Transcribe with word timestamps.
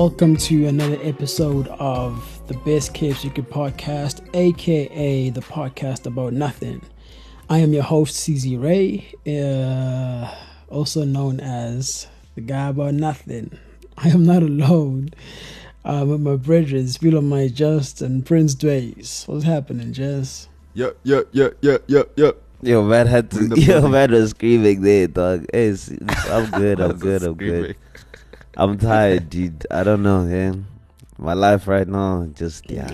Welcome 0.00 0.38
to 0.38 0.66
another 0.66 0.98
episode 1.02 1.68
of 1.78 2.40
the 2.46 2.54
Best 2.64 2.94
Kept 2.94 3.18
Secret 3.18 3.50
Podcast, 3.50 4.26
aka 4.34 5.28
the 5.28 5.42
podcast 5.42 6.06
about 6.06 6.32
nothing. 6.32 6.80
I 7.50 7.58
am 7.58 7.74
your 7.74 7.82
host, 7.82 8.16
CZ 8.16 8.58
Ray, 8.62 9.12
uh, 9.26 10.34
also 10.70 11.04
known 11.04 11.38
as 11.40 12.06
the 12.34 12.40
guy 12.40 12.68
about 12.68 12.94
nothing. 12.94 13.58
I 13.98 14.08
am 14.08 14.24
not 14.24 14.42
alone. 14.42 15.10
Uh, 15.84 16.06
with 16.08 16.22
my 16.22 16.36
brethren, 16.36 16.86
Feel 16.88 17.18
on 17.18 17.28
my 17.28 17.48
Just 17.48 18.00
and 18.00 18.24
Prince 18.24 18.54
Dways. 18.54 19.24
What's 19.26 19.44
happening, 19.44 19.92
Jess? 19.92 20.48
Yeah, 20.72 20.92
yeah, 21.02 21.20
yeah, 21.32 21.48
yeah, 21.60 21.76
yeah, 21.88 22.02
yeah. 22.16 22.30
Yo, 22.62 22.82
man 22.84 23.06
had 23.06 23.30
to. 23.32 23.38
In 23.40 23.50
Yo, 23.56 23.66
building. 23.66 23.90
man 23.90 24.10
was 24.12 24.30
screaming 24.30 24.80
there, 24.80 25.08
dog. 25.08 25.44
Hey, 25.52 25.66
it's, 25.66 25.90
it's- 25.90 26.30
I'm 26.30 26.50
good. 26.58 26.80
I'm 26.80 26.96
good. 26.98 27.22
I'm 27.22 27.34
good. 27.34 27.76
I'm 28.60 28.76
tired, 28.76 29.30
dude. 29.30 29.66
I 29.70 29.82
don't 29.84 30.02
know, 30.02 30.24
man. 30.24 30.66
My 31.18 31.32
life 31.32 31.66
right 31.66 31.88
now, 31.88 32.28
just 32.34 32.70
yeah, 32.70 32.92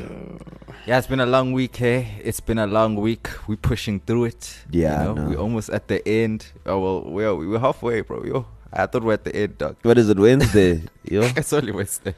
Yeah, 0.87 0.99
it's 0.99 1.09
been 1.09 1.19
a 1.21 1.27
long 1.27 1.53
week, 1.53 1.75
hey. 1.77 2.21
It's 2.23 2.39
been 2.39 2.59
a 2.59 2.67
long 2.67 2.95
week. 2.95 3.29
We're 3.49 3.57
pushing 3.57 3.99
through 3.99 4.27
it. 4.27 4.59
Yeah, 4.71 5.01
you 5.01 5.07
know, 5.09 5.15
know. 5.15 5.29
we're 5.31 5.39
almost 5.43 5.71
at 5.71 5.89
the 5.89 6.07
end. 6.09 6.47
Oh 6.67 6.79
well, 6.79 7.01
we're 7.11 7.35
we're 7.35 7.59
halfway, 7.59 8.01
bro. 8.03 8.23
Yo, 8.25 8.47
I 8.73 8.87
thought 8.87 9.03
we're 9.03 9.15
at 9.15 9.25
the 9.25 9.35
end, 9.35 9.59
dog. 9.59 9.77
What 9.83 9.99
is 9.99 10.09
it? 10.09 10.19
Wednesday, 10.19 10.83
yo. 11.05 11.23
It's 11.37 11.53
only 11.53 11.73
Wednesday. 11.73 12.15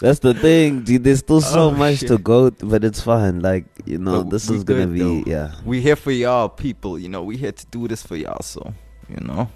That's 0.00 0.20
the 0.20 0.32
thing, 0.34 0.82
dude. 0.84 1.04
There's 1.04 1.18
still 1.20 1.40
so 1.42 1.68
Oh, 1.68 1.70
much 1.70 2.00
to 2.00 2.16
shit. 2.16 2.24
go, 2.24 2.50
but 2.50 2.82
it's 2.84 3.00
fine. 3.02 3.40
Like 3.40 3.64
you 3.84 3.98
know, 3.98 4.24
But 4.24 4.30
this 4.30 4.48
we 4.48 4.56
is 4.56 4.64
gonna 4.64 4.86
be 4.88 4.98
though. 5.00 5.22
yeah. 5.26 5.52
We 5.66 5.80
here 5.82 5.96
for 5.96 6.12
y'all, 6.12 6.48
people. 6.48 6.98
You 6.98 7.08
know, 7.10 7.22
we 7.22 7.36
here 7.36 7.52
to 7.52 7.66
do 7.66 7.88
this 7.88 8.02
for 8.02 8.16
y'all. 8.16 8.40
So, 8.42 8.72
you 9.08 9.20
know, 9.26 9.48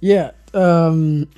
Yeah, 0.00 0.30
um, 0.54 1.28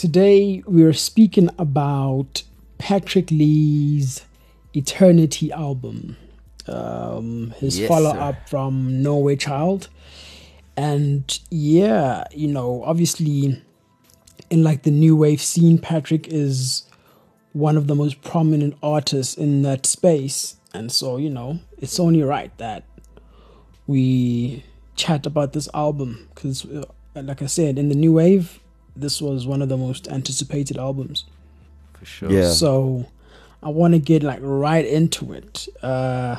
today 0.00 0.62
we 0.66 0.82
are 0.82 0.94
speaking 0.94 1.50
about 1.58 2.42
Patrick 2.78 3.30
Lee's 3.30 4.24
Eternity 4.74 5.52
album, 5.52 6.16
um, 6.66 7.52
his 7.58 7.78
Yes, 7.78 7.86
follow 7.86 8.12
sir. 8.14 8.18
up 8.18 8.48
from 8.48 9.02
Nowhere 9.02 9.36
Child. 9.36 9.90
And 10.74 11.38
yeah, 11.50 12.24
you 12.32 12.48
know, 12.48 12.82
obviously, 12.82 13.62
in 14.48 14.64
like 14.64 14.84
the 14.84 14.90
new 14.90 15.14
wave 15.16 15.42
scene, 15.42 15.76
Patrick 15.76 16.28
is 16.28 16.84
one 17.52 17.76
of 17.76 17.86
the 17.86 17.94
most 17.94 18.22
prominent 18.22 18.78
artists 18.82 19.34
in 19.36 19.60
that 19.62 19.84
space. 19.84 20.56
And 20.72 20.90
so, 20.90 21.18
you 21.18 21.28
know, 21.28 21.60
it's 21.76 22.00
only 22.00 22.22
right 22.22 22.56
that 22.56 22.84
we 23.86 24.64
chat 24.96 25.26
about 25.26 25.52
this 25.52 25.68
album 25.74 26.30
because, 26.34 26.64
uh, 26.64 26.84
like 27.14 27.42
I 27.42 27.46
said, 27.46 27.78
in 27.78 27.90
the 27.90 27.94
new 27.94 28.14
wave, 28.14 28.60
this 29.00 29.20
was 29.20 29.46
one 29.46 29.62
of 29.62 29.68
the 29.68 29.76
most 29.76 30.08
anticipated 30.08 30.76
albums. 30.78 31.24
for 31.94 32.04
sure. 32.04 32.30
Yeah. 32.30 32.50
So 32.50 33.06
I 33.62 33.68
want 33.68 33.94
to 33.94 33.98
get 34.00 34.22
like 34.22 34.40
right 34.42 34.84
into 34.84 35.32
it. 35.32 35.68
Uh, 35.82 36.36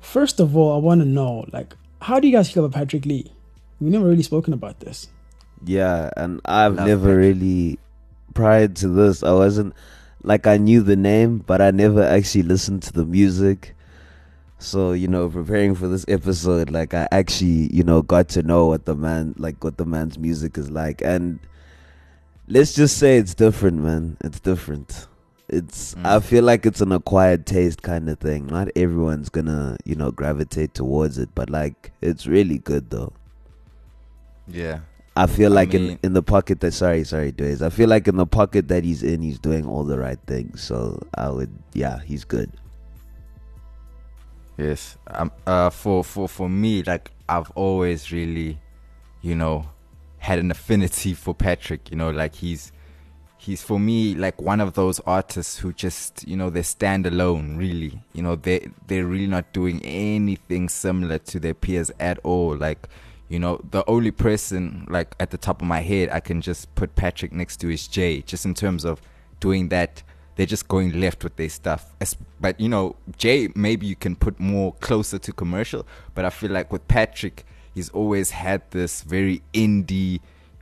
first 0.00 0.40
of 0.40 0.56
all, 0.56 0.74
I 0.74 0.78
want 0.78 1.00
to 1.00 1.06
know 1.06 1.46
like, 1.52 1.74
how 2.02 2.20
do 2.20 2.28
you 2.28 2.32
guys 2.32 2.50
feel 2.50 2.64
about 2.64 2.78
Patrick 2.78 3.04
Lee? 3.06 3.32
We've 3.80 3.92
never 3.92 4.06
really 4.06 4.22
spoken 4.22 4.52
about 4.52 4.80
this. 4.80 5.08
Yeah, 5.64 6.10
and 6.16 6.40
I've 6.44 6.74
Love 6.76 6.86
never 6.86 7.08
Patrick. 7.08 7.16
really 7.18 7.78
prior 8.34 8.68
to 8.68 8.88
this 8.88 9.22
I 9.22 9.32
wasn't 9.32 9.74
like 10.22 10.46
I 10.46 10.56
knew 10.58 10.82
the 10.82 10.96
name, 10.96 11.38
but 11.38 11.60
I 11.62 11.70
never 11.70 12.02
actually 12.02 12.42
listened 12.42 12.82
to 12.84 12.92
the 12.92 13.04
music. 13.06 13.74
So, 14.58 14.92
you 14.92 15.06
know, 15.08 15.28
preparing 15.28 15.74
for 15.74 15.86
this 15.88 16.04
episode, 16.08 16.70
like 16.70 16.94
I 16.94 17.06
actually, 17.12 17.72
you 17.74 17.82
know, 17.82 18.00
got 18.02 18.28
to 18.30 18.42
know 18.42 18.66
what 18.66 18.84
the 18.86 18.94
man 18.94 19.34
like 19.36 19.62
what 19.64 19.76
the 19.76 19.84
man's 19.86 20.18
music 20.18 20.56
is 20.58 20.70
like 20.70 21.02
and 21.02 21.38
let's 22.48 22.72
just 22.74 22.98
say 22.98 23.18
it's 23.18 23.34
different, 23.34 23.78
man. 23.82 24.16
It's 24.22 24.40
different. 24.40 25.06
It's 25.48 25.94
Mm. 25.94 26.06
I 26.06 26.20
feel 26.20 26.42
like 26.44 26.66
it's 26.66 26.80
an 26.80 26.90
acquired 26.92 27.46
taste 27.46 27.82
kind 27.82 28.08
of 28.08 28.18
thing. 28.18 28.46
Not 28.46 28.68
everyone's 28.74 29.28
gonna, 29.28 29.76
you 29.84 29.94
know, 29.94 30.10
gravitate 30.10 30.74
towards 30.74 31.18
it, 31.18 31.28
but 31.34 31.50
like 31.50 31.92
it's 32.00 32.26
really 32.26 32.58
good 32.58 32.90
though. 32.90 33.12
Yeah. 34.48 34.80
I 35.18 35.26
feel 35.26 35.52
I 35.52 35.56
like 35.62 35.72
mean- 35.72 35.90
in 35.92 35.98
in 36.02 36.12
the 36.14 36.22
pocket 36.22 36.60
that 36.60 36.72
sorry 36.72 37.04
sorry 37.04 37.32
Dways. 37.32 37.62
I 37.62 37.70
feel 37.70 37.88
like 37.88 38.06
in 38.08 38.16
the 38.16 38.26
pocket 38.26 38.68
that 38.68 38.84
he's 38.84 39.02
in, 39.02 39.22
he's 39.22 39.38
doing 39.38 39.66
all 39.66 39.84
the 39.84 39.98
right 39.98 40.18
things. 40.26 40.60
So 40.62 41.00
I 41.14 41.30
would 41.30 41.50
yeah, 41.74 42.00
he's 42.04 42.24
good. 42.24 42.50
Yes. 44.58 44.96
Um. 45.06 45.30
Uh. 45.46 45.70
For 45.70 46.02
for 46.02 46.28
for 46.28 46.48
me, 46.48 46.82
like 46.82 47.10
I've 47.28 47.50
always 47.54 48.10
really, 48.12 48.58
you 49.22 49.34
know, 49.34 49.68
had 50.26 50.38
an 50.40 50.50
affinity 50.50 51.14
for 51.14 51.34
Patrick. 51.34 51.90
You 51.90 51.96
know, 51.96 52.10
like 52.10 52.34
he's 52.34 52.72
he's 53.38 53.62
for 53.62 53.78
me 53.78 54.14
like 54.14 54.42
one 54.42 54.60
of 54.60 54.74
those 54.74 54.98
artists 55.00 55.58
who 55.58 55.72
just 55.72 56.26
you 56.26 56.36
know 56.36 56.50
they 56.50 56.62
stand 56.62 57.06
alone. 57.06 57.56
Really, 57.56 58.02
you 58.12 58.22
know 58.22 58.36
they 58.36 58.68
they're 58.88 59.06
really 59.06 59.28
not 59.28 59.52
doing 59.52 59.80
anything 59.84 60.68
similar 60.68 61.18
to 61.18 61.40
their 61.40 61.54
peers 61.54 61.90
at 61.98 62.18
all. 62.22 62.56
Like. 62.56 62.88
You 63.28 63.40
know, 63.40 63.60
the 63.72 63.82
only 63.90 64.12
person 64.12 64.86
like 64.88 65.16
at 65.18 65.32
the 65.32 65.36
top 65.36 65.60
of 65.60 65.66
my 65.66 65.80
head 65.80 66.10
I 66.12 66.20
can 66.20 66.40
just 66.40 66.72
put 66.76 66.94
Patrick 66.94 67.32
next 67.32 67.56
to 67.56 67.68
is 67.68 67.88
Jay, 67.88 68.22
just 68.22 68.44
in 68.44 68.54
terms 68.54 68.84
of 68.84 69.00
doing 69.40 69.68
that 69.70 70.04
they're 70.36 70.46
just 70.46 70.68
going 70.68 71.00
left 71.00 71.24
with 71.24 71.34
their 71.36 71.48
stuff. 71.48 71.92
But 72.40 72.60
you 72.60 72.68
know, 72.68 72.94
Jay, 73.16 73.48
maybe 73.56 73.86
you 73.86 73.96
can 73.96 74.14
put 74.14 74.38
more 74.38 74.74
closer 74.74 75.18
to 75.18 75.32
commercial. 75.32 75.84
But 76.14 76.24
I 76.24 76.30
feel 76.30 76.52
like 76.52 76.72
with 76.72 76.86
Patrick, 76.86 77.44
he's 77.76 77.90
always 77.90 78.30
had 78.30 78.62
this 78.70 79.02
very 79.02 79.42
indie, 79.52 80.20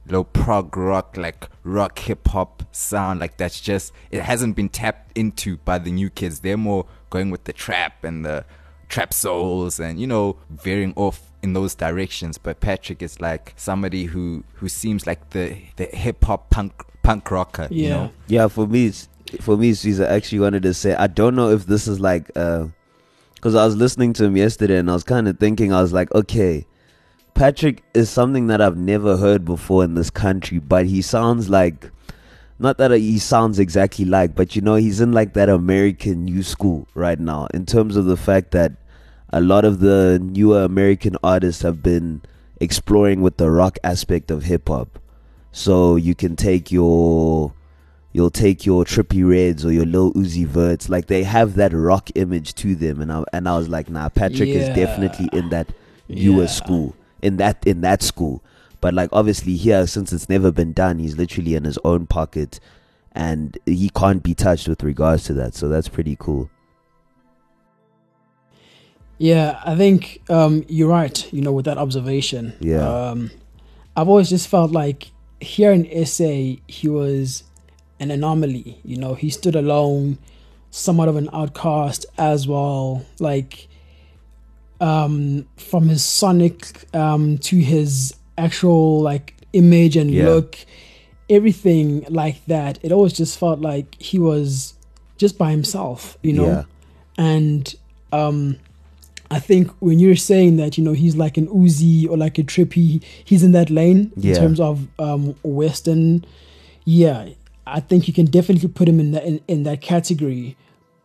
low 0.09 0.25
prog 0.25 0.77
rock, 0.77 1.17
like 1.17 1.49
rock 1.63 1.99
hip 2.01 2.27
hop 2.29 2.65
sound. 2.73 3.21
Like 3.21 3.37
that's 3.39 3.61
just 3.61 3.93
it 4.11 4.21
hasn't 4.23 4.57
been 4.57 4.69
tapped 4.69 5.17
into 5.17 5.57
by 5.59 5.79
the 5.79 5.93
new 5.93 6.11
kids. 6.11 6.41
They're 6.41 6.57
more 6.59 6.87
going 7.11 7.31
with 7.31 7.45
the 7.45 7.53
trap 7.53 8.03
and 8.05 8.25
the 8.25 8.45
trap 8.89 9.15
souls 9.15 9.81
and 9.81 9.99
you 10.01 10.07
know 10.07 10.37
veering 10.51 10.93
off 10.95 11.33
in 11.43 11.53
those 11.55 11.75
directions 11.75 12.37
but 12.39 12.61
patrick 12.61 13.03
is 13.03 13.21
like 13.21 13.53
somebody 13.57 14.05
who 14.05 14.45
who 14.55 14.69
seems 14.69 15.07
like 15.07 15.31
the 15.31 15.57
the 15.77 15.87
hip 15.87 16.23
hop 16.25 16.51
punk 16.51 16.73
punk 17.03 17.31
rocker 17.31 17.67
you 17.71 17.85
Yeah. 17.85 17.91
know 17.97 18.11
Yeah, 18.29 18.47
for 18.49 18.67
me 18.67 18.87
it's, 18.89 19.09
for 19.41 19.57
me 19.57 19.73
Caesar 19.73 20.05
actually 20.05 20.41
wanted 20.41 20.63
to 20.65 20.75
say 20.75 20.95
I 20.95 21.07
don't 21.07 21.35
know 21.35 21.51
if 21.51 21.67
this 21.67 21.89
is 21.89 21.99
like 21.99 22.31
uh 22.37 22.67
cuz 23.41 23.55
I 23.55 23.65
was 23.65 23.75
listening 23.75 24.13
to 24.15 24.25
him 24.25 24.37
yesterday 24.37 24.77
and 24.79 24.91
I 24.91 24.95
was 24.95 25.03
kind 25.05 25.27
of 25.29 25.39
thinking 25.39 25.73
I 25.73 25.81
was 25.81 25.93
like 25.93 26.15
okay 26.15 26.67
Patrick 27.35 27.83
is 27.95 28.09
something 28.09 28.47
that 28.47 28.61
I've 28.61 28.77
never 28.77 29.17
heard 29.17 29.45
before 29.45 29.83
in 29.85 29.95
this 29.95 30.11
country, 30.11 30.59
but 30.59 30.87
he 30.87 31.03
sounds 31.03 31.51
like 31.51 31.91
not 32.59 32.79
that 32.79 32.93
he 32.93 33.19
sounds 33.19 33.59
exactly 33.59 34.05
like, 34.05 34.35
but 34.37 34.55
you 34.55 34.63
know, 34.63 34.77
he's 34.77 35.01
in 35.01 35.13
like 35.13 35.35
that 35.35 35.49
American 35.49 36.25
new 36.25 36.43
school 36.45 36.87
right 36.95 37.19
now 37.19 37.47
in 37.53 37.67
terms 37.67 37.97
of 37.97 38.05
the 38.05 38.17
fact 38.17 38.53
that 38.53 38.73
a 39.31 39.41
lot 39.41 39.65
of 39.65 39.81
the 39.81 40.21
newer 40.23 40.63
American 40.63 41.17
artists 41.25 41.63
have 41.63 41.83
been 41.83 42.23
exploring 42.61 43.21
with 43.21 43.37
the 43.37 43.51
rock 43.51 43.79
aspect 43.83 44.31
of 44.31 44.45
hip 44.45 44.69
hop. 44.69 45.01
So 45.51 45.97
you 45.97 46.15
can 46.15 46.37
take 46.37 46.71
your 46.71 47.53
you'll 48.13 48.31
take 48.31 48.65
your 48.65 48.85
Trippie 48.85 49.29
Redds 49.29 49.65
or 49.65 49.73
your 49.73 49.87
Lil 49.87 50.13
Uzi 50.13 50.47
Verts, 50.47 50.89
like 50.89 51.07
they 51.07 51.25
have 51.25 51.57
that 51.57 51.73
rock 51.73 52.11
image 52.15 52.55
to 52.57 52.77
them, 52.77 53.01
and 53.01 53.13
I 53.13 53.25
and 53.33 53.49
I 53.49 53.59
was 53.59 53.69
like, 53.69 53.91
nah, 53.91 54.09
Patrick 54.09 54.51
is 54.51 54.69
definitely 54.69 55.29
in 55.33 55.49
that 55.49 55.73
newer 56.09 56.43
Yeah. 56.43 56.49
school, 56.49 56.95
in 57.25 57.39
that 57.39 57.67
in 57.67 57.81
that 57.81 58.03
school. 58.03 58.45
But 58.81 58.95
like 58.95 59.09
obviously 59.13 59.57
here, 59.57 59.87
since 59.87 60.13
it's 60.13 60.29
never 60.29 60.53
been 60.53 60.73
done, 60.73 60.99
he's 60.99 61.17
literally 61.17 61.55
in 61.55 61.65
his 61.65 61.79
own 61.85 62.07
pocket, 62.07 62.61
and 63.13 63.59
he 63.67 63.91
can't 63.91 64.23
be 64.23 64.35
touched 64.35 64.69
with 64.69 64.83
regards 64.83 65.25
to 65.25 65.35
that. 65.35 65.55
So 65.55 65.69
that's 65.69 65.89
pretty 65.89 66.17
cool. 66.19 66.51
Yeah, 69.17 69.61
I 69.65 69.77
think 69.77 70.23
um, 70.29 70.65
you're 70.69 70.89
right. 70.89 71.33
You 71.33 71.41
know, 71.41 71.53
with 71.53 71.65
that 71.65 71.79
observation. 71.79 72.53
Yeah. 72.61 72.87
Um, 72.87 73.31
I've 73.97 74.09
always 74.09 74.29
just 74.29 74.49
felt 74.49 74.73
like 74.73 75.13
here 75.41 75.73
in 75.73 75.85
SA, 76.05 76.61
he 76.67 76.89
was 76.89 77.45
an 78.01 78.11
anomaly. 78.11 78.81
You 78.85 78.97
know, 78.97 79.15
he 79.15 79.31
stood 79.31 79.55
alone, 79.55 80.19
somewhat 80.71 81.09
of 81.09 81.17
an 81.17 81.31
outcast 81.33 82.07
as 82.19 82.49
well. 82.49 83.07
Like, 83.21 83.69
um, 84.89 85.47
from 85.57 85.89
his 85.89 86.03
sonic 86.05 86.61
um, 86.95 87.39
to 87.39 87.57
his 87.57 88.15
actual 88.37 89.01
like 89.11 89.35
image 89.53 89.97
and 89.97 90.11
Yeah. 90.11 90.27
look, 90.31 90.59
everything 91.31 92.05
like 92.09 92.45
that. 92.47 92.79
It 92.83 92.93
always 92.93 93.13
just 93.13 93.39
felt 93.39 93.61
like 93.61 93.89
he 94.01 94.19
was 94.19 94.75
just 95.17 95.39
by 95.39 95.51
himself. 95.51 96.19
You 96.23 96.33
know, 96.35 96.47
Yeah. 96.47 96.63
and 97.19 97.75
um 98.13 98.57
I 99.31 99.41
think 99.41 99.71
when 99.81 99.99
you're 99.99 100.17
saying 100.33 100.59
that, 100.59 100.77
you 100.79 100.85
know, 100.85 100.93
he's 100.93 101.17
like 101.17 101.37
an 101.39 101.47
Uzi 101.49 102.09
or 102.09 102.17
like 102.17 102.39
a 102.39 102.45
Trippie, 102.45 103.03
he's 103.25 103.43
in 103.43 103.53
that 103.53 103.71
lane 103.71 104.13
Yeah. 104.17 104.35
in 104.35 104.41
terms 104.41 104.61
of 104.61 104.87
um 104.99 105.35
Western. 105.43 106.25
Yeah, 106.85 107.29
I 107.67 107.81
think 107.81 108.07
you 108.09 108.13
can 108.15 108.27
definitely 108.27 108.69
put 108.69 108.89
him 108.89 109.01
in 109.01 109.13
that 109.13 109.25
in, 109.25 109.41
in 109.49 109.63
that 109.65 109.81
category. 109.81 110.57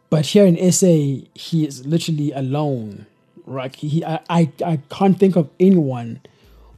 But 0.10 0.26
here 0.26 0.46
in 0.46 0.56
SA, 0.72 0.96
he 1.36 1.66
is 1.68 1.86
literally 1.86 2.32
alone. 2.34 3.06
Right? 3.50 3.76
He, 3.76 4.06
I, 4.06 4.20
I, 4.30 4.52
I 4.66 4.80
can't 4.90 5.20
think 5.20 5.36
of 5.36 5.50
anyone 5.60 6.22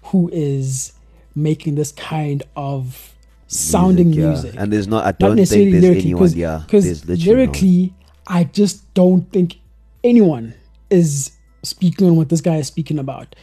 who 0.04 0.30
is 0.34 0.94
making 1.36 1.76
this 1.76 1.92
kind 1.92 2.44
of 2.56 3.14
sounding 3.48 4.14
yeah. 4.14 4.28
music. 4.28 4.56
And 4.58 4.72
there's 4.72 4.88
not. 4.88 5.06
I 5.06 5.12
don't 5.12 5.36
necessarily 5.36 5.72
think 5.72 5.82
there's 5.82 5.94
lyrically, 5.94 6.12
anyone. 6.12 6.32
Yeah, 6.32 6.64
because 6.66 7.06
literally 7.06 7.26
no 7.26 7.32
lyrically, 7.32 7.94
I 8.28 8.46
just 8.46 8.94
don't 8.94 9.32
think 9.32 9.60
anyone 10.04 10.54
is 10.90 11.32
speaking 11.64 12.08
on 12.08 12.16
what 12.16 12.30
this 12.30 12.42
guy 12.42 12.56
is 12.56 12.68
speaking 12.68 12.98
about. 12.98 13.36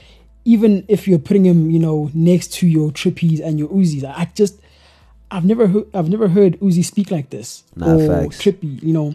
Even 0.45 0.85
if 0.89 1.07
you're 1.07 1.19
putting 1.19 1.45
him, 1.45 1.71
you 1.71 1.79
know, 1.79 2.11
next 2.15 2.55
to 2.55 2.67
your 2.67 2.91
Trippies 2.91 3.45
and 3.45 3.59
your 3.59 3.69
Uzis, 3.69 4.03
I 4.05 4.31
just, 4.35 4.59
I've 5.31 5.45
never 5.45 5.67
heard, 5.67 5.85
I've 5.93 6.09
never 6.09 6.29
heard 6.29 6.59
Uzi 6.61 6.83
speak 6.83 7.11
like 7.11 7.29
this 7.29 7.65
Nah, 7.77 7.95
or 7.95 8.07
facts. 8.07 8.43
Trippie, 8.43 8.83
you 8.83 8.95
know. 8.95 9.15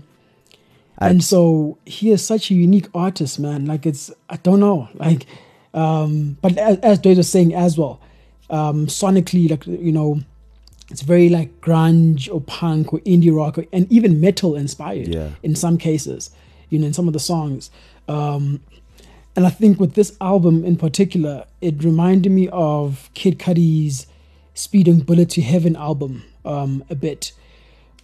I- 1.00 1.10
and 1.10 1.24
so 1.24 1.78
he 1.86 2.12
is 2.12 2.26
such 2.26 2.52
a 2.52 2.54
unique 2.54 2.88
artist, 2.94 3.40
man. 3.40 3.66
Like 3.66 3.86
it's, 3.86 4.12
I 4.30 4.38
don't 4.38 4.60
know, 4.60 4.88
like, 4.96 5.26
um, 5.74 6.38
but 6.42 6.58
as, 6.58 6.78
as 6.80 7.00
Dave 7.00 7.18
was 7.18 7.30
saying 7.30 7.54
as 7.54 7.78
well, 7.78 8.00
um, 8.50 8.88
sonically, 8.88 9.50
like 9.50 9.66
you 9.66 9.92
know, 9.92 10.22
it's 10.92 11.02
very 11.02 11.30
like 11.30 11.60
grunge 11.62 12.32
or 12.32 12.42
punk 12.42 12.94
or 12.94 13.00
indie 13.00 13.36
rock 13.36 13.58
or, 13.58 13.66
and 13.74 13.92
even 13.92 14.20
metal 14.22 14.56
inspired 14.56 15.08
Yeah. 15.08 15.30
in 15.42 15.56
some 15.56 15.78
cases, 15.78 16.30
you 16.70 16.78
know, 16.78 16.86
in 16.88 16.94
some 16.94 17.08
of 17.08 17.14
the 17.14 17.20
songs. 17.20 17.72
Um, 18.08 18.60
and 19.36 19.48
I 19.48 19.50
think 19.50 19.80
with 19.80 19.96
this 19.96 20.16
album 20.22 20.64
in 20.64 20.76
particular, 20.76 21.46
it 21.62 21.84
reminded 21.84 22.32
me 22.32 22.50
of 22.52 23.10
Kid 23.16 23.40
Cudi's 23.40 24.06
Speeding 24.54 25.00
Bullet 25.00 25.32
to 25.32 25.42
Heaven 25.42 25.76
album 25.76 26.24
um, 26.46 26.84
a 26.92 26.96
bit. 26.96 27.32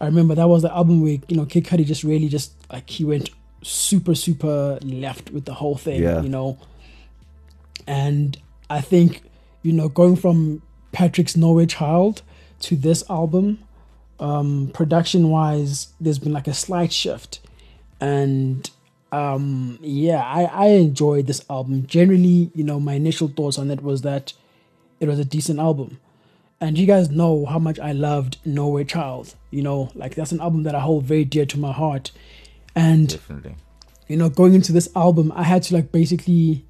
I 0.02 0.06
remember 0.06 0.36
that 0.36 0.48
was 0.48 0.62
the 0.62 0.74
album 0.74 1.02
where, 1.02 1.18
you 1.28 1.36
know, 1.38 1.46
Kid 1.46 1.66
Cudi 1.66 1.86
just 1.86 2.04
really 2.04 2.28
just 2.30 2.54
like 2.72 2.90
he 2.90 3.04
went 3.04 3.30
super, 3.62 4.16
super 4.16 4.80
left 4.82 5.32
with 5.32 5.46
the 5.46 5.54
whole 5.54 5.76
thing, 5.76 6.02
Yeah. 6.02 6.22
you 6.22 6.30
know. 6.30 6.58
And 7.88 8.38
I 8.70 8.82
think, 8.82 9.24
you 9.64 9.74
know, 9.74 9.90
going 9.90 10.16
from 10.16 10.62
Patrick's 10.92 11.36
Nowhere 11.36 11.66
Child 11.66 12.22
to 12.62 12.76
this 12.76 13.04
album, 13.10 13.60
um, 14.20 14.72
production 14.74 15.30
wise, 15.30 15.90
there's 16.00 16.20
been 16.20 16.34
like 16.34 16.48
a 16.48 16.54
slight 16.54 16.92
shift. 16.94 17.40
And 18.00 18.70
um, 19.12 19.80
yeah, 19.82 20.22
I, 20.24 20.44
I 20.44 20.66
enjoyed 20.68 21.28
this 21.28 21.44
album. 21.50 21.86
Generally, 21.88 22.52
you 22.54 22.64
know, 22.64 22.80
my 22.80 22.94
initial 22.94 23.28
thoughts 23.28 23.58
on 23.58 23.72
it 23.72 23.82
was 23.82 24.02
that 24.04 24.34
it 25.00 25.08
was 25.08 25.20
a 25.20 25.26
decent 25.26 25.60
album. 25.60 26.00
And 26.62 26.78
you 26.78 26.86
guys 26.86 27.10
know 27.10 27.46
how 27.46 27.60
much 27.60 27.80
I 27.80 27.94
loved 27.94 28.38
Nowhere 28.46 28.84
Child. 28.84 29.36
You 29.52 29.62
know, 29.62 29.92
like 29.96 30.16
that's 30.16 30.32
an 30.32 30.42
album 30.42 30.64
that 30.64 30.76
I 30.76 30.80
hold 30.80 31.06
very 31.06 31.26
dear 31.26 31.46
to 31.46 31.60
my 31.60 31.72
heart. 31.72 32.12
And 32.76 33.10
Definitely. 33.10 33.56
you 34.08 34.18
know, 34.18 34.30
going 34.30 34.54
into 34.54 34.72
this 34.72 34.90
album, 34.96 35.32
I 35.36 35.44
had 35.44 35.64
to 35.64 35.74
like 35.74 35.92
basically 35.92 36.66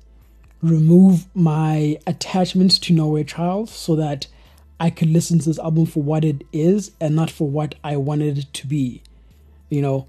remove 0.61 1.25
my 1.35 1.97
attachment 2.05 2.81
to 2.83 2.93
Nowhere 2.93 3.23
Child 3.23 3.69
so 3.69 3.95
that 3.95 4.27
I 4.79 4.89
could 4.89 5.09
listen 5.09 5.39
to 5.39 5.45
this 5.45 5.59
album 5.59 5.85
for 5.85 6.03
what 6.03 6.23
it 6.23 6.43
is 6.53 6.91
and 7.01 7.15
not 7.15 7.29
for 7.29 7.49
what 7.49 7.75
I 7.83 7.97
wanted 7.97 8.37
it 8.37 8.53
to 8.53 8.67
be. 8.67 9.01
You 9.69 9.81
know, 9.81 10.07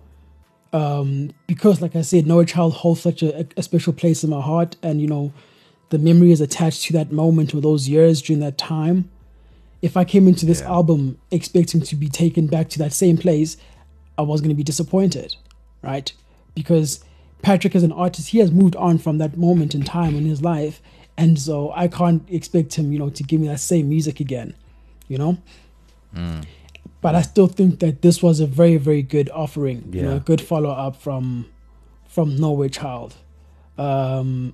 um, 0.73 1.33
because 1.47 1.81
like 1.81 1.97
I 1.97 2.03
said, 2.03 2.27
Nowhere 2.27 2.45
Child 2.45 2.75
holds 2.75 3.01
such 3.01 3.23
a, 3.23 3.47
a 3.57 3.63
special 3.63 3.93
place 3.93 4.23
in 4.23 4.31
my 4.31 4.41
heart, 4.41 4.77
and 4.83 5.01
you 5.01 5.07
know, 5.07 5.33
the 5.89 5.99
memory 5.99 6.33
is 6.33 6.41
attached 6.41 6.85
to 6.85 6.93
that 6.95 7.13
moment 7.13 7.55
or 7.55 7.61
those 7.61 7.89
years 7.89 8.23
during 8.23 8.41
that 8.41 8.59
time. 8.59 9.11
If 9.83 9.97
I 9.97 10.05
came 10.05 10.29
into 10.29 10.45
this 10.47 10.61
Yeah. 10.61 10.71
album 10.71 11.19
expecting 11.31 11.81
to 11.81 11.97
be 11.97 12.09
taken 12.09 12.47
back 12.47 12.69
to 12.71 12.79
that 12.81 12.93
same 12.93 13.17
place, 13.17 13.57
I 14.19 14.23
was 14.23 14.41
going 14.41 14.51
to 14.51 14.55
be 14.55 14.63
disappointed, 14.63 15.37
right? 15.83 16.13
Because 16.55 17.01
Patrick, 17.43 17.75
as 17.75 17.83
an 17.83 17.93
artist, 17.93 18.29
he 18.29 18.39
has 18.39 18.51
moved 18.53 18.77
on 18.77 18.99
from 18.99 19.17
that 19.19 19.37
moment 19.39 19.75
in 19.75 19.83
time 19.83 20.15
in 20.15 20.27
his 20.27 20.43
life, 20.43 20.83
and 21.17 21.39
so 21.39 21.73
I 21.75 21.89
can't 21.89 22.23
expect 22.31 22.75
him, 22.75 22.93
you 22.93 22.99
know, 22.99 23.09
to 23.09 23.23
give 23.23 23.41
me 23.41 23.49
that 23.49 23.61
same 23.61 23.89
music 23.89 24.21
again, 24.21 24.55
you 25.09 25.17
know. 25.17 25.39
But 27.01 27.15
I 27.15 27.23
still 27.23 27.47
think 27.47 27.79
that 27.81 28.03
this 28.03 28.23
was 28.23 28.41
a 28.41 28.47
very, 28.47 28.77
very 28.77 29.01
good 29.03 29.31
offering, 29.31 29.89
you 29.93 30.03
know, 30.03 30.17
a 30.17 30.21
good 30.21 30.41
follow 30.41 30.71
up 30.71 30.97
from 30.97 31.47
from 32.07 32.37
Nowhere 32.37 32.69
Child. 32.69 33.15
Um, 33.79 34.53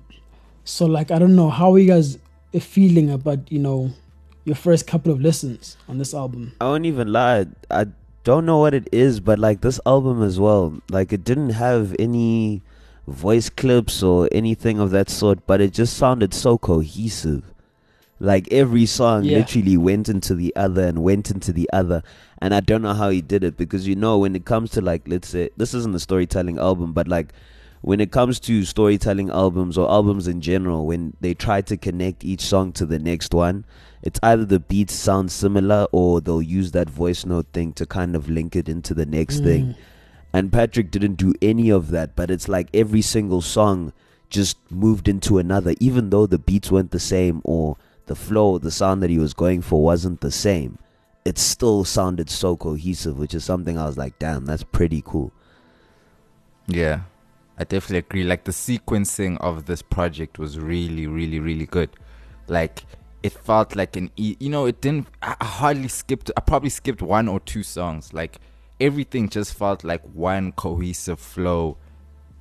so 0.63 0.85
like 0.85 1.11
I 1.11 1.19
don't 1.19 1.35
know 1.35 1.49
how 1.49 1.73
are 1.73 1.79
you 1.79 1.87
guys 1.87 2.17
feeling 2.59 3.09
about 3.09 3.51
you 3.51 3.59
know 3.59 3.91
your 4.47 4.55
first 4.55 4.87
couple 4.87 5.11
of 5.11 5.19
listens 5.19 5.75
on 5.89 5.97
this 5.97 6.13
album. 6.13 6.53
I 6.61 6.65
won't 6.65 6.85
even 6.85 7.11
lie. 7.11 7.47
I 7.69 7.87
don't 8.23 8.45
know 8.45 8.59
what 8.59 8.73
it 8.73 8.87
is, 8.93 9.19
but 9.19 9.37
like 9.37 9.59
this 9.59 9.77
album 9.85 10.23
as 10.23 10.39
well, 10.39 10.81
like 10.89 11.11
it 11.11 11.25
didn't 11.25 11.49
have 11.49 11.93
any 11.99 12.61
voice 13.05 13.49
clips 13.49 14.01
or 14.01 14.29
anything 14.31 14.79
of 14.79 14.91
that 14.91 15.09
sort, 15.09 15.45
but 15.45 15.59
it 15.59 15.73
just 15.73 15.97
sounded 15.97 16.33
so 16.33 16.57
cohesive. 16.57 17.43
Like 18.21 18.47
every 18.51 18.85
song 18.85 19.25
Yeah. 19.25 19.39
literally 19.39 19.75
went 19.75 20.07
into 20.07 20.33
the 20.33 20.55
other 20.55 20.83
and 20.87 21.03
went 21.03 21.29
into 21.29 21.51
the 21.51 21.69
other. 21.73 22.01
And 22.41 22.55
I 22.55 22.61
don't 22.61 22.81
know 22.81 22.93
how 22.93 23.09
he 23.09 23.21
did 23.21 23.43
it 23.43 23.57
because 23.57 23.85
you 23.85 23.95
know, 23.95 24.17
when 24.17 24.33
it 24.33 24.45
comes 24.45 24.71
to 24.71 24.81
like, 24.81 25.03
let's 25.07 25.27
say, 25.27 25.49
this 25.57 25.73
isn't 25.73 25.93
a 25.93 25.99
storytelling 25.99 26.57
album, 26.57 26.93
but 26.93 27.07
like 27.09 27.33
when 27.87 28.01
it 28.01 28.11
comes 28.11 28.37
to 28.37 28.65
storytelling 28.65 29.29
albums 29.29 29.77
or 29.77 29.89
albums 29.89 30.27
in 30.27 30.41
general, 30.41 30.85
when 30.85 31.15
they 31.21 31.33
try 31.33 31.61
to 31.61 31.77
connect 31.77 32.21
each 32.21 32.41
song 32.41 32.73
to 32.73 32.85
the 32.85 32.99
next 32.99 33.33
one, 33.33 33.63
it's 34.01 34.19
either 34.21 34.43
the 34.43 34.59
beats 34.59 34.93
sound 34.93 35.31
similar 35.31 35.87
or 35.93 36.19
they'll 36.19 36.41
use 36.41 36.73
that 36.73 36.89
voice 36.89 37.25
note 37.25 37.45
thing 37.53 37.71
to 37.71 37.85
kind 37.85 38.13
of 38.13 38.29
link 38.29 38.57
it 38.57 38.67
into 38.67 38.93
the 38.93 39.05
next 39.05 39.39
thing. 39.39 39.67
Mm. 39.67 39.75
And 40.33 40.51
Patrick 40.51 40.91
didn't 40.91 41.15
do 41.15 41.33
any 41.41 41.69
of 41.69 41.91
that, 41.91 42.13
but 42.13 42.29
it's 42.29 42.49
like 42.49 42.67
every 42.73 43.01
single 43.01 43.39
song 43.39 43.93
just 44.29 44.57
moved 44.69 45.07
into 45.07 45.37
another, 45.37 45.73
even 45.79 46.09
though 46.09 46.25
the 46.25 46.37
beats 46.37 46.69
weren't 46.69 46.91
the 46.91 46.99
same 46.99 47.39
or 47.45 47.77
the 48.07 48.15
flow, 48.15 48.57
the 48.57 48.69
sound 48.69 49.01
that 49.01 49.09
he 49.09 49.17
was 49.17 49.33
going 49.33 49.61
for 49.61 49.81
wasn't 49.81 50.19
the 50.19 50.31
same. 50.31 50.77
It 51.23 51.37
still 51.37 51.85
sounded 51.85 52.29
so 52.29 52.57
cohesive, 52.57 53.17
which 53.17 53.33
is 53.33 53.45
something 53.45 53.77
I 53.77 53.85
was 53.85 53.97
like, 53.97 54.19
damn, 54.19 54.43
that's 54.43 54.63
pretty 54.65 55.01
cool. 55.05 55.31
Yeah, 56.67 57.03
I 57.57 57.63
definitely 57.63 57.99
agree. 57.99 58.23
Like 58.23 58.43
the 58.43 58.51
sequencing 58.51 59.37
of 59.41 59.65
this 59.65 59.81
project 59.81 60.37
was 60.37 60.59
really, 60.59 61.07
really, 61.07 61.39
really 61.39 61.65
good. 61.65 61.89
Like 62.47 62.83
it 63.23 63.33
felt 63.33 63.75
like 63.75 63.95
an, 63.95 64.11
e- 64.15 64.37
you 64.39 64.49
know, 64.49 64.65
it 64.67 64.79
didn't. 64.81 65.07
I 65.21 65.35
hardly 65.43 65.87
skipped. 65.87 66.29
I 66.37 66.41
probably 66.41 66.69
skipped 66.69 67.01
one 67.01 67.27
or 67.27 67.39
two 67.39 67.63
songs. 67.63 68.13
Like 68.13 68.39
everything 68.79 69.27
just 69.29 69.55
felt 69.55 69.83
like 69.83 70.01
one 70.13 70.51
cohesive 70.51 71.19
flow 71.19 71.77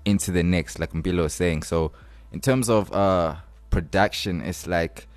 into 0.05 0.31
the 0.31 0.43
next. 0.43 0.79
Like 0.79 0.93
Mbilo 0.93 1.23
was 1.23 1.33
saying. 1.33 1.63
So 1.63 1.93
in 2.33 2.41
terms 2.41 2.69
of 2.69 2.93
uh 2.93 3.37
production, 3.71 4.43
it's 4.43 4.67
like, 4.67 5.09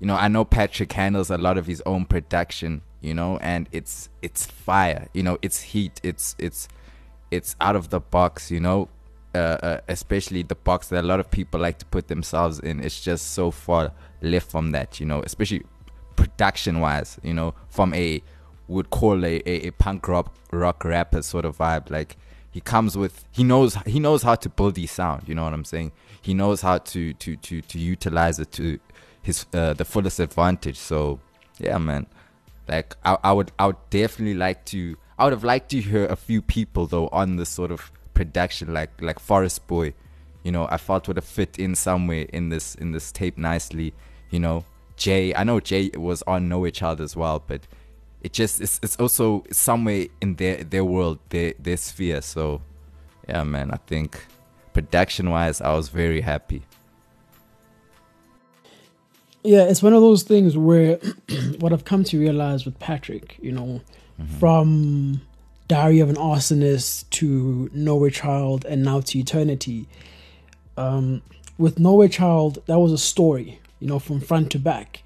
you 0.00 0.06
know, 0.06 0.16
I 0.16 0.28
know 0.28 0.44
Patrick 0.44 0.92
handles 0.92 1.30
a 1.30 1.38
lot 1.38 1.56
of 1.56 1.66
his 1.66 1.82
own 1.86 2.04
production. 2.04 2.82
You 3.00 3.14
know, 3.14 3.38
and 3.38 3.68
it's 3.72 4.10
it's 4.20 4.44
fire. 4.44 5.08
You 5.14 5.22
know, 5.22 5.38
it's 5.40 5.62
heat. 5.62 5.98
It's 6.02 6.36
it's 6.38 6.68
it's 7.30 7.56
out 7.60 7.74
of 7.76 7.88
the 7.90 8.00
box, 8.00 8.50
you 8.50 8.60
know, 8.60 8.88
uh, 9.36 9.58
uh, 9.62 9.80
especially 9.88 10.42
the 10.42 10.54
box 10.54 10.88
that 10.88 11.04
a 11.04 11.06
lot 11.06 11.20
of 11.20 11.30
people 11.30 11.60
like 11.60 11.78
to 11.78 11.86
put 11.86 12.08
themselves 12.08 12.58
in. 12.60 12.80
It's 12.80 13.00
just 13.00 13.32
so 13.32 13.50
far 13.50 13.92
left 14.22 14.50
from 14.50 14.72
that, 14.72 14.98
you 14.98 15.06
know, 15.06 15.22
especially 15.22 15.64
production 16.16 16.80
wise, 16.80 17.18
you 17.22 17.34
know, 17.34 17.54
from 17.68 17.94
a 17.94 18.22
would 18.68 18.90
call 18.90 19.24
a, 19.24 19.42
a, 19.46 19.68
a 19.68 19.70
punk 19.72 20.08
rock 20.08 20.34
rock 20.50 20.84
rapper 20.84 21.22
sort 21.22 21.44
of 21.44 21.58
vibe. 21.58 21.90
Like 21.90 22.16
he 22.50 22.60
comes 22.60 22.96
with 22.96 23.24
he 23.32 23.44
knows 23.44 23.76
he 23.86 24.00
knows 24.00 24.22
how 24.22 24.34
to 24.36 24.48
build 24.48 24.76
his 24.76 24.90
sound. 24.90 25.28
You 25.28 25.34
know 25.34 25.44
what 25.44 25.52
I'm 25.52 25.64
saying? 25.64 25.92
He 26.22 26.34
knows 26.34 26.62
how 26.62 26.78
to 26.78 27.12
to 27.12 27.36
to 27.36 27.60
to 27.60 27.78
utilize 27.78 28.38
it 28.38 28.52
to 28.52 28.78
his 29.22 29.46
uh, 29.52 29.74
the 29.74 29.84
fullest 29.84 30.20
advantage. 30.20 30.78
So 30.78 31.20
yeah, 31.58 31.78
man. 31.78 32.06
Like 32.68 32.96
I, 33.04 33.16
I 33.22 33.32
would 33.32 33.52
I 33.58 33.66
would 33.66 33.90
definitely 33.90 34.34
like 34.34 34.64
to 34.66 34.96
I 35.18 35.24
would 35.24 35.32
have 35.32 35.44
liked 35.44 35.70
to 35.70 35.80
hear 35.80 36.06
a 36.06 36.16
few 36.16 36.42
people 36.42 36.86
though 36.86 37.08
on 37.08 37.36
this 37.36 37.48
sort 37.48 37.70
of 37.70 37.92
production 38.16 38.72
like 38.74 38.90
like 39.00 39.20
Forest 39.20 39.68
Boy, 39.68 39.94
you 40.42 40.50
know, 40.50 40.66
I 40.70 40.78
felt 40.78 41.06
would 41.06 41.18
have 41.18 41.24
fit 41.24 41.58
in 41.58 41.76
somewhere 41.76 42.26
in 42.32 42.48
this 42.48 42.74
in 42.74 42.90
this 42.90 43.12
tape 43.12 43.38
nicely, 43.38 43.94
you 44.30 44.40
know. 44.40 44.64
Jay, 44.96 45.34
I 45.34 45.44
know 45.44 45.60
Jay 45.60 45.90
was 45.94 46.22
on 46.22 46.48
Nowhere 46.48 46.70
Child 46.70 47.02
as 47.02 47.14
well, 47.14 47.44
but 47.46 47.66
it 48.22 48.32
just 48.32 48.62
it's, 48.62 48.80
it's 48.82 48.96
also 48.96 49.44
somewhere 49.52 50.06
in 50.22 50.36
their 50.36 50.64
their 50.64 50.84
world, 50.84 51.18
their 51.28 51.52
their 51.58 51.76
sphere. 51.76 52.22
So 52.22 52.62
yeah, 53.28 53.44
man, 53.44 53.70
I 53.70 53.76
think 53.86 54.18
production 54.72 55.30
wise 55.30 55.60
I 55.60 55.74
was 55.74 55.90
very 55.90 56.22
happy. 56.22 56.62
Yeah, 59.44 59.64
it's 59.64 59.82
one 59.82 59.92
of 59.92 60.00
those 60.00 60.22
things 60.22 60.56
where 60.56 60.98
what 61.60 61.72
I've 61.72 61.84
come 61.84 62.02
to 62.04 62.18
realize 62.18 62.64
with 62.64 62.78
Patrick, 62.78 63.36
you 63.42 63.52
know, 63.52 63.82
mm-hmm. 64.18 64.38
from 64.38 65.20
Diary 65.68 66.00
of 66.00 66.08
an 66.08 66.16
Arsonist 66.16 67.08
to 67.10 67.70
Nowhere 67.72 68.10
Child 68.10 68.64
and 68.64 68.82
now 68.84 69.00
to 69.00 69.18
Eternity. 69.18 69.88
Um, 70.76 71.22
with 71.58 71.78
Nowhere 71.78 72.08
Child, 72.08 72.62
that 72.66 72.78
was 72.78 72.92
a 72.92 72.98
story, 72.98 73.60
you 73.80 73.86
know, 73.88 73.98
from 73.98 74.20
front 74.20 74.50
to 74.52 74.58
back. 74.58 75.02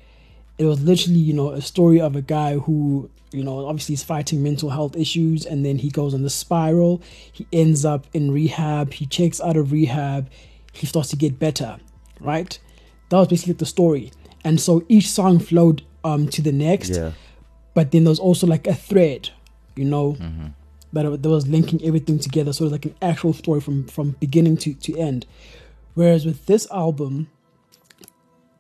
It 0.59 0.65
was 0.65 0.81
literally, 0.83 1.21
you 1.21 1.33
know, 1.33 1.51
a 1.51 1.63
story 1.63 2.01
of 2.01 2.17
a 2.17 2.21
guy 2.23 2.59
who, 2.59 3.09
you 3.33 3.43
know, 3.43 3.67
obviously 3.67 3.95
is 3.95 4.03
fighting 4.03 4.43
mental 4.43 4.71
health 4.71 4.97
issues 4.97 5.47
and 5.47 5.65
then 5.65 5.79
he 5.79 5.89
goes 5.89 6.13
on 6.13 6.23
the 6.23 6.31
spiral. 6.31 7.01
He 7.33 7.47
ends 7.53 7.85
up 7.85 8.07
in 8.13 8.31
rehab. 8.31 8.93
He 8.93 9.07
checks 9.07 9.41
out 9.41 9.57
of 9.57 9.73
rehab. 9.73 10.29
He 10.73 10.87
starts 10.87 11.09
to 11.11 11.17
get 11.17 11.39
better, 11.39 11.79
right? 12.21 12.59
That 13.09 13.17
was 13.17 13.29
basically 13.29 13.55
the 13.55 13.67
story. 13.67 14.13
And 14.45 14.61
so 14.61 14.85
each 14.89 15.09
song 15.09 15.39
flowed 15.39 15.83
um, 16.05 16.29
to 16.29 16.43
the 16.43 16.53
next 16.53 16.91
Yeah. 16.91 17.13
but 17.75 17.93
then 17.93 18.05
there's 18.05 18.19
also 18.19 18.47
like 18.47 18.67
a 18.67 18.75
thread, 18.75 19.31
you 19.81 19.85
know, 19.95 20.13
Mm-hmm. 20.21 20.47
that 20.95 21.23
that 21.23 21.29
was 21.29 21.47
linking 21.57 21.81
everything 21.89 22.19
together, 22.27 22.53
so 22.53 22.65
it's 22.65 22.73
like 22.73 22.87
an 22.87 22.95
actual 23.11 23.33
story 23.33 23.61
from 23.67 23.87
from 23.95 24.07
beginning 24.25 24.57
to 24.65 24.75
to 24.87 24.91
end. 25.09 25.21
Whereas 25.95 26.25
with 26.27 26.41
this 26.47 26.65
album, 26.71 27.29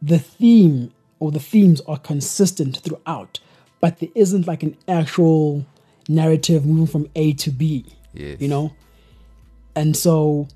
the 0.03 0.19
theme 0.19 0.93
or 1.19 1.31
the 1.31 1.41
themes 1.41 1.81
are 1.87 1.99
consistent 1.99 2.79
throughout, 2.79 3.41
but 3.81 3.99
there 4.01 4.09
isn't 4.15 4.47
like 4.47 4.63
an 4.63 4.77
actual 4.89 5.65
narrative 6.09 6.65
moving 6.67 6.87
from 6.87 7.07
A 7.15 7.33
to 7.35 7.51
B 7.51 7.85
Yes. 8.13 8.41
you 8.41 8.49
know 8.49 8.73
and 9.77 9.97
so 9.97 10.49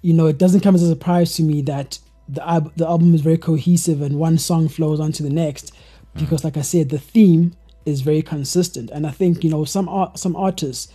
you 0.00 0.14
know 0.14 0.26
it 0.26 0.38
doesn't 0.38 0.60
come 0.60 0.74
as 0.74 0.82
a 0.82 0.88
surprise 0.88 1.34
to 1.36 1.42
me 1.42 1.60
that 1.62 1.98
the 2.28 2.40
the 2.76 2.86
album 2.86 3.14
is 3.14 3.20
very 3.20 3.36
cohesive 3.36 4.00
and 4.00 4.14
one 4.18 4.38
song 4.38 4.68
flows 4.68 4.98
onto 5.00 5.22
the 5.22 5.28
next 5.44 5.72
because 6.16 6.42
like 6.42 6.56
i 6.56 6.62
said 6.62 6.88
the 6.88 6.98
theme 6.98 7.52
is 7.90 8.00
very 8.10 8.22
consistent 8.22 8.90
and 8.90 9.06
i 9.06 9.10
think 9.10 9.44
you 9.44 9.50
know 9.50 9.64
some 9.64 9.88
art 9.88 10.18
some 10.18 10.34
artists 10.36 10.88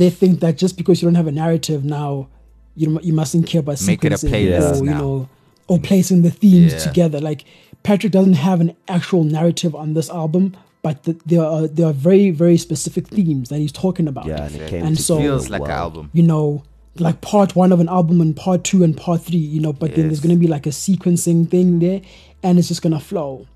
they 0.00 0.10
think 0.10 0.40
that 0.40 0.56
just 0.56 0.76
because 0.76 1.00
you 1.02 1.06
don't 1.08 1.16
have 1.22 1.26
a 1.26 1.32
narrative 1.44 1.84
now 1.84 2.28
you 2.76 2.98
you 3.02 3.12
mustn't 3.12 3.46
care 3.46 3.60
about 3.60 3.80
Make 3.86 4.04
it 4.04 4.12
a 4.12 4.16
sequencing 4.16 4.72
or 4.72 4.84
you 4.84 4.90
now. 4.90 4.98
know 5.00 5.28
or 5.68 5.78
placing 5.78 6.22
the 6.22 6.30
themes 6.30 6.72
Yeah. 6.72 6.78
together 6.88 7.20
like 7.20 7.44
patrick 7.82 8.12
doesn't 8.12 8.34
have 8.48 8.60
an 8.60 8.76
actual 8.88 9.24
narrative 9.24 9.74
on 9.74 9.94
this 9.94 10.08
album 10.10 10.56
but 10.82 11.02
the, 11.04 11.12
there 11.26 11.44
are 11.44 11.66
there 11.66 11.86
are 11.86 11.92
very 12.10 12.30
very 12.30 12.56
specific 12.56 13.06
themes 13.08 13.48
that 13.50 13.58
he's 13.58 13.72
talking 13.72 14.06
about 14.08 14.26
Yeah, 14.26 14.46
and 14.46 14.54
it 14.56 14.72
And 14.86 14.98
so- 14.98 15.18
feels 15.18 15.48
like 15.50 15.62
an 15.62 15.70
album. 15.70 16.10
you 16.18 16.22
know, 16.22 16.62
like 17.06 17.20
part 17.20 17.54
one 17.54 17.70
of 17.74 17.80
an 17.80 17.88
album 17.88 18.20
and 18.20 18.34
part 18.34 18.64
two 18.64 18.82
and 18.82 18.96
part 18.96 19.20
three, 19.22 19.38
you 19.54 19.60
know, 19.60 19.72
but 19.72 19.94
then 19.94 20.06
there's 20.08 20.20
going 20.20 20.34
to 20.34 20.40
be 20.40 20.50
like 20.56 20.66
a 20.66 20.70
sequencing 20.70 21.48
thing 21.52 21.78
there 21.80 22.00
and 22.42 22.58
it's 22.58 22.68
just 22.68 22.82
going 22.82 22.92
to 23.00 23.04
flow. 23.10 23.46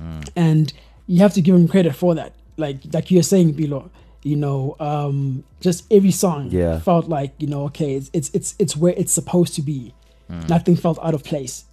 Mm. 0.00 0.28
And 0.34 0.72
you 1.06 1.20
have 1.20 1.32
to 1.34 1.40
give 1.40 1.54
him 1.54 1.68
credit 1.68 1.94
for 1.94 2.14
that. 2.14 2.32
Like, 2.56 2.78
like 2.92 3.10
you're 3.10 3.22
saying, 3.22 3.54
Bilo, 3.54 3.90
you 4.22 4.36
know, 4.36 4.76
um, 4.80 5.44
just 5.60 5.84
every 5.92 6.10
song 6.10 6.48
Yeah. 6.50 6.78
felt 6.80 7.08
like, 7.08 7.32
you 7.38 7.46
know, 7.46 7.64
okay, 7.66 7.94
it's, 7.94 8.10
it's, 8.12 8.30
it's, 8.34 8.54
it's 8.58 8.76
where 8.76 8.94
it's 8.96 9.12
supposed 9.12 9.54
to 9.54 9.62
be. 9.62 9.94
Mm. 10.30 10.48
Nothing 10.48 10.74
felt 10.76 10.98
out 11.02 11.14
of 11.14 11.22
place. 11.22 11.64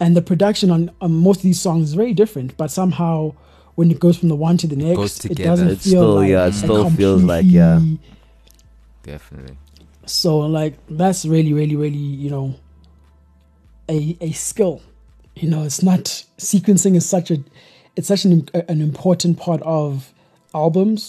And 0.00 0.16
the 0.16 0.22
production 0.22 0.70
on, 0.70 0.90
on 1.00 1.12
most 1.14 1.38
of 1.38 1.42
these 1.44 1.60
songs 1.60 1.88
is 1.88 1.94
very 1.94 2.12
different, 2.12 2.56
but 2.56 2.70
somehow 2.70 3.34
when 3.76 3.90
it 3.90 3.98
goes 4.00 4.16
from 4.18 4.28
the 4.28 4.36
one 4.36 4.56
to 4.58 4.66
the 4.66 4.76
next, 4.76 4.96
goes 4.96 5.24
it 5.24 5.38
doesn't 5.38 5.68
It's 5.68 5.84
feel 5.84 5.90
still- 6.02 6.14
like 6.16 6.30
yeah, 6.30 6.46
it 6.46 6.52
still 6.54 6.90
feels 6.90 7.22
like, 7.22 7.46
yeah. 7.46 7.80
Definitely. 9.02 9.56
so 10.04 10.38
like 10.38 10.74
that's 10.90 11.24
really 11.24 11.52
really 11.52 11.76
really 11.76 11.96
you 11.96 12.28
know 12.30 12.54
a 13.88 14.16
a 14.20 14.32
skill 14.32 14.82
you 15.34 15.48
know 15.48 15.62
it's 15.64 15.82
not 15.82 16.04
sequencing 16.38 16.94
is 16.96 17.08
such 17.08 17.30
a 17.30 17.38
it's 17.98 18.08
such 18.08 18.24
an 18.24 18.32
an 18.74 18.80
important 18.90 19.34
part 19.46 19.60
of 19.62 20.12
albums 20.54 21.00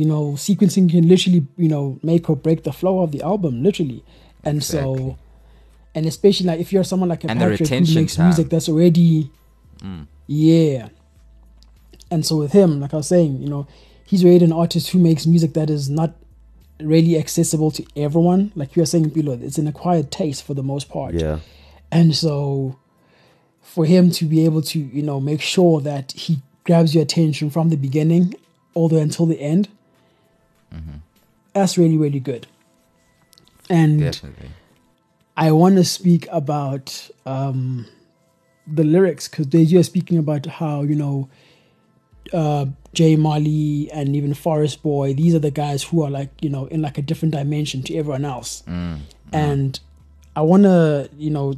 you 0.00 0.06
know 0.12 0.24
sequencing 0.46 0.86
can 0.90 1.04
literally 1.12 1.42
you 1.64 1.68
know 1.74 1.84
make 2.10 2.24
or 2.30 2.36
break 2.46 2.60
the 2.68 2.72
flow 2.80 2.94
of 3.04 3.10
the 3.14 3.20
album 3.32 3.62
literally 3.62 4.00
and 4.48 4.62
so 4.72 5.16
and 5.94 6.06
especially 6.06 6.46
like 6.50 6.60
if 6.64 6.68
you're 6.72 6.84
someone 6.92 7.08
like 7.14 7.22
a 7.24 7.28
And 7.30 7.38
Patrick 7.40 7.68
who 7.68 7.94
makes 8.00 8.14
time. 8.16 8.26
music 8.28 8.46
that's 8.52 8.68
already 8.68 9.30
Mm. 9.82 10.06
yeah. 10.26 10.88
And 12.10 12.26
so 12.26 12.36
with 12.36 12.52
him, 12.52 12.80
like 12.82 12.92
I 12.92 12.98
was 12.98 13.06
saying, 13.08 13.40
you 13.42 13.48
know, 13.48 13.66
he's 14.04 14.22
already 14.24 14.44
an 14.44 14.52
artist 14.52 14.90
who 14.90 14.98
makes 14.98 15.24
music 15.26 15.54
that 15.54 15.70
is 15.70 15.88
not 15.88 16.10
really 16.92 17.16
accessible 17.18 17.70
to 17.70 17.82
everyone. 17.96 18.52
Like 18.54 18.76
you 18.76 18.82
were 18.82 18.86
saying 18.94 19.08
below, 19.10 19.38
it's 19.40 19.58
an 19.58 19.66
acquired 19.66 20.10
taste 20.10 20.42
for 20.46 20.52
the 20.54 20.62
most 20.62 20.88
part. 20.90 21.14
Yeah. 21.14 21.38
And 21.90 22.14
so 22.14 22.76
for 23.62 23.84
him 23.84 24.10
to 24.10 24.24
be 24.24 24.44
able 24.44 24.62
to, 24.62 24.78
you 24.78 25.02
know, 25.02 25.20
make 25.20 25.40
sure 25.40 25.80
that 25.80 26.12
he 26.12 26.40
grabs 26.64 26.94
your 26.94 27.02
attention 27.02 27.50
from 27.50 27.68
the 27.68 27.76
beginning 27.76 28.34
all 28.74 28.88
the 28.88 28.96
way 28.96 29.02
until 29.02 29.26
the 29.26 29.40
end, 29.40 29.68
that's 31.52 31.76
really, 31.76 31.98
really 31.98 32.20
good. 32.20 32.46
And 33.68 34.00
Definitely. 34.00 34.50
I 35.36 35.52
want 35.52 35.76
to 35.76 35.84
speak 35.84 36.26
about 36.30 37.10
um, 37.26 37.86
the 38.66 38.84
lyrics 38.84 39.28
because 39.28 39.72
you're 39.72 39.82
speaking 39.82 40.18
about 40.18 40.46
how 40.46 40.82
you 40.82 40.94
know 40.94 41.28
uh, 42.32 42.66
Jay 42.92 43.16
Marley 43.16 43.90
and 43.92 44.14
even 44.14 44.34
Forest 44.34 44.82
Boy. 44.82 45.14
These 45.14 45.34
are 45.34 45.38
the 45.38 45.50
guys 45.50 45.82
who 45.82 46.02
are 46.02 46.10
like 46.10 46.30
you 46.40 46.50
know 46.50 46.66
in 46.66 46.82
like 46.82 46.98
a 46.98 47.02
different 47.02 47.32
dimension 47.34 47.82
to 47.84 47.96
everyone 47.96 48.24
else. 48.24 48.62
Mm. 48.66 49.00
And 49.32 49.80
I 50.34 50.42
want 50.42 50.64
to 50.64 51.08
you 51.16 51.30
know 51.30 51.54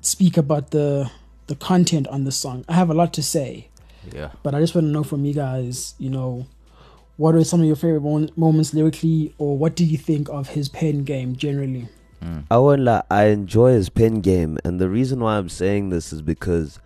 speak 0.00 0.36
about 0.36 0.70
the 0.70 1.10
the 1.48 1.56
content 1.56 2.06
on 2.08 2.24
the 2.24 2.32
song. 2.32 2.64
I 2.68 2.74
have 2.74 2.88
a 2.90 2.94
lot 2.94 3.12
to 3.14 3.22
say, 3.22 3.68
Yeah. 4.14 4.30
but 4.42 4.54
I 4.54 4.60
just 4.60 4.74
want 4.74 4.86
to 4.86 4.90
know 4.92 5.02
from 5.04 5.24
you 5.24 5.34
guys, 5.34 5.94
you 5.98 6.08
know, 6.10 6.46
what 7.16 7.34
are 7.34 7.42
some 7.44 7.60
of 7.60 7.66
your 7.66 7.76
favorite 7.76 8.02
mo- 8.02 8.28
moments 8.36 8.72
lyrically, 8.72 9.34
or 9.38 9.58
what 9.58 9.74
do 9.74 9.84
you 9.84 9.98
think 9.98 10.28
of 10.28 10.50
his 10.50 10.68
pen 10.68 11.02
game 11.04 11.34
generally? 11.36 11.88
Mm. 12.24 12.44
I 12.50 12.58
won't 12.58 12.82
lie, 12.82 13.02
I 13.10 13.24
enjoy 13.26 13.72
his 13.72 13.88
pen 13.88 14.20
game, 14.20 14.58
and 14.64 14.80
the 14.80 14.88
reason 14.88 15.20
why 15.20 15.36
I'm 15.36 15.48
saying 15.48 15.90
this 15.90 16.12
is 16.12 16.22
because, 16.22 16.78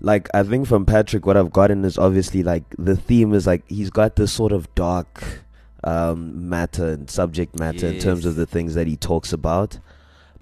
like, 0.00 0.28
I 0.34 0.42
think 0.42 0.66
from 0.66 0.84
Patrick, 0.86 1.26
what 1.26 1.36
I've 1.36 1.52
gotten 1.52 1.84
is 1.84 1.96
obviously 1.98 2.42
like 2.42 2.64
the 2.78 2.96
theme 2.96 3.32
is 3.34 3.46
like 3.46 3.62
he's 3.68 3.90
got 3.90 4.16
this 4.16 4.32
sort 4.32 4.52
of 4.52 4.74
dark 4.74 5.42
um, 5.84 6.48
matter 6.48 6.88
and 6.90 7.08
subject 7.10 7.58
matter 7.58 7.86
in 7.88 7.98
terms 7.98 8.26
of 8.26 8.34
the 8.36 8.46
things 8.46 8.74
that 8.74 8.86
he 8.86 8.96
talks 8.96 9.32
about, 9.32 9.78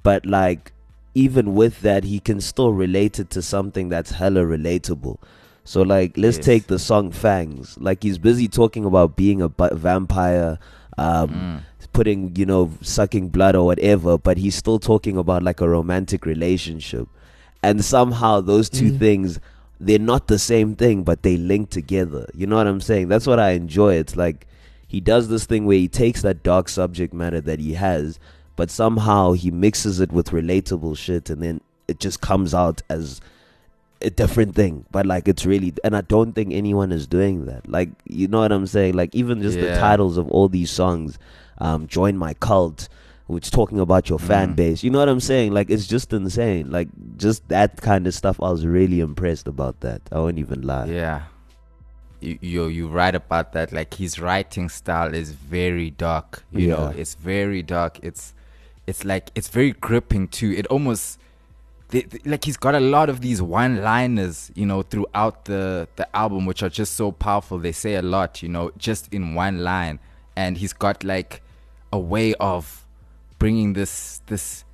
but 0.02 0.24
like 0.26 0.72
even 1.14 1.54
with 1.54 1.80
that, 1.80 2.04
he 2.04 2.20
can 2.20 2.40
still 2.40 2.72
relate 2.72 3.18
it 3.18 3.30
to 3.30 3.42
something 3.42 3.88
that's 3.88 4.12
hella 4.12 4.40
relatable. 4.42 5.18
So 5.64 5.82
like, 5.82 6.16
let's 6.16 6.36
Yes. 6.38 6.46
take 6.46 6.66
the 6.66 6.78
song 6.78 7.10
"Fangs." 7.10 7.76
Like 7.80 8.02
he's 8.02 8.18
busy 8.18 8.48
talking 8.48 8.84
about 8.84 9.16
being 9.16 9.42
a 9.42 9.48
bu- 9.48 9.74
vampire. 9.74 10.58
Um, 10.96 11.28
Mm. 11.30 11.60
putting 11.92 12.34
you 12.36 12.44
know 12.44 12.70
sucking 12.80 13.28
blood 13.28 13.54
or 13.56 13.64
whatever 13.64 14.18
but 14.18 14.36
he's 14.36 14.54
still 14.54 14.78
talking 14.78 15.16
about 15.16 15.42
like 15.42 15.60
a 15.60 15.68
romantic 15.68 16.26
relationship 16.26 17.08
and 17.62 17.84
somehow 17.84 18.40
those 18.40 18.68
two 18.68 18.92
Mm. 18.92 18.98
things 18.98 19.40
they're 19.80 19.98
not 19.98 20.26
the 20.26 20.38
same 20.38 20.74
thing 20.76 21.02
but 21.04 21.22
they 21.22 21.36
link 21.36 21.70
together 21.70 22.28
you 22.34 22.46
know 22.46 22.56
what 22.56 22.66
i'm 22.66 22.80
saying 22.80 23.08
that's 23.08 23.26
what 23.26 23.38
i 23.40 23.50
enjoy 23.52 23.94
it's 23.94 24.16
like 24.16 24.46
he 24.86 25.00
does 25.00 25.28
this 25.28 25.46
thing 25.46 25.64
where 25.66 25.78
he 25.78 25.88
takes 25.88 26.22
that 26.22 26.42
dark 26.42 26.68
subject 26.68 27.14
matter 27.14 27.40
that 27.40 27.58
he 27.58 27.72
has 27.74 28.18
but 28.58 28.70
somehow 28.70 29.32
he 29.32 29.50
mixes 29.50 30.00
it 30.00 30.10
with 30.12 30.30
relatable 30.30 30.96
shit 30.96 31.30
and 31.30 31.40
then 31.42 31.60
it 31.86 31.98
just 32.00 32.20
comes 32.20 32.52
out 32.52 32.82
as 32.90 33.20
a 34.02 34.10
different 34.10 34.54
thing 34.54 34.84
but 34.90 35.04
like 35.06 35.26
it's 35.26 35.44
really 35.46 35.72
and 35.82 35.96
i 35.96 36.00
don't 36.02 36.32
think 36.34 36.52
anyone 36.52 36.92
is 36.92 37.06
doing 37.06 37.46
that 37.46 37.68
like 37.68 37.88
you 38.04 38.28
know 38.28 38.40
what 38.40 38.52
i'm 38.52 38.66
saying 38.66 38.94
like 38.94 39.12
even 39.14 39.40
just 39.42 39.58
the 39.58 39.74
titles 39.80 40.16
of 40.18 40.28
all 40.30 40.48
these 40.48 40.70
songs 40.70 41.18
um 41.58 41.86
join 41.88 42.16
my 42.16 42.32
cult 42.34 42.88
which 43.26 43.50
talking 43.50 43.80
about 43.80 44.08
your 44.08 44.18
fan 44.18 44.52
Mm. 44.52 44.56
base 44.56 44.84
you 44.84 44.90
know 44.90 45.00
what 45.00 45.08
i'm 45.08 45.20
saying 45.20 45.52
like 45.52 45.68
it's 45.70 45.86
just 45.86 46.12
insane 46.12 46.70
like 46.70 46.88
just 47.16 47.48
that 47.48 47.80
kind 47.80 48.06
of 48.06 48.14
stuff 48.14 48.40
i 48.40 48.50
was 48.50 48.64
really 48.66 49.00
impressed 49.00 49.48
about 49.48 49.80
that 49.80 50.00
i 50.12 50.18
won't 50.18 50.38
even 50.38 50.62
lie 50.62 50.86
Yeah. 50.86 51.22
You 52.20 52.66
you 52.66 52.88
right 52.88 53.14
about 53.14 53.52
that. 53.52 53.70
Like 53.72 53.94
his 53.94 54.18
writing 54.18 54.68
style 54.68 55.14
is 55.14 55.30
very 55.30 55.90
dark. 55.90 56.42
You 56.50 56.66
know, 56.70 56.86
it's 57.02 57.14
very 57.14 57.62
dark. 57.62 58.00
It's 58.02 58.34
it's 58.88 59.04
like 59.04 59.30
it's 59.34 59.48
very 59.48 59.72
gripping 59.72 60.28
too. 60.28 60.50
It 60.52 60.66
almost 60.68 61.18
they, 61.90 62.02
they- 62.02 62.20
like 62.30 62.44
he's 62.44 62.56
got 62.56 62.74
a 62.74 62.80
lot 62.80 63.08
of 63.08 63.20
these 63.20 63.40
one-liners, 63.40 64.50
you 64.54 64.66
know, 64.66 64.82
throughout 64.82 65.44
the 65.44 65.88
the 65.96 66.06
album, 66.16 66.46
which 66.46 66.62
are 66.62 66.68
just 66.68 66.94
so 66.94 67.12
powerful. 67.12 67.58
They 67.58 67.72
say 67.72 67.94
a 67.94 68.02
lot, 68.02 68.42
you 68.42 68.48
know, 68.48 68.72
just 68.78 69.12
in 69.12 69.34
one 69.34 69.56
line, 69.62 70.00
and 70.36 70.56
he's 70.58 70.72
got 70.72 71.04
like 71.04 71.42
a 71.92 71.98
way 71.98 72.34
of 72.34 72.84
bringing 73.38 73.74
this 73.74 74.20
this 74.26 74.64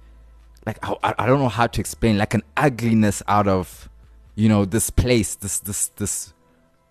like 0.66 0.78
I, 0.82 1.14
I 1.18 1.26
don't 1.26 1.40
know 1.40 1.48
how 1.60 1.66
to 1.66 1.80
explain 1.80 2.16
like 2.18 2.34
an 2.34 2.42
ugliness 2.56 3.22
out 3.28 3.46
of 3.48 3.88
you 4.36 4.48
know 4.48 4.64
this 4.64 4.90
place 4.90 5.34
this 5.36 5.60
this 5.60 5.88
this 5.96 6.32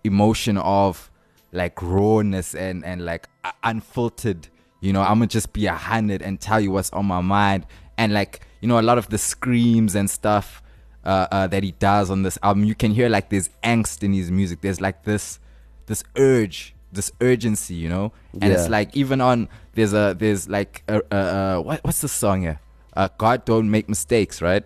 emotion 0.04 0.56
of 0.58 1.10
like 1.52 1.82
rawness 1.82 2.54
and 2.54 2.84
and 2.84 3.04
like 3.04 3.28
unfiltered 3.62 4.48
you 4.84 4.92
know 4.92 5.00
i'm 5.00 5.18
gonna 5.18 5.26
just 5.26 5.50
be 5.52 5.64
a 5.66 5.78
hundred 5.90 6.20
and 6.26 6.38
tell 6.48 6.60
you 6.60 6.70
what's 6.70 6.90
on 6.98 7.06
my 7.06 7.20
mind. 7.20 7.66
And 7.96 8.12
like 8.12 8.40
you 8.60 8.68
know 8.68 8.78
a 8.80 8.86
lot 8.90 8.98
of 8.98 9.06
the 9.08 9.18
screams 9.18 9.94
and 9.94 10.10
stuff 10.10 10.62
uh, 11.04 11.26
uh 11.30 11.46
that 11.46 11.62
he 11.62 11.72
does 11.90 12.10
on 12.10 12.22
this 12.26 12.36
album 12.42 12.64
you 12.64 12.74
can 12.74 12.90
hear 12.98 13.08
like 13.08 13.30
there's 13.30 13.48
angst 13.62 14.02
in 14.02 14.12
his 14.12 14.30
music. 14.30 14.60
There's 14.62 14.80
like 14.80 15.04
this 15.04 15.38
this 15.86 16.02
urge 16.16 16.74
this 16.92 17.12
urgency 17.20 17.74
you 17.74 17.88
know? 17.88 18.12
And 18.42 18.52
it's 18.52 18.68
like 18.68 18.96
even 18.96 19.20
on 19.20 19.48
there's 19.74 19.92
a 19.94 20.14
there's 20.18 20.48
like 20.48 20.82
a, 20.88 21.00
a, 21.10 21.16
a 21.16 21.60
what, 21.62 21.84
what's 21.84 22.00
the 22.00 22.08
song 22.08 22.42
here? 22.42 22.58
Uh 22.96 23.08
god 23.16 23.44
don't 23.44 23.70
make 23.70 23.88
mistakes 23.88 24.42
right? 24.42 24.64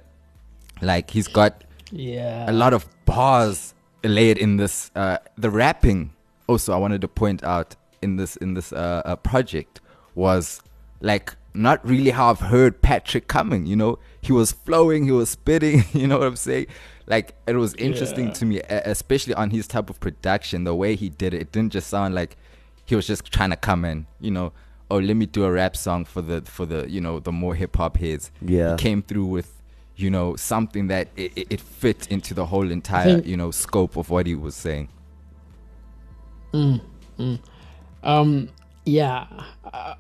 Like 0.81 1.11
he's 1.11 1.29
got 1.29 1.65
Yeah. 1.93 2.51
a 2.51 2.55
lot 2.63 2.73
of 2.73 2.87
bars 3.05 3.75
laid 4.05 4.39
in 4.39 4.57
this 4.57 4.91
uh 4.95 5.19
the 5.37 5.51
rapping 5.51 6.01
also 6.47 6.73
i 6.73 6.77
wanted 6.85 7.01
to 7.01 7.09
point 7.09 7.43
out 7.43 7.75
in 8.01 8.17
this 8.17 8.37
in 8.37 8.55
this 8.55 8.73
uh, 8.73 9.03
uh 9.05 9.17
project 9.17 9.81
was 10.19 10.61
like 11.01 11.35
not 11.55 11.79
really 11.89 12.11
how 12.11 12.31
I've 12.31 12.41
heard 12.41 12.83
Patrick 12.83 13.29
coming. 13.29 13.67
You 13.67 13.77
know, 13.77 13.99
he 14.21 14.33
was 14.33 14.53
flowing, 14.53 15.05
he 15.05 15.13
was 15.13 15.31
spitting. 15.31 15.85
You 15.93 16.07
know 16.09 16.19
what 16.19 16.27
I'm 16.27 16.37
saying? 16.37 16.67
Like 17.07 17.35
it 17.47 17.55
was 17.55 17.75
interesting 17.75 18.27
Yeah. 18.29 18.33
to 18.35 18.45
me, 18.45 18.61
especially 18.69 19.35
on 19.35 19.51
his 19.51 19.67
type 19.67 19.89
of 19.91 19.99
production, 20.01 20.65
the 20.65 20.75
way 20.75 20.95
he 20.97 21.09
did 21.09 21.33
it. 21.35 21.41
It 21.43 21.53
didn't 21.53 21.73
just 21.73 21.89
sound 21.89 22.15
like 22.15 22.37
he 22.85 22.95
was 22.97 23.07
just 23.07 23.25
trying 23.33 23.51
to 23.51 23.57
come 23.57 23.85
in. 23.85 24.07
You 24.21 24.31
know, 24.33 24.53
oh 24.91 24.99
let 24.99 25.17
me 25.17 25.27
do 25.27 25.45
a 25.45 25.53
rap 25.53 25.75
song 25.77 26.05
for 26.05 26.21
the 26.23 26.43
for 26.43 26.67
the 26.67 26.81
you 26.91 27.01
know 27.01 27.21
the 27.21 27.33
more 27.33 27.55
hip 27.55 27.77
hop 27.77 27.97
heads. 27.97 28.31
Yeah. 28.43 28.73
he 28.73 28.77
came 28.77 29.01
through 29.03 29.27
with 29.27 29.51
you 29.97 30.11
know 30.11 30.37
something 30.37 30.89
that 30.89 31.09
it, 31.17 31.33
it, 31.37 31.47
it 31.55 31.61
fit 31.61 32.07
into 32.09 32.35
the 32.35 32.47
whole 32.47 32.71
entire 32.71 33.05
think- 33.15 33.27
you 33.27 33.37
know 33.37 33.51
scope 33.53 33.97
of 33.97 34.11
what 34.11 34.27
he 34.27 34.35
was 34.35 34.55
saying. 34.55 34.89
Um, 38.03 38.49
yeah, 38.85 39.27
uh, 39.73 39.95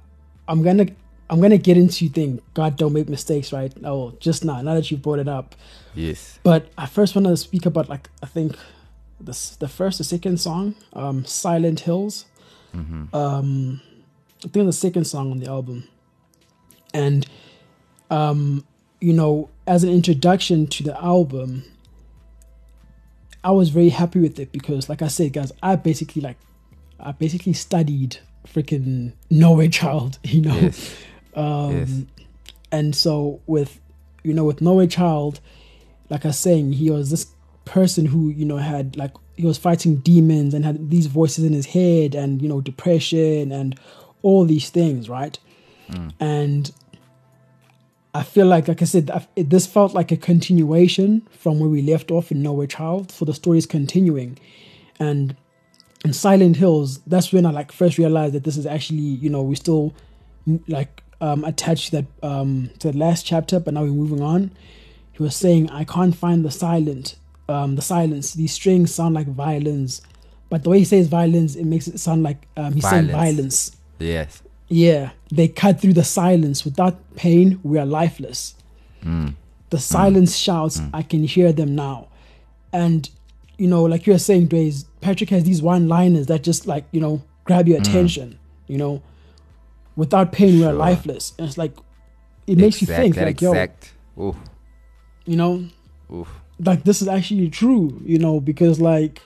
I'm 0.49 0.62
gonna 0.62 0.87
I'm 1.31 1.40
gonna 1.40 1.59
get 1.59 1.76
into 1.76 2.09
thing. 2.09 2.40
God 2.55 2.76
don't 2.76 2.93
make 2.93 3.09
mistakes, 3.09 3.52
right? 3.52 3.73
Oh, 3.85 4.14
just 4.19 4.45
now, 4.45 4.61
now 4.62 4.75
that 4.75 4.90
you 4.90 4.97
brought 4.97 5.19
it 5.19 5.28
up. 5.28 5.55
Yes. 5.95 6.38
But 6.43 6.71
I 6.78 6.87
first 6.87 7.14
want 7.14 7.26
to 7.26 7.37
speak 7.37 7.67
about 7.67 7.88
like 7.88 8.09
I 8.23 8.26
think 8.26 8.57
this 9.21 9.57
the 9.57 9.69
first 9.69 10.00
or 10.00 10.05
second 10.05 10.40
song, 10.40 10.75
um, 10.95 11.25
Silent 11.25 11.81
Hills. 11.81 12.25
Um, 13.12 13.81
I 14.45 14.49
think 14.49 14.67
the 14.67 14.73
second 14.73 15.05
song 15.05 15.31
on 15.31 15.38
the 15.40 15.49
album, 15.49 15.88
and 16.95 17.26
um, 18.11 18.64
you 19.00 19.12
know, 19.12 19.50
as 19.67 19.85
an 19.85 19.90
introduction 19.90 20.67
to 20.69 20.83
the 20.83 21.02
album, 21.02 21.64
I 23.43 23.50
was 23.50 23.71
very 23.71 23.88
happy 23.88 24.21
with 24.21 24.38
it 24.38 24.52
because, 24.52 24.88
like 24.88 25.02
I 25.02 25.09
said, 25.09 25.33
guys, 25.33 25.52
I 25.62 25.76
basically 25.76 26.23
like 26.23 26.37
I 27.00 27.12
basically 27.12 27.52
studied 27.52 28.19
freaking 28.47 29.12
Nowhere 29.30 29.68
Child, 29.68 30.18
you 30.25 30.42
know. 30.42 30.57
Yes. 30.57 30.97
Um, 31.35 31.76
Yes. 31.76 32.02
And 32.71 32.95
so 32.95 33.40
with 33.47 33.80
you 34.23 34.35
know 34.35 34.45
with 34.45 34.61
Nowhere 34.61 34.87
Child, 34.87 35.40
like 36.11 36.25
I 36.25 36.28
was 36.28 36.38
saying, 36.38 36.73
he 36.73 36.90
was 36.90 37.11
this 37.11 37.26
person 37.64 38.07
who 38.07 38.28
you 38.28 38.45
know 38.45 38.59
had 38.59 38.97
like 38.97 39.12
he 39.37 39.47
was 39.47 39.57
fighting 39.57 39.97
demons 39.97 40.52
and 40.52 40.64
had 40.64 40.90
these 40.90 41.07
voices 41.07 41.45
in 41.45 41.52
his 41.52 41.66
head 41.66 42.14
and 42.14 42.42
you 42.42 42.49
know 42.49 42.61
depression 42.61 43.52
and 43.52 43.78
all 44.23 44.45
these 44.45 44.68
things, 44.68 45.09
right? 45.09 45.38
And 46.21 46.71
I 48.14 48.23
feel 48.23 48.47
like, 48.47 48.68
like 48.68 48.83
I 48.83 48.85
said, 48.85 49.11
it, 49.37 49.49
this 49.49 49.66
felt 49.66 49.95
like 49.95 50.11
a 50.12 50.16
continuation 50.16 51.26
from 51.30 51.59
where 51.61 51.68
we 51.68 51.83
left 51.83 52.11
off 52.11 52.30
in 52.33 52.42
Nowhere 52.42 52.66
Child. 52.66 53.12
So 53.12 53.25
the 53.25 53.33
story 53.33 53.59
is 53.59 53.66
continuing, 53.66 54.38
and 54.99 55.37
in 56.05 56.12
Silent 56.12 56.57
Hills, 56.57 57.00
that's 57.07 57.33
when 57.33 57.45
I 57.47 57.50
like 57.50 57.73
first 57.73 57.99
realized 57.99 58.35
that 58.35 58.45
this 58.45 58.57
is 58.57 58.67
actually, 58.67 58.99
you 58.99 59.31
know, 59.31 59.43
we 59.43 59.57
still 59.57 59.95
like 60.69 61.02
um, 61.21 61.45
attached 61.45 61.90
to 61.90 62.02
that 62.02 62.07
um, 62.23 62.71
to 62.78 62.93
the 62.93 62.99
last 62.99 63.26
chapter, 63.26 63.59
but 63.61 63.75
now 63.75 63.83
we're 63.83 63.88
moving 63.90 64.23
on. 64.23 64.50
He 65.12 65.23
was 65.23 65.35
saying, 65.35 65.69
"I 65.71 65.85
can't 65.85 66.14
find 66.14 66.45
the 66.45 66.50
silent, 66.50 67.17
um, 67.49 67.75
the 67.76 67.83
silence. 67.83 68.35
These 68.35 68.52
strings 68.52 68.95
sound 68.95 69.14
like 69.14 69.26
violins, 69.26 70.00
but 70.49 70.62
the 70.62 70.71
way 70.71 70.78
he 70.78 70.85
says 70.85 71.09
violins, 71.09 71.57
it 71.57 71.64
makes 71.64 71.88
it 71.88 71.99
sound 71.99 72.23
like 72.23 72.47
um, 72.57 72.75
he's 72.75 72.88
saying 72.88 73.09
Violence. 73.09 73.35
violence." 73.37 73.76
Yes. 73.99 74.43
Yeah, 74.69 75.11
they 75.33 75.49
cut 75.49 75.81
through 75.81 75.95
the 75.95 76.05
silence. 76.05 76.64
Without 76.64 77.17
pain, 77.17 77.59
we 77.62 77.78
are 77.78 77.87
lifeless. 77.87 78.55
The 79.71 79.78
silence 79.78 80.37
shouts, 80.37 80.81
I 80.93 81.02
can 81.02 81.25
hear 81.25 81.52
them 81.52 81.75
now. 81.75 82.09
And, 82.73 83.09
you 83.58 83.68
know, 83.68 83.82
like 83.82 84.06
you 84.06 84.12
were 84.12 84.18
saying, 84.18 84.48
Dways, 84.48 84.86
Patrick 85.00 85.30
has 85.30 85.44
these 85.44 85.60
one 85.60 85.88
liners 85.88 86.26
that 86.28 86.42
just 86.42 86.66
like, 86.66 86.84
you 86.92 87.00
know, 87.00 87.22
grab 87.44 87.68
your 87.68 87.78
mm. 87.78 87.82
attention. 87.82 88.38
You 88.66 88.78
know, 88.78 89.02
without 89.96 90.32
pain, 90.32 90.58
we 90.58 90.64
are 90.64 90.72
lifeless. 90.72 91.34
And 91.38 91.46
it's 91.46 91.58
like, 91.58 91.76
it 92.47 92.56
makes 92.56 92.80
you 92.80 92.86
think, 92.86 93.14
that 93.16 93.26
like, 93.26 93.40
yo. 93.40 93.68
Oof, 94.21 94.36
you 95.26 95.36
know, 95.36 95.66
oof. 96.12 96.28
like 96.58 96.84
this 96.84 97.02
is 97.02 97.08
actually 97.08 97.50
true, 97.50 98.00
you 98.04 98.18
know, 98.18 98.40
because 98.40 98.80
like 98.80 99.21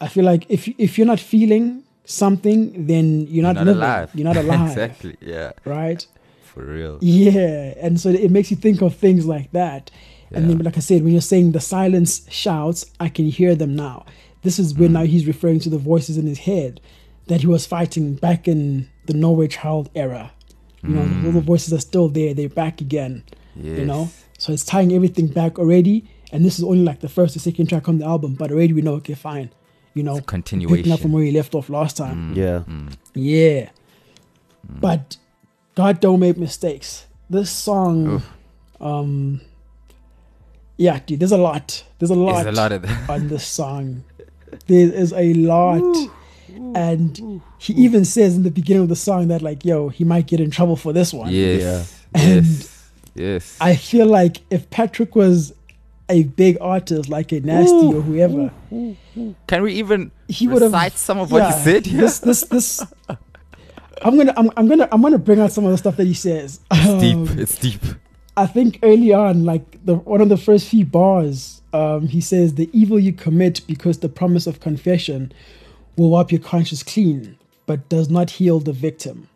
I 0.00 0.08
feel 0.08 0.24
like 0.24 0.46
if 0.48 0.68
if 0.78 0.98
you're 0.98 1.06
not 1.06 1.20
feeling 1.20 1.84
something, 2.04 2.86
then 2.86 3.26
you're 3.28 3.44
not, 3.44 3.54
not 3.54 3.66
living. 3.66 3.82
alive. 3.82 4.10
You're 4.14 4.24
not 4.24 4.36
alive. 4.44 4.70
exactly. 4.70 5.16
Yeah. 5.20 5.52
Right? 5.64 6.04
For 6.42 6.64
real. 6.64 6.98
Yeah, 7.00 7.74
and 7.80 7.98
so 7.98 8.10
it 8.10 8.30
makes 8.30 8.50
you 8.50 8.56
think 8.56 8.82
of 8.82 8.96
things 8.96 9.26
like 9.26 9.52
that. 9.52 9.90
And 10.34 10.48
then, 10.50 10.58
like 10.58 10.76
I 10.76 10.80
said, 10.80 11.02
when 11.02 11.12
you're 11.12 11.20
saying 11.20 11.52
the 11.52 11.60
silence 11.60 12.26
shouts, 12.30 12.86
I 13.00 13.08
can 13.08 13.26
hear 13.26 13.54
them 13.54 13.74
now. 13.76 14.04
This 14.42 14.58
is 14.58 14.74
Mm. 14.74 14.90
now 14.90 15.04
he's 15.04 15.26
referring 15.26 15.60
to 15.60 15.70
the 15.70 15.78
voices 15.78 16.16
in 16.18 16.26
his 16.26 16.38
head 16.40 16.80
that 17.28 17.40
he 17.42 17.46
was 17.46 17.66
fighting 17.66 18.14
back 18.14 18.48
in 18.48 18.88
the 19.06 19.14
Nowhere 19.14 19.48
Child 19.48 19.88
era. 19.94 20.32
You 20.82 20.90
know, 20.90 21.26
all 21.26 21.32
the 21.32 21.40
voices 21.40 21.72
are 21.72 21.78
still 21.80 22.08
there; 22.08 22.34
they're 22.34 22.48
back 22.48 22.80
again. 22.80 23.22
You 23.54 23.84
know, 23.84 24.04
Mm. 24.06 24.10
So 24.38 24.52
it's 24.52 24.64
tying 24.64 24.92
everything 24.92 25.28
back 25.28 25.58
already. 25.58 26.04
And 26.32 26.44
this 26.44 26.58
is 26.58 26.64
only 26.64 26.82
like 26.82 27.00
the 27.00 27.08
first 27.08 27.36
or 27.36 27.38
second 27.38 27.68
track 27.68 27.88
on 27.88 27.98
the 27.98 28.06
album, 28.06 28.34
but 28.34 28.50
already 28.50 28.72
we 28.72 28.80
know, 28.82 28.94
okay, 28.94 29.14
fine. 29.14 29.50
You 29.94 30.02
know, 30.02 30.16
It's 30.16 30.26
a 30.32 30.66
picking 30.66 30.90
up 30.92 31.00
from 31.00 31.12
where 31.12 31.22
he 31.22 31.30
left 31.30 31.54
off 31.54 31.68
last 31.68 31.96
time. 31.98 32.32
Yeah. 32.34 32.62
Yeah. 33.14 33.68
Mm. 34.66 34.80
But 34.80 35.18
God 35.76 36.00
don't 36.00 36.18
make 36.20 36.38
mistakes. 36.38 37.06
This 37.30 37.50
song, 37.50 38.06
Oof. 38.14 38.30
um, 38.80 39.40
yeah, 40.76 40.98
dude, 41.06 41.20
there's 41.20 41.32
a 41.32 41.36
lot. 41.38 41.84
There's 41.98 42.10
a 42.10 42.14
lot, 42.14 42.42
There's 42.44 42.56
a 42.58 42.60
lot 42.60 42.72
of 42.72 42.82
that. 42.82 43.10
on 43.10 43.28
this 43.28 43.46
song. 43.46 44.04
There 44.66 44.92
is 44.92 45.12
a 45.12 45.34
lot. 45.34 46.08
And 46.74 47.40
he 47.58 47.72
even 47.74 48.04
says 48.04 48.36
in 48.36 48.42
the 48.42 48.50
beginning 48.50 48.82
of 48.82 48.88
the 48.88 48.96
song 48.96 49.28
that, 49.28 49.42
like, 49.42 49.64
yo, 49.64 49.88
he 49.88 50.04
might 50.04 50.26
get 50.26 50.40
in 50.40 50.50
trouble 50.50 50.76
for 50.76 50.92
this 50.92 51.12
one. 51.12 51.30
Yes. 51.32 52.00
And 52.14 52.44
Yes. 52.46 52.88
Yes. 53.14 53.56
I 53.60 53.76
feel 53.76 54.06
like 54.06 54.38
if 54.50 54.68
Patrick 54.70 55.14
was 55.14 55.52
a 56.08 56.24
big 56.24 56.56
artist 56.60 57.08
like 57.08 57.32
a 57.32 57.40
Nasty 57.40 57.74
or 57.94 58.00
whoever, 58.02 58.50
Can 59.46 59.62
we 59.62 59.74
even 59.74 60.10
he 60.28 60.48
would 60.48 60.62
have 60.62 60.72
recite 60.72 60.94
some 60.98 61.18
of 61.18 61.30
what 61.32 61.46
he 61.54 61.60
said 61.60 61.86
here? 61.86 62.00
This, 62.02 62.18
this, 62.20 62.42
this. 62.44 62.82
I'm 64.04 64.16
gonna, 64.16 64.34
I'm, 64.36 64.50
I'm 64.56 64.66
gonna, 64.68 64.88
I'm 64.90 65.00
gonna 65.02 65.18
bring 65.18 65.40
out 65.40 65.52
some 65.52 65.64
of 65.64 65.70
the 65.70 65.78
stuff 65.78 65.96
that 65.96 66.06
he 66.06 66.14
says. 66.14 66.60
It's 66.70 66.88
Um, 66.88 66.98
deep. 67.26 67.38
It's 67.38 67.56
deep. 67.58 67.82
I 68.36 68.46
think 68.46 68.78
early 68.82 69.12
on, 69.12 69.44
like 69.44 69.84
the 69.84 69.96
one 69.96 70.20
of 70.20 70.28
the 70.28 70.36
first 70.36 70.68
few 70.68 70.86
bars, 70.86 71.60
um, 71.72 72.08
he 72.08 72.20
says, 72.20 72.54
"The 72.54 72.70
evil 72.72 72.98
you 72.98 73.12
commit 73.12 73.60
because 73.66 73.98
the 73.98 74.08
promise 74.08 74.46
of 74.46 74.60
confession 74.60 75.32
will 75.96 76.10
wipe 76.10 76.32
your 76.32 76.40
conscience 76.40 76.82
clean, 76.82 77.36
but 77.66 77.88
does 77.88 78.08
not 78.08 78.30
heal 78.30 78.58
the 78.60 78.72
victim." 78.72 79.28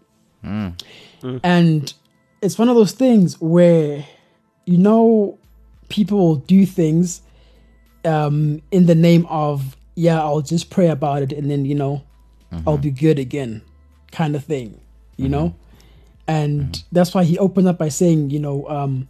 And 1.42 1.92
it's 2.40 2.58
one 2.58 2.68
of 2.68 2.76
those 2.76 2.92
things 2.92 3.40
where, 3.40 4.04
you 4.64 4.78
know, 4.78 5.38
people 5.88 6.36
do 6.36 6.64
things 6.64 7.22
um, 8.04 8.62
in 8.70 8.86
the 8.86 8.94
name 8.94 9.26
of, 9.26 9.76
"Yeah, 9.94 10.20
I'll 10.22 10.40
just 10.40 10.70
pray 10.70 10.88
about 10.88 11.22
it, 11.22 11.32
and 11.32 11.50
then 11.50 11.66
you 11.66 11.74
know, 11.74 12.02
I'll 12.66 12.78
be 12.78 12.90
good 12.90 13.18
again," 13.18 13.60
kind 14.10 14.34
of 14.34 14.44
thing. 14.44 14.80
You 15.16 15.28
know 15.28 15.54
and 16.28 16.82
that's 16.92 17.14
why 17.14 17.24
he 17.24 17.38
opened 17.38 17.68
up 17.68 17.78
by 17.78 17.88
saying, 17.88 18.30
you 18.30 18.38
know, 18.40 18.68
um, 18.68 19.08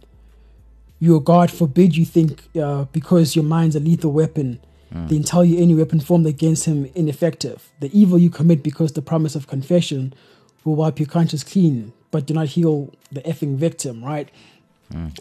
your 0.99 1.21
God 1.21 1.51
forbid 1.51 1.95
you 1.95 2.05
think 2.05 2.43
uh, 2.59 2.85
because 2.85 3.35
your 3.35 3.45
mind's 3.45 3.75
a 3.75 3.79
lethal 3.79 4.11
weapon, 4.11 4.59
then 4.91 5.23
tell 5.23 5.43
you 5.43 5.61
any 5.61 5.75
weapon 5.75 5.99
formed 5.99 6.25
against 6.27 6.65
him 6.65 6.89
ineffective. 6.95 7.69
The 7.81 7.89
evil 7.97 8.17
you 8.17 8.29
commit 8.29 8.63
because 8.63 8.93
the 8.93 9.01
promise 9.01 9.35
of 9.35 9.45
confession 9.47 10.13
will 10.63 10.75
wipe 10.75 10.97
your 10.99 11.07
conscience 11.07 11.43
clean, 11.43 11.91
but 12.09 12.25
do 12.25 12.33
not 12.33 12.47
heal 12.47 12.93
the 13.11 13.21
effing 13.21 13.57
victim, 13.57 14.03
right? 14.03 14.29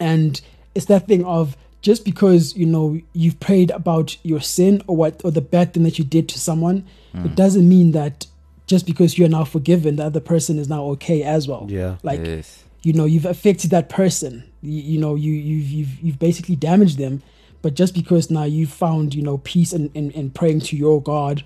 And 0.00 0.40
it's 0.74 0.86
that 0.86 1.06
thing 1.08 1.24
of 1.24 1.56
just 1.82 2.04
because 2.04 2.56
you 2.56 2.66
know 2.66 3.00
you've 3.12 3.38
prayed 3.40 3.70
about 3.72 4.16
your 4.22 4.40
sin 4.40 4.82
or 4.86 4.96
what 4.96 5.20
or 5.24 5.30
the 5.30 5.40
bad 5.40 5.72
thing 5.74 5.82
that 5.82 5.98
you 5.98 6.04
did 6.04 6.28
to 6.30 6.38
someone, 6.38 6.84
it 7.24 7.34
doesn't 7.34 7.68
mean 7.68 7.92
that 7.92 8.26
just 8.66 8.86
because 8.86 9.16
you're 9.16 9.28
now 9.28 9.44
forgiven, 9.44 9.96
the 9.96 10.04
other 10.04 10.20
person 10.20 10.58
is 10.58 10.68
now 10.68 10.84
okay 10.84 11.22
as 11.22 11.46
well. 11.46 11.66
Yeah. 11.68 11.96
Like 12.02 12.24
yes. 12.24 12.64
you 12.82 12.92
know, 12.92 13.04
you've 13.04 13.24
affected 13.24 13.70
that 13.70 13.88
person. 13.88 14.44
You, 14.62 14.82
you 14.82 15.00
know, 15.00 15.14
you 15.14 15.32
you've 15.32 15.68
you've 15.68 16.00
you've 16.00 16.18
basically 16.18 16.56
damaged 16.56 16.98
them. 16.98 17.22
But 17.62 17.74
just 17.74 17.94
because 17.94 18.30
now 18.30 18.44
you've 18.44 18.70
found 18.70 19.14
you 19.14 19.22
know 19.22 19.38
peace 19.38 19.72
and 19.72 19.90
and, 19.94 20.14
and 20.14 20.34
praying 20.34 20.60
to 20.60 20.76
your 20.76 21.00
God, 21.02 21.44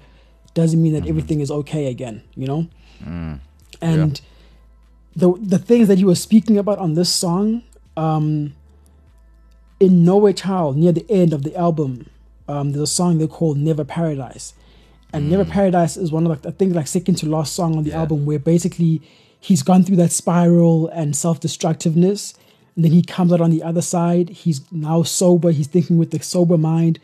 doesn't 0.54 0.80
mean 0.80 0.94
that 0.94 1.06
everything 1.06 1.40
is 1.40 1.50
okay 1.50 1.86
again. 1.86 2.22
You 2.34 2.46
know, 2.46 2.68
and 3.80 4.20
the 5.14 5.32
the 5.40 5.58
things 5.58 5.88
that 5.88 5.98
he 5.98 6.04
was 6.04 6.20
speaking 6.20 6.58
about 6.58 6.78
on 6.78 6.94
this 6.94 7.10
song, 7.10 7.62
um, 7.96 8.54
in 9.78 10.04
Nowhere 10.04 10.32
Child, 10.32 10.76
near 10.76 10.92
the 10.92 11.06
end 11.10 11.32
of 11.32 11.42
the 11.42 11.56
album, 11.56 12.08
um, 12.48 12.72
there's 12.72 12.82
a 12.82 12.92
song 12.92 13.18
they 13.18 13.26
call 13.26 13.54
Never 13.54 13.84
Paradise. 13.84 14.54
And 15.12 15.28
Never 15.30 15.44
mm. 15.44 15.50
Paradise 15.50 15.96
is 15.96 16.12
one 16.12 16.24
of 16.24 16.30
like 16.30 16.46
I 16.46 16.50
think 16.56 16.74
like 16.74 16.86
second 16.86 17.16
to 17.16 17.28
last 17.28 17.54
song 17.54 17.76
on 17.76 17.84
the 17.84 17.90
Yeah. 17.90 18.00
album 18.00 18.24
where 18.26 18.38
basically 18.38 19.02
he's 19.40 19.62
gone 19.62 19.82
through 19.84 19.96
that 19.96 20.12
spiral 20.12 20.88
and 20.88 21.16
self-destructiveness 21.16 22.34
and 22.76 22.84
then 22.84 22.92
he 22.92 23.02
comes 23.02 23.32
out 23.32 23.40
on 23.40 23.50
the 23.50 23.62
other 23.62 23.82
side. 23.82 24.28
He's 24.30 24.60
now 24.70 25.02
sober, 25.02 25.50
he's 25.50 25.66
thinking 25.66 25.98
with 25.98 26.10
the 26.10 26.22
sober 26.22 26.56
mind 26.58 26.98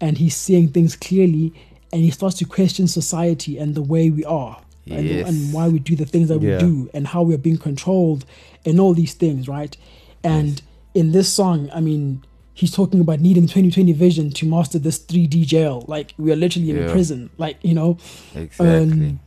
and 0.00 0.18
he's 0.18 0.36
seeing 0.36 0.68
things 0.68 0.96
clearly 0.96 1.52
and 1.92 2.00
he 2.02 2.10
starts 2.10 2.36
to 2.38 2.44
question 2.46 2.86
society 2.88 3.58
and 3.58 3.74
the 3.74 3.82
way 3.82 4.08
we 4.10 4.24
are, 4.24 4.62
and, 4.90 5.06
Yes. 5.06 5.28
and 5.28 5.52
why 5.52 5.68
we 5.68 5.78
do 5.78 5.94
the 5.94 6.06
things 6.06 6.28
that 6.28 6.40
Yeah. 6.40 6.54
we 6.56 6.60
do 6.60 6.90
and 6.94 7.06
how 7.08 7.22
we're 7.22 7.36
being 7.36 7.58
controlled 7.58 8.24
and 8.64 8.80
all 8.80 8.94
these 8.94 9.12
things, 9.12 9.46
right? 9.46 9.76
And 10.24 10.62
in 10.94 11.12
this 11.12 11.28
song, 11.28 11.68
I 11.74 11.80
mean, 11.80 12.22
he's 12.54 12.70
talking 12.70 13.00
about 13.00 13.20
needing 13.20 13.44
2020 13.44 13.92
vision 13.92 14.30
to 14.30 14.46
master 14.46 14.78
this 14.78 14.98
3D 14.98 15.46
jail. 15.46 15.84
Like 15.88 16.14
we 16.18 16.30
are 16.32 16.36
literally 16.36 16.70
in 16.70 16.82
a 16.86 16.90
prison. 16.90 17.30
Like 17.38 17.56
you 17.62 17.74
know, 17.74 17.98
Exactly. 18.34 18.68
um, 18.82 19.20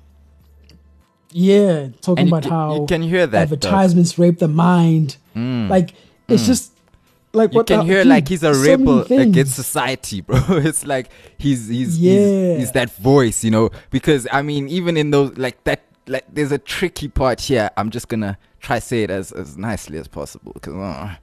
yeah, 1.31 1.87
talking 2.01 2.23
and 2.23 2.29
about 2.29 2.45
how 2.45 2.75
you 2.81 2.85
can 2.85 3.01
hear 3.01 3.27
that. 3.27 3.31
though. 3.31 3.37
advertisements 3.55 4.17
rape 4.17 4.39
the 4.39 4.47
mind. 4.47 5.17
Mm. 5.35 5.69
Like 5.69 5.93
it's 6.27 6.43
Mm. 6.43 6.47
just 6.47 6.71
like 7.33 7.51
you 7.51 7.57
what 7.57 7.67
can 7.67 7.79
the- 7.79 7.85
hear 7.85 8.05
like 8.05 8.27
he's 8.29 8.43
a 8.43 8.53
so 8.53 8.61
rebel 8.63 9.01
against 9.11 9.55
society, 9.55 10.21
bro. 10.27 10.39
It's 10.49 10.85
like 10.85 11.09
he's 11.37 11.67
he's, 11.67 11.99
Yeah. 11.99 12.51
he's 12.51 12.59
he's 12.59 12.71
that 12.71 12.95
voice, 12.97 13.43
you 13.43 13.51
know. 13.51 13.69
Because 13.89 14.27
I 14.31 14.41
mean, 14.41 14.69
even 14.69 14.95
in 14.95 15.11
those 15.11 15.37
like 15.37 15.61
that, 15.65 15.81
like 16.07 16.23
there's 16.31 16.51
a 16.53 16.57
tricky 16.57 17.07
part 17.09 17.41
here. 17.41 17.69
I'm 17.75 17.89
just 17.89 18.07
gonna 18.07 18.37
try 18.61 18.79
say 18.79 19.03
it 19.03 19.09
as 19.09 19.31
as 19.33 19.57
nicely 19.57 19.97
as 19.97 20.07
possible 20.07 20.51
because 20.53 20.73
uh, 20.75 21.15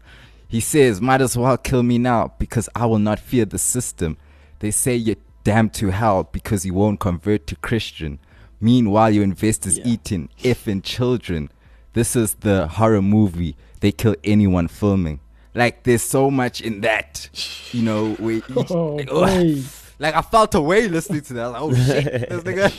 he 0.52 0.60
says, 0.60 1.00
"Might 1.00 1.20
as 1.20 1.36
well 1.36 1.56
kill 1.56 1.82
me 1.82 1.98
now 1.98 2.32
because 2.38 2.68
I 2.74 2.86
will 2.86 2.98
not 3.00 3.18
fear 3.18 3.44
the 3.44 3.58
system." 3.58 4.16
They 4.60 4.70
say 4.70 4.94
you're 4.94 5.16
damned 5.44 5.72
to 5.74 5.88
hell 5.90 6.28
because 6.30 6.64
you 6.64 6.74
won't 6.74 7.00
convert 7.00 7.46
to 7.48 7.56
Christian. 7.56 8.18
Meanwhile, 8.60 9.10
your 9.10 9.24
investors 9.24 9.78
Yeah. 9.78 9.88
eating 9.92 10.28
effing 10.44 10.82
children. 10.84 11.50
This 11.94 12.14
is 12.14 12.34
the 12.34 12.68
horror 12.68 13.02
movie. 13.02 13.56
They 13.80 13.90
kill 13.92 14.14
anyone 14.22 14.68
filming. 14.68 15.18
Like 15.54 15.82
there's 15.82 16.02
so 16.02 16.30
much 16.30 16.60
in 16.60 16.80
that, 16.82 17.28
you 17.72 17.82
know. 17.82 18.16
We, 18.20 18.42
Oh, 18.56 18.94
like, 18.96 19.08
oh, 19.10 19.26
boy. 19.26 19.62
like 19.98 20.14
I 20.14 20.22
felt 20.22 20.54
away 20.54 20.86
listening 20.88 21.22
to 21.22 21.32
that. 21.34 21.46
Like, 21.48 21.62
oh 21.62 21.74
shit, 21.74 22.28
this 22.30 22.42
nigga, 22.44 22.70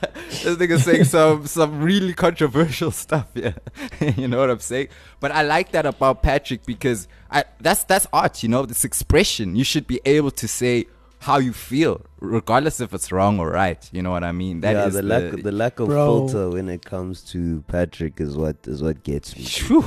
this 0.44 0.56
nigga 0.56 0.78
saying 0.78 1.04
some 1.04 1.46
some 1.46 1.82
really 1.82 2.14
controversial 2.14 2.90
stuff. 3.04 3.26
Yeah, 3.34 3.54
you 4.16 4.28
know 4.28 4.38
what 4.38 4.50
I'm 4.50 4.60
saying. 4.60 4.88
But 5.20 5.32
I 5.32 5.42
like 5.42 5.72
that 5.72 5.86
about 5.86 6.22
Patrick 6.22 6.64
because 6.64 7.08
I 7.30 7.44
that's 7.60 7.84
that's 7.84 8.06
art. 8.12 8.42
You 8.42 8.48
know, 8.48 8.66
this 8.66 8.84
expression. 8.84 9.56
You 9.56 9.64
should 9.64 9.86
be 9.86 10.00
able 10.04 10.30
to 10.32 10.46
say 10.48 10.86
how 11.20 11.38
you 11.38 11.54
feel, 11.54 12.02
regardless 12.20 12.80
if 12.80 12.92
it's 12.92 13.10
wrong 13.10 13.40
or 13.40 13.50
right. 13.50 13.88
You 13.92 14.02
know 14.02 14.10
what 14.10 14.24
I 14.24 14.32
mean? 14.32 14.60
That 14.60 14.72
yeah, 14.72 14.86
is 14.86 14.94
the, 14.94 15.02
lack 15.02 15.42
the 15.42 15.52
lack 15.52 15.80
of 15.80 15.88
Bro. 15.88 16.28
filter 16.28 16.50
when 16.50 16.68
it 16.68 16.84
comes 16.84 17.22
to 17.32 17.64
Patrick 17.66 18.20
is 18.20 18.36
what 18.36 18.56
is 18.64 18.82
what 18.82 19.02
gets 19.02 19.36
me. 19.36 19.44
Phew, 19.44 19.84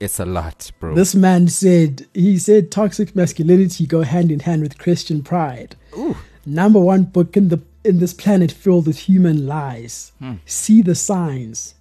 it's 0.00 0.18
a 0.18 0.24
lot, 0.24 0.70
bro. 0.80 0.94
This 0.94 1.14
man 1.14 1.48
said 1.48 2.06
he 2.12 2.38
said 2.38 2.70
toxic 2.70 3.14
masculinity 3.14 3.86
go 3.86 4.02
hand 4.02 4.30
in 4.32 4.40
hand 4.40 4.62
with 4.62 4.78
Christian 4.78 5.22
pride. 5.22 5.76
Ooh. 5.96 6.16
Number 6.44 6.80
one 6.80 7.04
book 7.04 7.36
in 7.36 7.48
the 7.48 7.62
in 7.84 7.98
this 7.98 8.12
planet 8.14 8.50
filled 8.50 8.86
with 8.86 8.98
human 9.00 9.46
lies. 9.46 10.12
Hmm. 10.18 10.34
See 10.46 10.82
the 10.82 10.94
signs. 10.94 11.74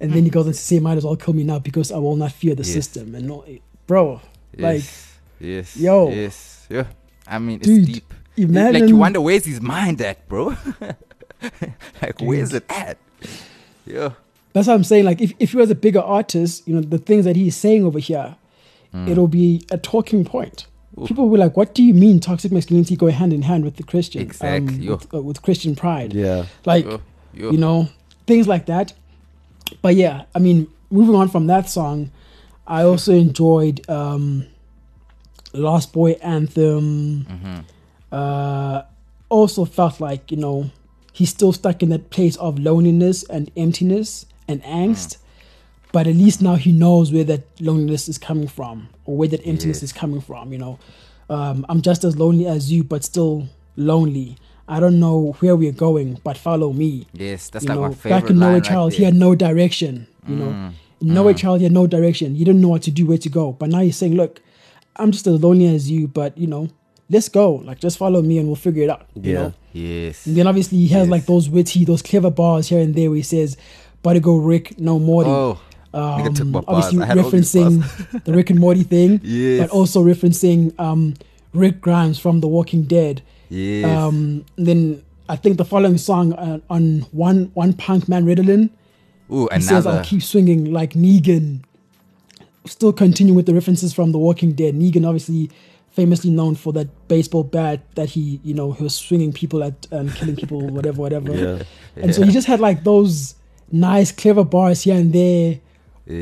And 0.00 0.12
then 0.12 0.24
he 0.24 0.30
goes 0.30 0.46
on 0.46 0.52
to 0.52 0.58
say, 0.58 0.80
might 0.80 0.96
as 0.98 1.04
well 1.04 1.14
kill 1.14 1.32
me 1.34 1.44
now 1.44 1.60
because 1.60 1.92
I 1.92 1.98
will 1.98 2.16
not 2.16 2.32
fear 2.32 2.54
the 2.56 2.64
Yes. 2.64 2.72
system. 2.72 3.14
And 3.14 3.28
no, 3.28 3.44
bro, 3.86 4.20
like 4.58 4.78
yes, 4.82 5.18
yes, 5.38 5.76
yo. 5.76 6.10
yes, 6.10 6.66
yeah. 6.68 6.86
I 7.26 7.38
mean, 7.38 7.58
it's 7.58 7.68
Dude, 7.68 7.86
deep. 7.86 8.14
imagine 8.36 8.80
like 8.80 8.88
you 8.88 8.96
wonder 8.96 9.20
where's 9.20 9.44
his 9.44 9.60
mind 9.60 10.00
at, 10.02 10.28
bro? 10.28 10.56
like 12.02 12.20
where's 12.20 12.52
it 12.52 12.64
at? 12.68 12.98
Yeah. 13.86 14.10
That's 14.52 14.66
what 14.68 14.74
I'm 14.74 14.84
saying. 14.84 15.04
Like, 15.04 15.20
if, 15.20 15.32
if 15.38 15.52
he 15.52 15.56
was 15.56 15.70
a 15.70 15.74
bigger 15.74 16.00
artist, 16.00 16.66
you 16.68 16.74
know, 16.74 16.80
the 16.80 16.98
things 16.98 17.24
that 17.24 17.36
he's 17.36 17.56
saying 17.56 17.84
over 17.84 17.98
here, 17.98 18.36
it'll 19.06 19.28
be 19.28 19.64
a 19.70 19.78
talking 19.78 20.24
point. 20.24 20.66
Ooh. 20.98 21.06
People 21.06 21.28
will 21.28 21.36
be 21.36 21.40
like, 21.40 21.56
what 21.56 21.74
do 21.74 21.82
you 21.82 21.94
mean 21.94 22.20
toxic 22.20 22.52
masculinity 22.52 22.96
go 22.96 23.08
hand 23.08 23.32
in 23.32 23.42
hand 23.42 23.64
with 23.64 23.76
the 23.76 23.82
Christian? 23.82 24.20
Exactly, 24.22 24.74
yo. 24.74 24.96
with, 24.96 25.14
uh, 25.14 25.22
with 25.22 25.42
Christian 25.42 25.74
pride. 25.74 26.12
Yeah, 26.12 26.46
Like, 26.66 26.84
Yo, 26.84 27.00
yo. 27.32 27.50
you 27.50 27.58
know, 27.58 27.88
things 28.26 28.46
like 28.46 28.66
that. 28.66 28.92
But 29.80 29.94
yeah, 29.94 30.24
I 30.34 30.38
mean, 30.38 30.68
moving 30.90 31.14
on 31.14 31.28
from 31.28 31.46
that 31.46 31.70
song, 31.70 32.10
I 32.66 32.82
also 32.82 33.12
enjoyed 33.14 33.88
um, 33.88 34.46
Lost 35.54 35.92
Boy 35.92 36.12
Anthem. 36.22 37.24
Mm-hmm. 37.24 37.60
Uh, 38.12 38.82
also 39.30 39.64
felt 39.64 39.98
like, 39.98 40.30
you 40.30 40.36
know, 40.36 40.70
he's 41.14 41.30
still 41.30 41.52
stuck 41.52 41.82
in 41.82 41.88
that 41.88 42.10
place 42.10 42.36
of 42.36 42.58
loneliness 42.58 43.24
and 43.24 43.50
emptiness 43.56 44.26
and 44.46 44.62
angst. 44.64 45.16
But 45.92 46.06
at 46.06 46.16
least 46.16 46.40
now 46.42 46.54
he 46.56 46.72
knows 46.72 47.12
where 47.12 47.24
that 47.24 47.42
loneliness 47.60 48.08
is 48.08 48.18
coming 48.18 48.48
from 48.48 48.88
or 49.04 49.16
where 49.16 49.28
that 49.28 49.40
emptiness 49.46 49.78
Yes. 49.78 49.82
is 49.84 49.92
coming 49.92 50.20
from, 50.20 50.52
you 50.52 50.58
know. 50.58 50.78
Um, 51.28 51.66
I'm 51.68 51.82
just 51.82 52.02
as 52.04 52.16
lonely 52.18 52.46
as 52.46 52.72
you, 52.72 52.82
but 52.84 53.04
still 53.04 53.48
lonely. 53.76 54.36
I 54.68 54.80
don't 54.80 54.98
know 55.00 55.36
where 55.40 55.54
we're 55.56 55.72
going, 55.72 56.18
but 56.24 56.38
follow 56.38 56.72
me 56.72 57.06
Yes, 57.12 57.50
that's 57.50 57.64
you 57.64 57.68
like 57.70 57.76
know, 57.78 57.88
my 57.88 57.94
favorite 57.94 58.20
back 58.22 58.30
in 58.30 58.40
line 58.40 58.62
Child, 58.62 58.92
right 58.92 58.98
he 58.98 59.04
had 59.04 59.14
no 59.14 59.34
direction. 59.34 60.06
You 60.26 60.36
know, 60.36 60.52
Mm, 60.52 60.72
in 61.00 61.14
Nowhere 61.14 61.34
Child, 61.34 61.58
he 61.58 61.64
had 61.64 61.72
no 61.72 61.86
direction. 61.86 62.36
He 62.36 62.44
didn't 62.44 62.60
know 62.60 62.68
what 62.68 62.82
to 62.82 62.90
do, 62.90 63.04
where 63.06 63.18
to 63.18 63.28
go. 63.28 63.52
But 63.52 63.70
now 63.70 63.80
he's 63.80 63.96
saying, 63.96 64.14
"Look, 64.14 64.40
I'm 64.96 65.10
just 65.10 65.26
as 65.26 65.42
lonely 65.42 65.66
as 65.66 65.90
you, 65.90 66.06
but 66.06 66.38
you 66.38 66.46
know, 66.46 66.68
let's 67.10 67.28
go. 67.28 67.54
Like, 67.56 67.80
just 67.80 67.98
follow 67.98 68.22
me, 68.22 68.38
and 68.38 68.46
we'll 68.46 68.56
figure 68.56 68.84
it 68.84 68.90
out." 68.90 69.06
You 69.14 69.32
Yeah. 69.32 69.34
know. 69.42 69.52
Yes. 69.72 70.26
And 70.26 70.36
then 70.36 70.46
obviously 70.46 70.78
he 70.78 70.86
has 70.88 71.06
Yes. 71.06 71.10
like 71.10 71.26
those 71.26 71.50
witty, 71.50 71.84
those 71.84 72.02
clever 72.02 72.30
bars 72.30 72.68
here 72.68 72.80
and 72.80 72.94
there 72.94 73.10
where 73.10 73.16
he 73.16 73.22
says, 73.22 73.56
"But 74.02 74.22
go 74.22 74.36
Rick, 74.36 74.78
no 74.78 74.98
Morty." 75.00 75.28
Oh, 75.30 75.34
nigga 75.34 75.58
took 75.58 75.64
my 75.64 75.71
um, 75.94 76.56
obviously 76.66 76.98
referencing 76.98 78.24
the 78.24 78.32
Rick 78.32 78.50
and 78.50 78.58
Morty 78.58 78.82
thing, 78.82 79.20
yes. 79.24 79.60
but 79.60 79.70
also 79.70 80.02
referencing 80.02 80.78
um, 80.80 81.14
Rick 81.52 81.80
Grimes 81.80 82.18
from 82.18 82.40
The 82.40 82.48
Walking 82.48 82.84
Dead. 82.84 83.22
yes. 83.48 83.84
Um, 83.84 84.44
then 84.56 85.02
I 85.28 85.36
think 85.36 85.58
the 85.58 85.64
following 85.64 85.98
song 85.98 86.32
uh, 86.34 86.60
on 86.70 87.00
one 87.12 87.50
one 87.54 87.72
punk 87.74 88.08
man 88.08 88.24
Ritalin, 88.24 88.70
Ooh, 89.30 89.48
he 89.52 89.60
says, 89.60 89.86
"I'll 89.86 90.04
keep 90.04 90.22
swinging 90.22 90.72
like 90.72 90.92
Negan." 90.94 91.64
Still 92.64 92.92
continuing 92.92 93.34
with 93.34 93.46
the 93.46 93.54
references 93.54 93.92
from 93.92 94.12
The 94.12 94.18
Walking 94.18 94.52
Dead. 94.52 94.76
Negan, 94.76 95.04
obviously, 95.04 95.50
famously 95.90 96.30
known 96.30 96.54
for 96.54 96.72
that 96.74 97.08
baseball 97.08 97.42
bat 97.42 97.80
that 97.96 98.08
he, 98.08 98.40
you 98.44 98.54
know, 98.54 98.70
he 98.70 98.84
was 98.84 98.94
swinging 98.94 99.32
people 99.32 99.64
at 99.64 99.86
and 99.90 100.14
killing 100.14 100.36
people, 100.36 100.60
whatever, 100.68 101.00
whatever. 101.00 101.34
yeah. 101.34 101.62
And 101.96 102.14
so 102.14 102.22
he 102.22 102.30
just 102.30 102.46
had 102.46 102.60
like 102.60 102.84
those 102.84 103.34
nice, 103.72 104.12
clever 104.12 104.44
bars 104.44 104.82
here 104.82 104.94
and 104.94 105.12
there 105.12 105.58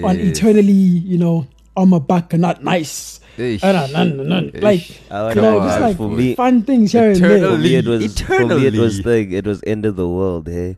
on 0.04 0.18
eternally, 0.20 0.72
you 0.72 1.18
know, 1.18 1.46
on 1.76 1.88
my 1.90 1.98
back 1.98 2.32
and 2.32 2.42
not 2.42 2.62
nice. 2.62 3.20
Ish. 3.38 3.62
Like, 3.62 3.74
Ish. 3.74 5.00
I 5.10 5.20
like 5.22 5.36
you 5.36 5.42
know, 5.42 5.60
just 5.60 5.80
like 5.80 5.96
for 5.96 6.08
me, 6.10 6.34
fun 6.34 6.62
things 6.62 6.92
here 6.92 7.10
and 7.12 7.16
there. 7.22 7.36
Eternally. 7.38 7.62
me 7.70 7.74
it 7.76 7.86
was 7.86 8.20
for 8.20 8.28
me 8.30 8.66
it 8.66 8.74
was 8.74 8.98
Eternally. 8.98 9.24
thing. 9.26 9.32
It 9.32 9.46
was 9.46 9.62
end 9.66 9.86
of 9.86 9.96
the 9.96 10.08
world. 10.08 10.46
Hey, 10.48 10.76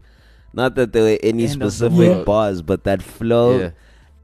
not 0.52 0.74
that 0.76 0.92
there 0.92 1.02
were 1.02 1.18
any 1.22 1.44
End 1.44 1.52
specific 1.52 2.24
bars, 2.24 2.62
but 2.62 2.84
that 2.84 3.02
flow. 3.02 3.58
Yeah. 3.58 3.70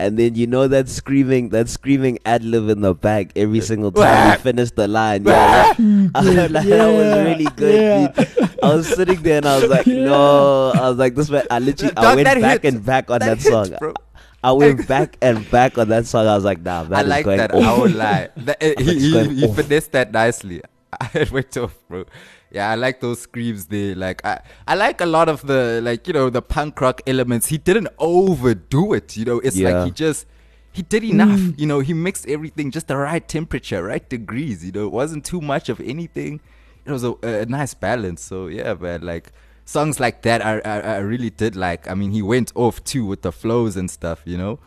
And 0.00 0.16
then 0.16 0.36
you 0.36 0.46
know 0.46 0.68
that 0.68 0.88
screaming, 0.88 1.48
that 1.48 1.68
screaming 1.68 2.20
ad 2.24 2.44
lib 2.44 2.68
in 2.68 2.82
the 2.82 2.94
back 2.94 3.32
every 3.34 3.60
single 3.60 3.90
time 3.90 4.30
you 4.30 4.38
finish 4.46 4.70
the 4.70 4.86
line. 4.86 5.24
Yeah, 5.24 5.74
like, 5.76 5.78
I 6.14 6.22
heard 6.22 6.50
like, 6.52 6.66
that 6.66 6.92
was 6.94 7.26
really 7.26 7.48
good. 7.56 7.74
yeah. 7.74 8.06
dude. 8.24 8.58
I 8.62 8.74
was 8.76 8.86
sitting 8.86 9.20
there 9.22 9.38
and 9.38 9.46
I 9.46 9.58
was 9.58 9.68
like, 9.68 9.86
Yeah. 9.86 10.04
no. 10.04 10.70
I 10.72 10.88
was 10.90 10.98
like, 10.98 11.16
this 11.16 11.28
man. 11.30 11.46
I 11.50 11.58
literally, 11.58 11.96
I 11.96 12.14
went 12.14 12.26
back 12.26 12.62
hits. 12.62 12.76
and 12.76 12.84
back 12.86 13.10
on 13.10 13.18
that, 13.18 13.26
That 13.26 13.36
hits, 13.38 13.48
song. 13.50 13.74
bro. 13.80 13.94
I 14.42 14.52
went 14.52 14.86
back 14.86 15.16
and 15.20 15.48
back 15.50 15.78
on 15.78 15.88
that 15.88 16.06
song. 16.06 16.26
I 16.26 16.34
was 16.34 16.44
like, 16.44 16.60
nah, 16.62 16.84
that 16.84 16.98
I 16.98 17.02
is 17.02 17.08
like 17.08 17.24
going 17.24 17.38
that. 17.38 17.52
off. 17.52 17.62
I 17.64 17.78
won't 17.78 17.96
lie. 17.96 18.28
That, 18.36 18.62
eh, 18.62 18.74
he 18.78 18.98
he, 18.98 19.34
he 19.34 19.52
finessed 19.54 19.92
that 19.92 20.12
nicely. 20.12 20.62
It 21.14 21.30
went 21.30 21.56
off, 21.56 21.76
bro. 21.88 22.04
Yeah, 22.50 22.70
I 22.70 22.76
like 22.76 23.00
those 23.00 23.20
screams 23.20 23.66
there. 23.66 23.94
Like 23.94 24.24
I, 24.24 24.40
I 24.66 24.74
like 24.74 25.00
a 25.02 25.06
lot 25.06 25.28
of 25.28 25.46
the 25.46 25.80
like 25.82 26.06
you 26.06 26.14
know 26.14 26.30
the 26.30 26.40
punk 26.40 26.80
rock 26.80 27.02
elements. 27.06 27.48
He 27.48 27.58
didn't 27.58 27.88
overdo 27.98 28.94
it. 28.94 29.16
You 29.16 29.24
know, 29.26 29.38
it's 29.40 29.56
Yeah. 29.56 29.70
like 29.70 29.84
he 29.86 29.90
just 29.90 30.26
he 30.72 30.82
did 30.82 31.04
enough. 31.04 31.38
Mm. 31.40 31.58
You 31.58 31.66
know, 31.66 31.80
he 31.80 31.92
mixed 31.92 32.26
everything 32.26 32.70
just 32.70 32.86
the 32.88 32.96
right 32.96 33.26
temperature, 33.26 33.82
right 33.84 34.08
degrees. 34.08 34.64
You 34.64 34.72
know, 34.72 34.86
it 34.86 34.92
wasn't 34.92 35.24
too 35.26 35.40
much 35.42 35.68
of 35.68 35.80
anything. 35.80 36.40
It 36.86 36.90
was 36.92 37.04
a, 37.04 37.12
a 37.22 37.44
nice 37.46 37.74
balance. 37.74 38.22
So 38.22 38.46
yeah, 38.46 38.72
man. 38.74 39.02
Like 39.02 39.32
songs 39.68 40.00
like 40.00 40.22
that, 40.22 40.44
I, 40.44 40.60
I 40.64 40.80
I 40.80 40.98
really 40.98 41.30
did 41.30 41.54
like. 41.54 41.88
I 41.90 41.94
mean, 41.94 42.10
he 42.10 42.22
went 42.22 42.50
off 42.54 42.82
too 42.84 43.04
with 43.04 43.22
the 43.22 43.30
flows 43.30 43.76
and 43.76 43.90
stuff. 43.90 44.22
You 44.24 44.38
know. 44.38 44.58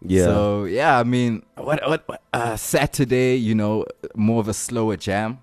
Yeah. 0.00 0.24
So 0.24 0.64
yeah, 0.64 0.98
I 0.98 1.04
mean, 1.04 1.42
what 1.56 1.86
what, 1.88 2.08
what 2.08 2.22
uh, 2.32 2.56
Saturday? 2.56 3.36
You 3.36 3.54
know, 3.54 3.84
more 4.14 4.40
of 4.40 4.48
a 4.48 4.54
slower 4.54 4.96
jam. 4.96 5.38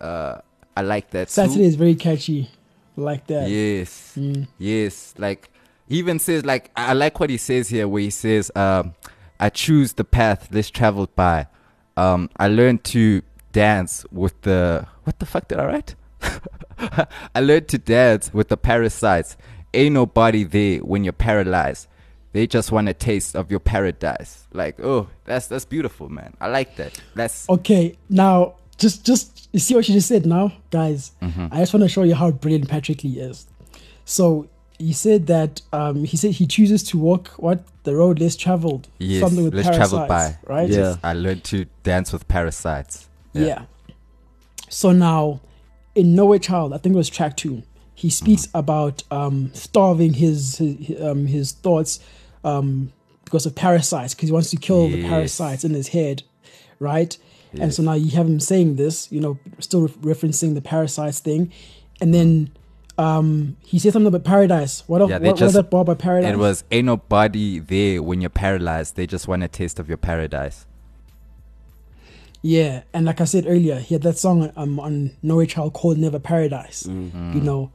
Uh, 0.00 0.40
I 0.76 0.82
like 0.82 1.10
that. 1.10 1.28
too. 1.28 1.32
Saturday 1.32 1.64
is 1.64 1.76
very 1.76 1.94
catchy, 1.94 2.50
like 2.96 3.26
that. 3.28 3.48
Yes. 3.48 4.14
Mm. 4.18 4.48
Yes. 4.58 5.14
Like 5.16 5.50
he 5.88 5.98
even 5.98 6.18
says 6.18 6.44
like 6.44 6.70
I 6.76 6.90
I 6.90 6.92
like 6.94 7.20
what 7.20 7.30
he 7.30 7.36
says 7.36 7.68
here 7.68 7.86
where 7.86 8.02
he 8.02 8.10
says, 8.10 8.50
um, 8.56 8.94
I 9.38 9.48
choose 9.50 9.92
the 9.94 10.04
path 10.04 10.48
less 10.52 10.70
traveled 10.70 11.14
by. 11.14 11.46
Um, 11.96 12.30
I 12.36 12.48
learned 12.48 12.84
to 12.84 13.22
dance 13.52 14.06
with 14.10 14.40
the 14.42 14.86
what 15.04 15.18
the 15.18 15.26
fuck 15.26 15.48
did 15.48 15.58
I 15.58 15.66
write? 15.66 15.94
I 17.34 17.40
learned 17.40 17.68
to 17.68 17.78
dance 17.78 18.32
with 18.32 18.48
the 18.48 18.56
parasites. 18.56 19.36
Ain't 19.74 19.94
nobody 19.94 20.44
there 20.44 20.78
when 20.80 21.04
you're 21.04 21.12
paralyzed. 21.12 21.86
They 22.32 22.46
just 22.46 22.70
want 22.72 22.88
a 22.88 22.94
taste 22.94 23.34
of 23.34 23.50
your 23.50 23.60
paradise. 23.60 24.46
Like, 24.52 24.80
oh, 24.82 25.08
that's 25.24 25.46
that's 25.48 25.64
beautiful, 25.64 26.08
man. 26.08 26.34
I 26.40 26.48
like 26.48 26.76
that. 26.76 27.00
That's 27.14 27.48
Okay, 27.48 27.96
now 28.08 28.54
just 28.78 29.04
just 29.04 29.48
you 29.52 29.58
see 29.60 29.74
what 29.74 29.84
she 29.84 29.92
just 29.92 30.08
said 30.08 30.26
now, 30.26 30.52
guys. 30.70 31.12
Mhm. 31.20 31.48
I 31.52 31.58
just 31.58 31.74
want 31.74 31.82
to 31.82 31.88
show 31.88 32.02
you 32.04 32.14
how 32.14 32.30
brilliant 32.30 32.68
Patrick 32.68 33.02
Lee 33.04 33.18
is. 33.18 33.46
So 34.04 34.48
he 34.78 34.92
said 34.92 35.26
that 35.26 35.60
um, 35.72 36.04
he 36.04 36.16
said 36.16 36.32
he 36.32 36.46
chooses 36.46 36.82
to 36.84 36.98
walk 36.98 37.28
what 37.36 37.64
the 37.82 37.94
road 37.96 38.20
less 38.20 38.36
traveled. 38.36 38.88
Yes, 38.98 39.20
something 39.22 39.44
with 39.44 39.54
less 39.54 39.66
traveled 39.76 40.08
by. 40.08 40.36
right? 40.46 40.68
Yeah. 40.68 40.96
I 41.02 41.12
learned 41.14 41.44
to 41.44 41.66
dance 41.82 42.12
with 42.12 42.26
parasites. 42.28 43.08
Yeah. 43.32 43.64
So 44.68 44.92
now, 44.92 45.40
in 45.94 46.14
Nowhere 46.14 46.38
Child, 46.38 46.72
I 46.72 46.78
think 46.78 46.94
it 46.94 46.98
was 46.98 47.08
track 47.08 47.36
two. 47.36 47.62
He 47.94 48.08
speaks 48.08 48.48
about 48.54 49.02
um, 49.10 49.50
starving 49.52 50.14
his 50.14 50.56
his, 50.56 51.02
um, 51.02 51.26
his 51.26 51.52
thoughts 51.52 52.00
um, 52.44 52.92
because 53.24 53.44
of 53.44 53.54
parasites, 53.54 54.14
because 54.14 54.28
he 54.28 54.32
wants 54.32 54.50
to 54.50 54.56
kill 54.56 54.88
the 54.88 55.02
parasites 55.06 55.64
in 55.64 55.74
his 55.74 55.88
head, 55.88 56.22
right? 56.78 57.16
And 57.52 57.74
so 57.74 57.82
now 57.82 57.94
you 57.94 58.12
have 58.12 58.26
him 58.26 58.38
saying 58.38 58.76
this, 58.76 59.10
you 59.10 59.20
know, 59.20 59.38
still 59.58 59.82
re- 59.82 60.14
referencing 60.14 60.54
the 60.54 60.62
parasites 60.62 61.18
thing, 61.18 61.52
and 62.00 62.14
then 62.14 62.52
um, 62.96 63.56
he 63.64 63.78
said 63.78 63.92
something 63.92 64.06
about 64.06 64.24
paradise. 64.24 64.84
What, 64.86 65.00
Yeah, 65.00 65.14
what, 65.14 65.22
they 65.22 65.28
what 65.28 65.40
was 65.40 65.54
that 65.54 65.70
bar 65.70 65.80
about 65.82 65.98
paradise? 65.98 66.32
It 66.32 66.38
was 66.38 66.64
ain't 66.70 66.86
nobody 66.86 67.58
there 67.58 68.02
when 68.02 68.20
you're 68.20 68.30
paralyzed. 68.30 68.96
They 68.96 69.06
just 69.06 69.26
want 69.26 69.42
a 69.42 69.48
taste 69.48 69.78
of 69.78 69.88
your 69.88 69.98
paradise. 69.98 70.66
Yeah, 72.42 72.82
and 72.94 73.04
like 73.04 73.20
I 73.20 73.24
said 73.24 73.44
earlier, 73.46 73.78
he 73.80 73.94
had 73.94 74.02
that 74.02 74.16
song 74.18 74.50
um, 74.56 74.80
on 74.80 75.10
Nowhere 75.22 75.46
Child 75.46 75.74
called 75.74 75.98
Never 75.98 76.18
Paradise. 76.18 76.84
Mm. 76.84 77.34
You 77.34 77.40
know, 77.40 77.70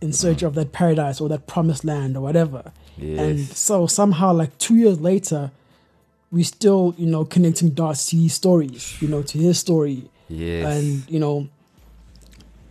in 0.00 0.12
search 0.12 0.42
of 0.42 0.54
that 0.54 0.72
paradise 0.72 1.20
or 1.20 1.28
that 1.28 1.46
promised 1.46 1.84
land 1.84 2.16
or 2.16 2.20
whatever. 2.20 2.72
And 2.98 3.40
so 3.40 3.86
somehow, 3.86 4.32
like 4.32 4.56
two 4.58 4.74
years 4.76 5.00
later, 5.00 5.50
we 6.30 6.42
still, 6.42 6.94
you 6.98 7.06
know, 7.06 7.24
connecting 7.24 7.70
dots 7.70 8.06
to 8.10 8.16
his 8.16 8.34
stories, 8.34 9.00
you 9.00 9.08
know, 9.08 9.22
to 9.22 9.38
his 9.38 9.58
story, 9.58 10.08
Yes. 10.28 10.66
and 10.66 11.10
you 11.10 11.18
know, 11.18 11.48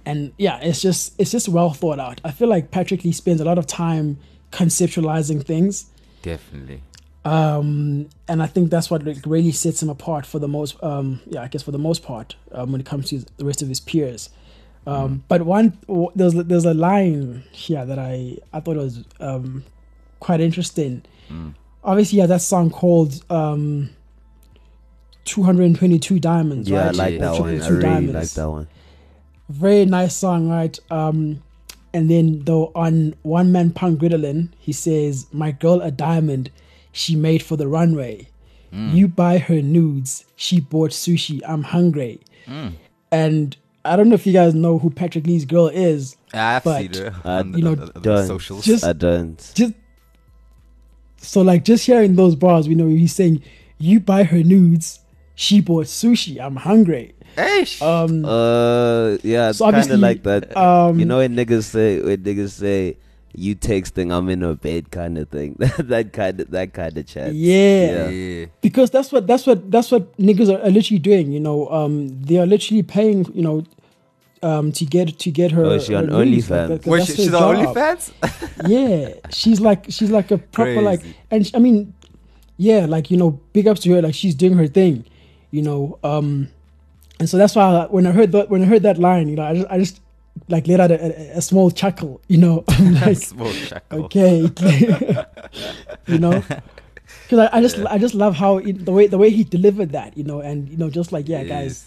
and 0.06 0.32
yeah, 0.38 0.60
it's 0.62 0.82
just 0.82 1.14
it's 1.20 1.32
just 1.32 1.50
well 1.50 1.72
thought 1.72 2.00
out. 2.00 2.22
I 2.24 2.32
feel 2.32 2.48
like 2.48 2.72
Patrick 2.72 3.04
Lee 3.04 3.12
spends 3.12 3.42
a 3.42 3.46
lot 3.46 3.58
of 3.58 3.66
time 3.68 4.18
conceptualizing 4.52 5.46
things 5.46 5.86
Definitely. 6.22 6.82
Um, 7.26 8.10
and 8.28 8.42
I 8.42 8.48
think 8.48 8.70
that's 8.70 8.90
what 8.90 9.04
like, 9.06 9.18
really 9.26 9.52
sets 9.52 9.84
him 9.84 9.90
apart 9.90 10.26
for 10.26 10.40
the 10.40 10.48
most, 10.48 10.82
um, 10.84 11.22
yeah, 11.28 11.42
I 11.42 11.48
guess 11.48 11.64
for 11.64 11.72
the 11.72 11.78
most 11.80 12.04
part, 12.04 12.36
um, 12.52 12.72
when 12.72 12.82
it 12.82 12.88
comes 12.88 13.10
to 13.10 13.26
the 13.38 13.46
rest 13.46 13.62
of 13.62 13.68
his 13.68 13.80
peers. 13.80 14.30
Um, 14.88 15.24
But 15.28 15.44
one, 15.44 15.78
there's 16.16 16.34
there's 16.34 16.66
a 16.66 16.74
line 16.74 17.44
here 17.52 17.86
that 17.86 18.00
I 18.00 18.38
I 18.54 18.60
thought 18.62 18.78
was 18.78 19.04
um, 19.20 19.64
quite 20.20 20.40
interesting. 20.42 21.04
Obviously, 21.84 22.20
yeah, 22.20 22.26
that 22.26 22.42
song 22.42 22.70
called 22.72 23.24
um, 23.30 23.90
"222 25.26 26.20
Diamonds." 26.20 26.70
Yeah, 26.70 26.88
I 26.88 26.92
like 26.92 27.20
that 27.20 27.40
one. 27.40 27.62
I 27.62 27.68
really 27.68 27.82
Diamonds. 27.82 28.14
like 28.14 28.30
that 28.32 28.50
one. 28.50 28.68
Very 29.50 29.86
nice 29.86 30.16
song, 30.16 30.50
right? 30.50 30.78
Um, 30.90 31.44
and 31.94 32.10
then 32.10 32.44
though 32.46 32.72
on 32.76 33.16
One 33.24 33.52
Man 33.52 33.72
Punk 33.72 34.00
Ritalin, 34.02 34.50
he 34.60 34.72
says, 34.72 35.28
"My 35.32 35.52
girl 35.52 35.82
a 35.82 35.92
diamond, 35.92 36.50
she 36.92 37.16
made 37.16 37.42
for 37.44 37.56
the 37.58 37.68
runway. 37.68 38.28
You 38.72 39.08
buy 39.08 39.40
her 39.40 39.62
nudes, 39.64 40.26
she 40.36 40.60
bought 40.60 40.92
sushi. 40.92 41.42
I'm 41.48 41.64
hungry." 41.64 42.20
And 43.12 43.58
I 43.84 43.96
don't 43.96 44.10
know 44.10 44.16
if 44.16 44.28
you 44.28 44.34
guys 44.34 44.54
know 44.54 44.78
who 44.78 44.90
Patrick 44.92 45.26
Lee's 45.26 45.46
girl 45.46 45.68
is. 45.70 46.16
I've 46.34 46.64
But, 46.64 46.82
seen 46.82 46.92
it 46.92 47.14
uh, 47.26 47.30
on 47.30 47.54
you 47.58 47.64
know, 47.64 47.72
on 47.72 47.92
the- 47.96 48.00
the 48.00 48.26
socials. 48.28 48.66
Just- 48.66 48.84
I 48.84 48.94
don't. 48.94 49.38
Just 49.56 49.74
so 51.18 51.42
like 51.42 51.66
just 51.66 51.86
hearing 51.86 52.16
those 52.16 52.36
bars, 52.36 52.68
we 52.68 52.76
know 52.76 52.88
he's 52.88 53.14
saying, 53.14 53.42
"You 53.78 54.00
buy 54.00 54.24
her 54.24 54.44
nudes, 54.44 55.00
she 55.36 55.62
bought 55.62 55.86
sushi. 55.88 56.40
I'm 56.40 56.56
hungry." 56.58 57.14
Eish. 57.38 57.82
Um, 57.82 58.26
Uh, 58.26 59.18
yeah, 59.24 59.50
it's 59.50 59.60
So 59.60 59.66
kind 59.66 59.76
obviously, 59.76 59.94
of 59.96 60.00
like 60.02 60.24
that. 60.24 60.56
um, 60.58 61.00
you 61.00 61.06
know 61.06 61.18
when 61.18 61.36
niggas 61.36 61.64
say 61.64 62.00
when 62.02 62.18
niggas 62.24 62.52
say 62.52 62.98
you 63.34 63.56
texting, 63.56 64.12
I'm 64.14 64.28
in 64.30 64.44
a 64.44 64.56
bed 64.56 64.92
kind 64.92 65.18
of 65.18 65.30
thing. 65.30 65.56
that 65.80 66.14
kind 66.14 66.40
of 66.40 66.50
that 66.52 66.74
kind 66.74 66.98
of 66.98 67.06
chat. 67.06 67.34
Yeah. 67.34 68.10
yeah. 68.10 68.46
because 68.62 68.90
that's 68.90 69.12
what 69.12 69.28
that's 69.28 69.46
what 69.46 69.70
that's 69.70 69.92
what 69.92 70.18
niggas 70.18 70.50
are, 70.50 70.62
are 70.64 70.72
literally 70.72 71.00
doing. 71.00 71.32
You 71.32 71.40
know, 71.40 71.68
um, 71.70 72.22
they 72.22 72.38
are 72.38 72.46
literally 72.46 72.84
paying. 72.84 73.26
You 73.34 73.42
know, 73.42 73.64
um, 74.42 74.72
to 74.74 74.86
get 74.86 75.20
to 75.20 75.32
get 75.32 75.52
her. 75.52 75.64
Oh, 75.66 75.72
is 75.72 75.86
she 75.86 75.94
her 75.94 76.00
on 76.00 76.08
news. 76.08 76.48
OnlyFans? 76.48 76.68
that- 76.68 76.86
Wait, 76.86 77.06
she, 77.06 77.12
her 77.12 77.16
she's 77.18 77.34
on 77.34 77.56
job. 77.64 77.76
OnlyFans? 77.76 78.12
Yeah, 78.68 79.14
she's 79.30 79.62
like 79.62 79.86
she's 79.90 80.12
like 80.12 80.32
a 80.32 80.38
proper 80.38 80.82
like, 80.82 81.02
and 81.32 81.48
sh- 81.48 81.52
I 81.54 81.60
mean, 81.60 81.94
yeah, 82.58 82.86
like 82.86 83.10
you 83.10 83.18
know, 83.18 83.40
big 83.54 83.68
ups 83.68 83.80
to 83.82 83.92
her. 83.94 84.02
Like 84.02 84.14
she's 84.16 84.36
doing 84.36 84.58
her 84.58 84.68
thing. 84.68 85.06
You 85.52 85.62
know, 85.62 85.98
um, 86.04 86.50
and 87.20 87.30
so 87.30 87.38
that's 87.38 87.56
why 87.56 87.64
I, 87.64 87.86
when 87.88 88.06
I 88.06 88.12
heard 88.12 88.32
that 88.34 88.50
when 88.50 88.62
I 88.62 88.66
heard 88.66 88.84
that 88.84 88.98
line, 88.98 89.30
you 89.30 89.36
know, 89.36 89.44
I 89.44 89.54
just 89.56 89.68
I 89.72 89.78
just 89.78 90.02
like 90.48 90.68
let 90.68 90.80
out 90.80 90.92
a, 90.92 91.00
a, 91.36 91.38
a 91.38 91.42
small 91.42 91.72
chuckle. 91.72 92.22
You 92.28 92.38
know, 92.38 92.64
like. 92.80 93.18
Small 93.18 93.52
chuckle. 93.52 94.06
okay 94.06 94.42
you 96.08 96.18
know 96.20 96.44
because 97.24 97.40
I, 97.40 97.58
I 97.58 97.62
just 97.62 97.78
i 97.86 97.98
just 97.98 98.14
love 98.16 98.36
how 98.36 98.58
it, 98.58 98.86
the 98.86 98.92
way 98.92 99.08
the 99.08 99.18
way 99.18 99.30
he 99.30 99.44
delivered 99.44 99.92
that 99.94 100.18
you 100.18 100.24
know 100.24 100.42
and 100.42 100.68
you 100.70 100.78
know 100.78 100.90
just 100.90 101.12
like 101.12 101.28
yeah 101.28 101.44
guys 101.44 101.86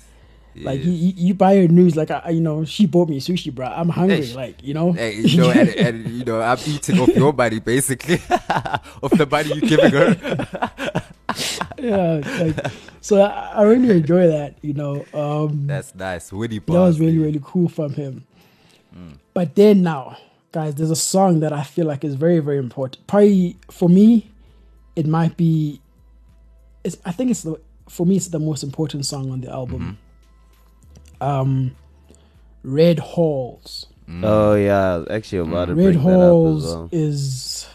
Yes. 0.55 0.67
like 0.67 0.85
you, 0.85 0.93
you 0.93 1.33
buy 1.33 1.57
her 1.57 1.67
news 1.67 1.97
like 1.97 2.11
I, 2.11 2.29
you 2.29 2.41
know 2.43 2.67
she 2.67 2.85
bought 2.85 3.09
me 3.09 3.21
sushi 3.21 3.51
bro 3.55 3.69
i'm 3.69 3.89
hungry 3.89 4.27
Hey, 4.27 4.35
like 4.35 4.63
you 4.63 4.75
know 4.75 4.93
Hey, 4.93 5.15
you 5.15 5.39
know, 5.41 5.51
and, 5.51 5.69
and 5.71 6.07
you 6.11 6.25
know, 6.27 6.43
I'm 6.43 6.59
eating 6.67 6.99
off 7.01 7.09
your 7.09 7.33
body 7.33 7.59
basically, 7.59 8.21
of 9.03 9.11
the 9.17 9.25
body 9.25 9.49
you're 9.49 9.61
giving 9.67 9.93
her. 9.93 11.01
yeah 11.79 12.21
like 12.39 12.67
so 13.01 13.23
I, 13.23 13.53
I 13.55 13.63
really 13.63 13.97
enjoy 13.97 14.27
that 14.29 14.57
you 14.63 14.75
know 14.75 15.05
um 15.15 15.67
That's 15.67 15.95
nice. 15.95 16.31
Witty 16.31 16.59
that 16.59 16.69
was 16.69 17.01
really 17.01 17.19
really 17.19 17.41
cool 17.43 17.69
from 17.71 17.95
him 17.95 18.27
but 19.35 19.55
then 19.55 19.83
now 19.83 20.17
guys 20.53 20.75
there's 20.75 20.91
a 20.91 20.97
song 20.97 21.41
that 21.41 21.53
i 21.53 21.63
feel 21.63 21.87
like 21.87 22.05
is 22.05 22.15
very 22.15 22.39
very 22.41 22.59
important 22.59 23.05
probably 23.07 23.57
for 23.71 23.89
me 23.89 24.31
it 24.97 25.07
might 25.07 25.37
be 25.37 25.81
it's, 26.85 26.99
i 27.05 27.13
think 27.13 27.31
it's 27.31 27.43
the 27.43 27.59
for 27.89 28.05
me 28.07 28.17
it's 28.17 28.29
the 28.29 28.39
most 28.39 28.63
important 28.63 29.07
song 29.07 29.31
on 29.31 29.41
the 29.41 29.51
album 29.51 29.99
mm-hmm. 31.21 31.27
um 31.27 31.75
red 32.63 32.99
halls 32.99 33.87
mm. 34.09 34.25
Oh 34.25 34.55
yeah, 34.55 35.05
actually 35.11 35.39
I'm 35.39 35.53
about 35.53 35.67
to 35.67 35.73
mm. 35.75 35.79
red 35.79 35.95
bring 35.95 36.05
that 36.05 36.11
up 36.11 36.15
as 36.15 36.21
halls 36.21 36.65
well. 36.65 36.89
is 36.93 37.69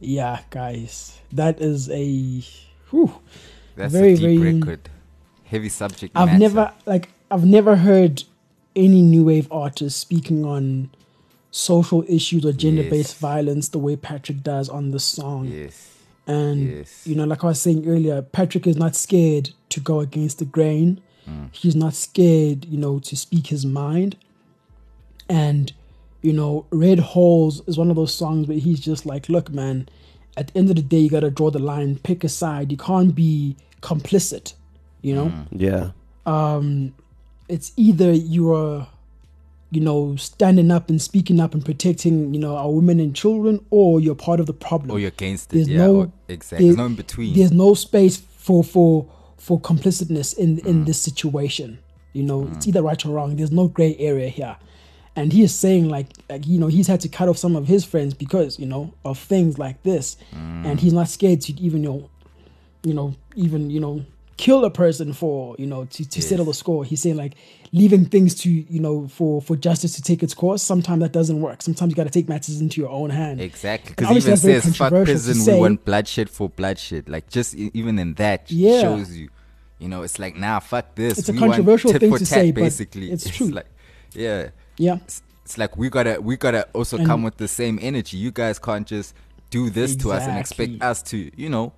yeah 0.00 0.40
guys 0.50 1.18
that 1.32 1.60
is 1.60 1.90
a 1.90 2.42
whew, 2.90 3.12
That's 3.76 3.92
very, 3.92 4.14
a 4.14 4.16
deep 4.16 4.40
very- 4.40 4.54
record. 4.54 4.88
Heavy 5.44 5.68
subject 5.68 6.16
I've 6.16 6.26
matter. 6.28 6.38
never 6.38 6.72
like 6.86 7.10
I've 7.30 7.44
never 7.44 7.76
heard 7.76 8.22
any 8.76 9.02
new 9.02 9.24
wave 9.24 9.48
artist 9.50 9.98
speaking 9.98 10.44
on 10.44 10.90
social 11.50 12.04
issues 12.08 12.44
or 12.44 12.52
gender 12.52 12.82
based 12.84 13.12
Yes. 13.14 13.18
violence 13.18 13.68
the 13.68 13.78
way 13.78 13.96
Patrick 13.96 14.42
does 14.42 14.68
on 14.68 14.90
this 14.92 15.04
song. 15.04 15.48
Yes. 15.48 15.88
And 16.26 16.68
Yes. 16.78 17.06
you 17.06 17.14
know, 17.16 17.24
like 17.24 17.42
I 17.42 17.48
was 17.48 17.60
saying 17.60 17.86
earlier, 17.88 18.22
Patrick 18.22 18.66
is 18.66 18.76
not 18.76 18.94
scared 18.94 19.50
to 19.70 19.80
go 19.80 20.00
against 20.00 20.38
the 20.38 20.44
grain. 20.44 21.00
Mm. 21.28 21.48
He's 21.52 21.74
not 21.74 21.94
scared, 21.94 22.66
you 22.66 22.78
know, 22.78 22.98
to 23.00 23.16
speak 23.16 23.48
his 23.48 23.66
mind. 23.66 24.16
And 25.28 25.72
you 26.22 26.34
know, 26.34 26.66
Red 26.70 26.98
Halls 26.98 27.62
is 27.66 27.78
one 27.78 27.88
of 27.88 27.96
those 27.96 28.12
songs 28.14 28.46
where 28.46 28.58
he's 28.58 28.78
just 28.78 29.06
like, 29.06 29.30
look, 29.30 29.50
man, 29.50 29.88
at 30.36 30.48
the 30.48 30.58
end 30.58 30.68
of 30.68 30.76
the 30.76 30.82
day, 30.82 30.98
you 30.98 31.08
gotta 31.08 31.30
draw 31.30 31.50
the 31.50 31.58
line, 31.58 31.96
pick 32.02 32.22
a 32.24 32.28
side. 32.28 32.70
You 32.70 32.76
can't 32.76 33.14
be 33.14 33.56
complicit, 33.80 34.52
you 35.00 35.14
know? 35.14 35.26
Mm. 35.26 35.46
Yeah. 35.52 35.90
um, 36.26 36.92
it's 37.50 37.72
either 37.76 38.12
you 38.12 38.52
are, 38.54 38.88
you 39.70 39.80
know, 39.80 40.16
standing 40.16 40.70
up 40.70 40.88
and 40.90 41.00
speaking 41.00 41.38
up 41.40 41.54
and 41.54 41.64
protecting, 41.64 42.32
you 42.34 42.40
know, 42.40 42.56
our 42.56 42.70
women 42.70 42.98
and 43.00 43.14
children, 43.14 43.64
or 43.70 44.00
you're 44.00 44.14
part 44.14 44.40
of 44.40 44.46
the 44.46 44.52
problem. 44.54 44.90
Or 44.92 44.98
you're 44.98 45.08
against 45.08 45.52
it. 45.52 45.56
There's 45.56 45.68
yeah. 45.68 45.78
no- 45.86 46.12
exactly. 46.28 46.66
There's 46.66 46.76
no 46.76 46.86
in 46.86 46.94
between. 46.96 47.34
There's 47.36 47.52
no 47.52 47.74
space 47.74 48.16
for 48.16 48.64
for 48.64 49.06
for 49.36 49.60
complicitness 49.60 50.34
in 50.38 50.56
Mm. 50.58 50.66
in 50.66 50.84
this 50.84 50.98
situation. 51.00 51.78
You 52.12 52.24
know, 52.24 52.48
it's 52.52 52.66
either 52.66 52.82
right 52.82 53.04
or 53.06 53.10
wrong. 53.10 53.36
There's 53.36 53.52
no 53.52 53.68
gray 53.68 53.96
area 53.98 54.28
here. 54.28 54.56
And 55.16 55.32
he 55.32 55.42
is 55.42 55.54
saying 55.54 55.88
like, 55.88 56.08
like 56.28 56.46
you 56.46 56.58
know, 56.58 56.68
he's 56.68 56.86
had 56.88 57.00
to 57.02 57.08
cut 57.08 57.28
off 57.28 57.38
some 57.38 57.54
of 57.56 57.66
his 57.68 57.84
friends 57.84 58.14
because 58.14 58.58
you 58.58 58.66
know 58.66 58.92
of 59.04 59.18
things 59.18 59.58
like 59.58 59.82
this, 59.82 60.16
Mm. 60.34 60.66
and 60.66 60.80
he's 60.80 60.92
not 60.92 61.08
scared 61.08 61.40
to 61.42 61.52
even 61.60 61.82
you 61.84 61.88
know, 61.90 62.10
you 62.84 62.94
know, 62.94 63.14
even 63.36 63.70
you 63.70 63.80
know, 63.80 64.04
kill 64.40 64.64
a 64.64 64.70
person 64.70 65.12
for 65.12 65.54
you 65.58 65.66
know 65.66 65.84
to, 65.84 66.08
to 66.08 66.22
settle 66.22 66.46
the 66.46 66.54
score. 66.54 66.84
He's 66.84 67.02
saying 67.02 67.16
like 67.16 67.34
leaving 67.72 68.04
things 68.06 68.34
to 68.42 68.50
you 68.50 68.80
know 68.80 69.06
for 69.08 69.40
for 69.42 69.54
justice 69.56 69.94
to 69.96 70.02
take 70.02 70.22
its 70.22 70.34
course. 70.34 70.62
Sometimes 70.62 71.00
that 71.02 71.12
doesn't 71.12 71.40
work. 71.40 71.60
Sometimes 71.62 71.90
you 71.90 71.96
got 71.96 72.04
to 72.04 72.10
take 72.10 72.28
matters 72.28 72.60
into 72.60 72.80
your 72.80 72.90
own 72.90 73.10
hand. 73.10 73.40
Exactly, 73.40 73.94
because 73.96 74.16
even 74.16 74.36
says 74.36 74.76
fuck 74.76 74.90
prison. 74.92 75.54
We 75.54 75.60
want 75.60 75.84
bloodshed 75.84 76.30
for 76.30 76.48
bloodshed. 76.48 77.08
Like 77.08 77.28
just 77.28 77.54
even 77.54 77.98
in 77.98 78.14
that 78.14 78.50
Yeah. 78.50 78.80
shows 78.80 79.14
you, 79.14 79.28
you 79.78 79.88
know, 79.88 80.02
it's 80.02 80.18
like 80.18 80.36
nah, 80.36 80.58
fuck 80.60 80.94
this. 80.94 81.18
It's 81.18 81.28
a 81.28 81.32
We 81.32 81.38
controversial 81.38 81.92
thing 81.92 82.10
for 82.10 82.18
to 82.18 82.24
tat, 82.24 82.38
say, 82.40 82.50
but 82.52 82.62
basically. 82.62 83.10
it's 83.12 83.28
true. 83.28 83.48
like, 83.48 83.66
yeah, 84.14 84.48
Yeah. 84.78 84.96
it's, 85.04 85.22
it's 85.44 85.58
like 85.58 85.76
we 85.76 85.90
gotta 85.90 86.18
we 86.20 86.36
gotta 86.36 86.66
also 86.72 86.96
And- 86.96 87.06
come 87.06 87.22
with 87.22 87.36
the 87.36 87.48
same 87.48 87.78
energy. 87.82 88.16
You 88.16 88.30
guys 88.30 88.58
can't 88.58 88.86
just 88.86 89.14
do 89.50 89.68
this 89.68 89.96
to 89.96 90.12
us 90.12 90.22
and 90.26 90.38
expect 90.38 90.82
us 90.82 91.02
to, 91.02 91.30
you 91.36 91.48
know. 91.50 91.72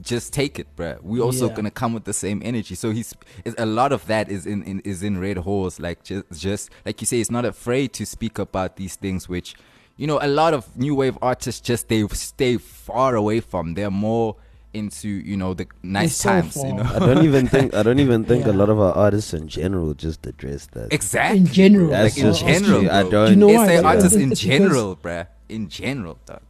Just 0.00 0.32
take 0.32 0.58
it, 0.58 0.66
bruh. 0.76 1.02
We 1.02 1.20
also 1.20 1.48
Yeah. 1.48 1.54
gonna 1.56 1.70
come 1.70 1.92
with 1.94 2.04
the 2.04 2.12
same 2.12 2.40
energy. 2.44 2.74
So 2.74 2.90
he's 2.90 3.14
is- 3.44 3.54
a 3.58 3.66
lot 3.66 3.92
of 3.92 4.06
that 4.06 4.30
is 4.30 4.46
in, 4.46 4.62
in 4.64 4.80
is 4.80 5.02
in 5.02 5.18
Red 5.18 5.38
Halls. 5.38 5.78
Like 5.80 6.02
just 6.04 6.24
just 6.32 6.70
like 6.86 7.00
you 7.00 7.06
say, 7.06 7.18
he's 7.18 7.30
not 7.30 7.44
afraid 7.44 7.92
to 7.94 8.06
speak 8.06 8.38
about 8.38 8.76
these 8.76 8.96
things, 8.96 9.28
which 9.28 9.54
you 9.96 10.06
know 10.06 10.18
a 10.22 10.26
lot 10.28 10.54
of 10.54 10.76
new 10.76 10.94
wave 10.94 11.16
artists 11.22 11.60
just 11.60 11.88
they 11.88 12.06
stay 12.08 12.56
far 12.58 13.14
away 13.16 13.40
from. 13.40 13.74
They're 13.74 13.90
more 13.90 14.36
into 14.74 15.08
you 15.08 15.36
know 15.36 15.52
the 15.52 15.66
nice 15.82 16.16
so 16.16 16.30
times. 16.30 16.56
You 16.56 16.72
know 16.72 16.82
I 16.94 16.98
don't 16.98 17.24
even 17.24 17.46
think 17.46 17.74
I 17.74 17.82
don't 17.82 18.00
even 18.00 18.24
think 18.24 18.46
a 18.46 18.52
lot 18.52 18.70
of 18.70 18.80
our 18.80 18.92
artists 18.94 19.34
in 19.34 19.46
general 19.46 19.92
just 19.94 20.24
address 20.26 20.66
that. 20.72 20.92
exactly 20.92 21.40
In 21.40 21.46
general, 21.46 21.88
That's 21.90 22.16
like 22.16 22.24
in 22.24 22.30
just 22.32 22.40
general. 22.40 22.90
I 22.90 23.02
don't. 23.02 23.26
Do 23.26 23.30
you 23.32 23.36
know 23.36 23.48
it's 23.50 23.56
why? 23.58 23.66
the 23.66 23.74
Yeah. 23.74 23.88
artists 23.88 24.16
in 24.16 24.32
it's 24.32 24.40
general, 24.40 24.96
bruh. 24.96 25.26
In 25.50 25.68
general, 25.68 26.18
dog. 26.24 26.40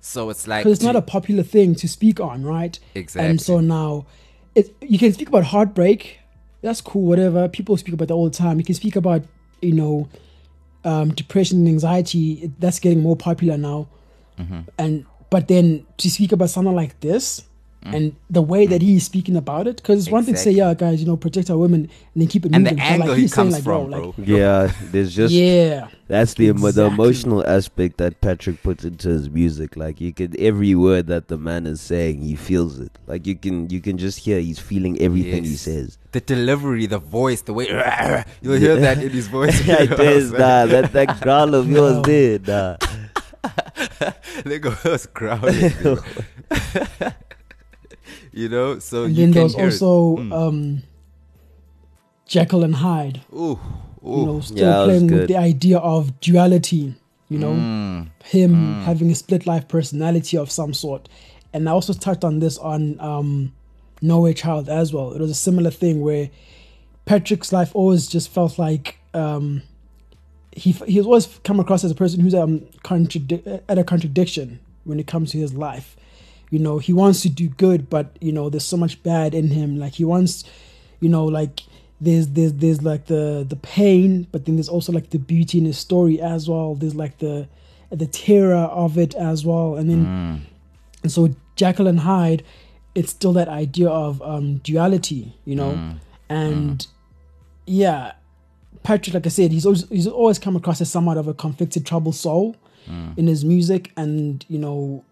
So 0.00 0.30
it's 0.30 0.46
like 0.48 0.64
because 0.64 0.78
it's 0.78 0.84
not 0.84 0.96
a 0.96 1.02
popular 1.02 1.42
thing 1.42 1.74
to 1.76 1.88
speak 1.88 2.20
on, 2.20 2.42
right? 2.42 2.78
exactly. 2.94 3.30
And 3.30 3.40
so 3.40 3.60
now, 3.60 4.06
it 4.54 4.74
you 4.80 4.98
can 4.98 5.12
speak 5.12 5.28
about 5.28 5.44
heartbreak. 5.44 6.18
That's 6.62 6.80
cool. 6.80 7.02
Whatever 7.02 7.48
people 7.48 7.76
speak 7.76 7.94
about 7.94 8.08
that 8.08 8.14
all 8.14 8.24
the 8.28 8.36
time. 8.36 8.58
You 8.58 8.64
can 8.64 8.74
speak 8.74 8.96
about 8.96 9.22
you 9.60 9.72
know 9.72 10.08
um, 10.84 11.10
depression 11.10 11.58
and 11.58 11.68
anxiety. 11.68 12.50
That's 12.58 12.78
getting 12.78 13.00
more 13.00 13.16
popular 13.16 13.58
now. 13.58 13.88
Mm-hmm. 14.38 14.60
And 14.78 15.06
but 15.28 15.48
then 15.48 15.86
to 15.98 16.10
speak 16.10 16.32
about 16.32 16.50
something 16.50 16.74
like 16.74 17.00
this. 17.00 17.44
And 17.82 18.14
the 18.28 18.42
way 18.42 18.66
that 18.66 18.82
he's 18.82 19.04
speaking 19.04 19.36
about 19.36 19.66
it, 19.66 19.76
because 19.76 19.98
it's 20.00 20.12
one 20.12 20.22
thing 20.22 20.34
to 20.34 20.40
say, 20.40 20.52
Mm. 20.52 20.56
Yeah, 20.56 20.74
guys, 20.74 21.00
you 21.00 21.06
know, 21.06 21.16
protect 21.16 21.48
our 21.48 21.56
women 21.56 21.82
and 22.12 22.20
then 22.22 22.28
keep 22.28 22.44
it 22.44 22.52
and 22.54 22.64
moving. 22.64 22.76
the 22.76 22.82
but 22.82 22.90
angle 22.90 23.08
like 23.08 23.16
he 23.16 23.22
he's 23.22 23.32
saying, 23.34 23.44
comes 23.46 23.54
like, 23.54 23.64
from, 23.64 23.90
bro, 23.90 23.98
bro. 24.00 24.14
like, 24.18 24.28
Yeah, 24.28 24.72
there's 24.92 25.14
just 25.14 25.32
yeah, 25.32 25.88
that's 26.06 26.34
the 26.34 26.48
emo- 26.48 26.72
the 26.72 26.84
emotional 26.84 27.42
aspect 27.46 27.96
that 27.96 28.20
Patrick 28.20 28.62
puts 28.62 28.84
into 28.84 29.08
his 29.08 29.30
music. 29.30 29.76
Like 29.78 29.98
you 29.98 30.12
can 30.12 30.34
every 30.38 30.74
word 30.74 31.06
that 31.06 31.28
the 31.28 31.38
man 31.38 31.66
is 31.66 31.80
saying, 31.80 32.20
he 32.20 32.36
feels 32.36 32.78
it. 32.78 32.92
Like 33.06 33.26
you 33.26 33.34
can 33.34 33.70
you 33.70 33.80
can 33.80 33.96
just 33.96 34.18
hear 34.18 34.38
he's 34.40 34.58
feeling 34.58 35.00
everything 35.00 35.44
he 35.44 35.56
says. 35.56 35.96
the 36.12 36.20
delivery, 36.20 36.84
the 36.84 36.98
voice, 36.98 37.40
the 37.42 37.54
way 37.54 37.66
you'll 38.42 38.58
hear 38.60 38.76
that 38.76 39.02
in 39.02 39.08
his 39.08 39.28
voice. 39.28 39.58
it 39.66 39.98
is 39.98 40.32
nah, 40.44 40.66
that 40.66 40.92
that 40.92 41.18
growl 41.22 41.54
of 41.54 41.66
yours 41.70 41.96
No. 41.96 42.02
did 42.02 42.46
nah. 42.46 42.76
they 44.44 44.58
go 44.58 44.74
was 44.84 45.06
growling. 45.06 45.70
dude. 45.82 46.02
You 48.32 48.48
know, 48.48 48.78
so 48.78 49.04
and 49.04 49.14
you 49.16 49.22
then 49.26 49.32
can 49.32 49.34
there 49.34 49.42
was 49.44 49.54
hear 49.54 49.64
also 49.66 50.16
Mm. 50.16 50.32
um, 50.32 50.82
Jekyll 52.26 52.62
and 52.64 52.76
Hyde. 52.76 53.22
Ooh, 53.34 53.58
you 54.04 54.24
know, 54.26 54.40
still 54.40 54.58
Yeah, 54.58 54.70
that 54.78 54.84
playing 54.84 55.02
with 55.08 55.10
good. 55.20 55.28
the 55.28 55.36
idea 55.36 55.78
of 55.78 56.20
duality, 56.20 56.94
you 57.28 57.38
know, 57.38 57.54
Mm, 57.54 58.08
him 58.24 58.82
having 58.84 59.10
a 59.10 59.14
split 59.14 59.46
life 59.46 59.66
personality 59.68 60.36
of 60.38 60.50
some 60.50 60.72
sort. 60.72 61.08
And 61.52 61.68
I 61.68 61.72
also 61.72 61.92
touched 61.92 62.22
on 62.24 62.38
this 62.38 62.56
on 62.58 62.98
um, 63.00 63.52
Nowhere 64.00 64.32
Child 64.34 64.68
as 64.68 64.92
well. 64.92 65.12
It 65.12 65.20
was 65.20 65.30
a 65.30 65.34
similar 65.34 65.70
thing 65.70 66.00
where 66.00 66.30
Patrick's 67.04 67.52
life 67.52 67.72
always 67.74 68.06
just 68.06 68.28
felt 68.28 68.58
like 68.58 68.98
um, 69.12 69.62
he 70.52 70.70
he's 70.86 71.04
always 71.04 71.26
come 71.42 71.58
across 71.58 71.82
as 71.82 71.90
a 71.90 71.94
person 71.96 72.20
who's 72.20 72.34
um 72.34 72.60
contradi- 72.84 73.60
at 73.68 73.78
a 73.78 73.84
contradiction 73.84 74.60
when 74.84 75.00
it 75.00 75.08
comes 75.08 75.32
to 75.32 75.38
his 75.38 75.52
life. 75.54 75.96
You 76.50 76.58
know, 76.58 76.78
he 76.78 76.92
wants 76.92 77.22
to 77.22 77.28
do 77.28 77.48
good, 77.48 77.88
but 77.88 78.16
you 78.20 78.32
know, 78.32 78.50
there's 78.50 78.64
so 78.64 78.76
much 78.76 79.02
bad 79.02 79.34
in 79.34 79.48
him. 79.48 79.78
Like 79.78 79.94
he 79.94 80.04
wants, 80.04 80.44
you 81.00 81.08
know, 81.08 81.24
like 81.24 81.62
there's 82.00 82.28
there's 82.28 82.54
there's 82.54 82.82
like 82.82 83.06
the 83.06 83.46
the 83.48 83.56
pain, 83.56 84.26
but 84.32 84.44
then 84.46 84.56
there's 84.56 84.68
also 84.68 84.92
like 84.92 85.10
the 85.10 85.18
beauty 85.18 85.58
in 85.58 85.64
his 85.64 85.78
story 85.78 86.20
as 86.20 86.48
well. 86.48 86.74
There's 86.74 86.94
like 86.94 87.18
the 87.18 87.48
the 87.90 88.06
terror 88.06 88.54
of 88.56 88.98
it 88.98 89.14
as 89.14 89.44
well, 89.44 89.76
and 89.76 89.88
then 89.90 90.06
mm, 90.06 90.40
and 91.02 91.12
so 91.12 91.34
Jekyll 91.56 91.86
and 91.86 92.00
Hyde, 92.00 92.42
it's 92.94 93.10
still 93.10 93.32
that 93.34 93.48
idea 93.48 93.88
of 93.88 94.20
um, 94.22 94.58
duality, 94.58 95.34
you 95.44 95.54
know, 95.54 95.72
mm. 95.72 95.98
and 96.28 96.86
yeah, 97.66 98.12
Patrick, 98.82 99.14
like 99.14 99.26
I 99.26 99.28
said, 99.28 99.52
he's 99.52 99.66
always 99.66 99.88
he's 99.88 100.06
always 100.06 100.38
come 100.38 100.56
across 100.56 100.80
as 100.80 100.90
somewhat 100.90 101.16
of 101.16 101.28
a 101.28 101.34
conflicted, 101.34 101.86
troubled 101.86 102.16
soul 102.16 102.56
Mm. 102.88 103.18
in 103.18 103.26
his 103.26 103.44
music, 103.44 103.92
and 103.96 104.44
you 104.48 104.58
know, 104.58 105.04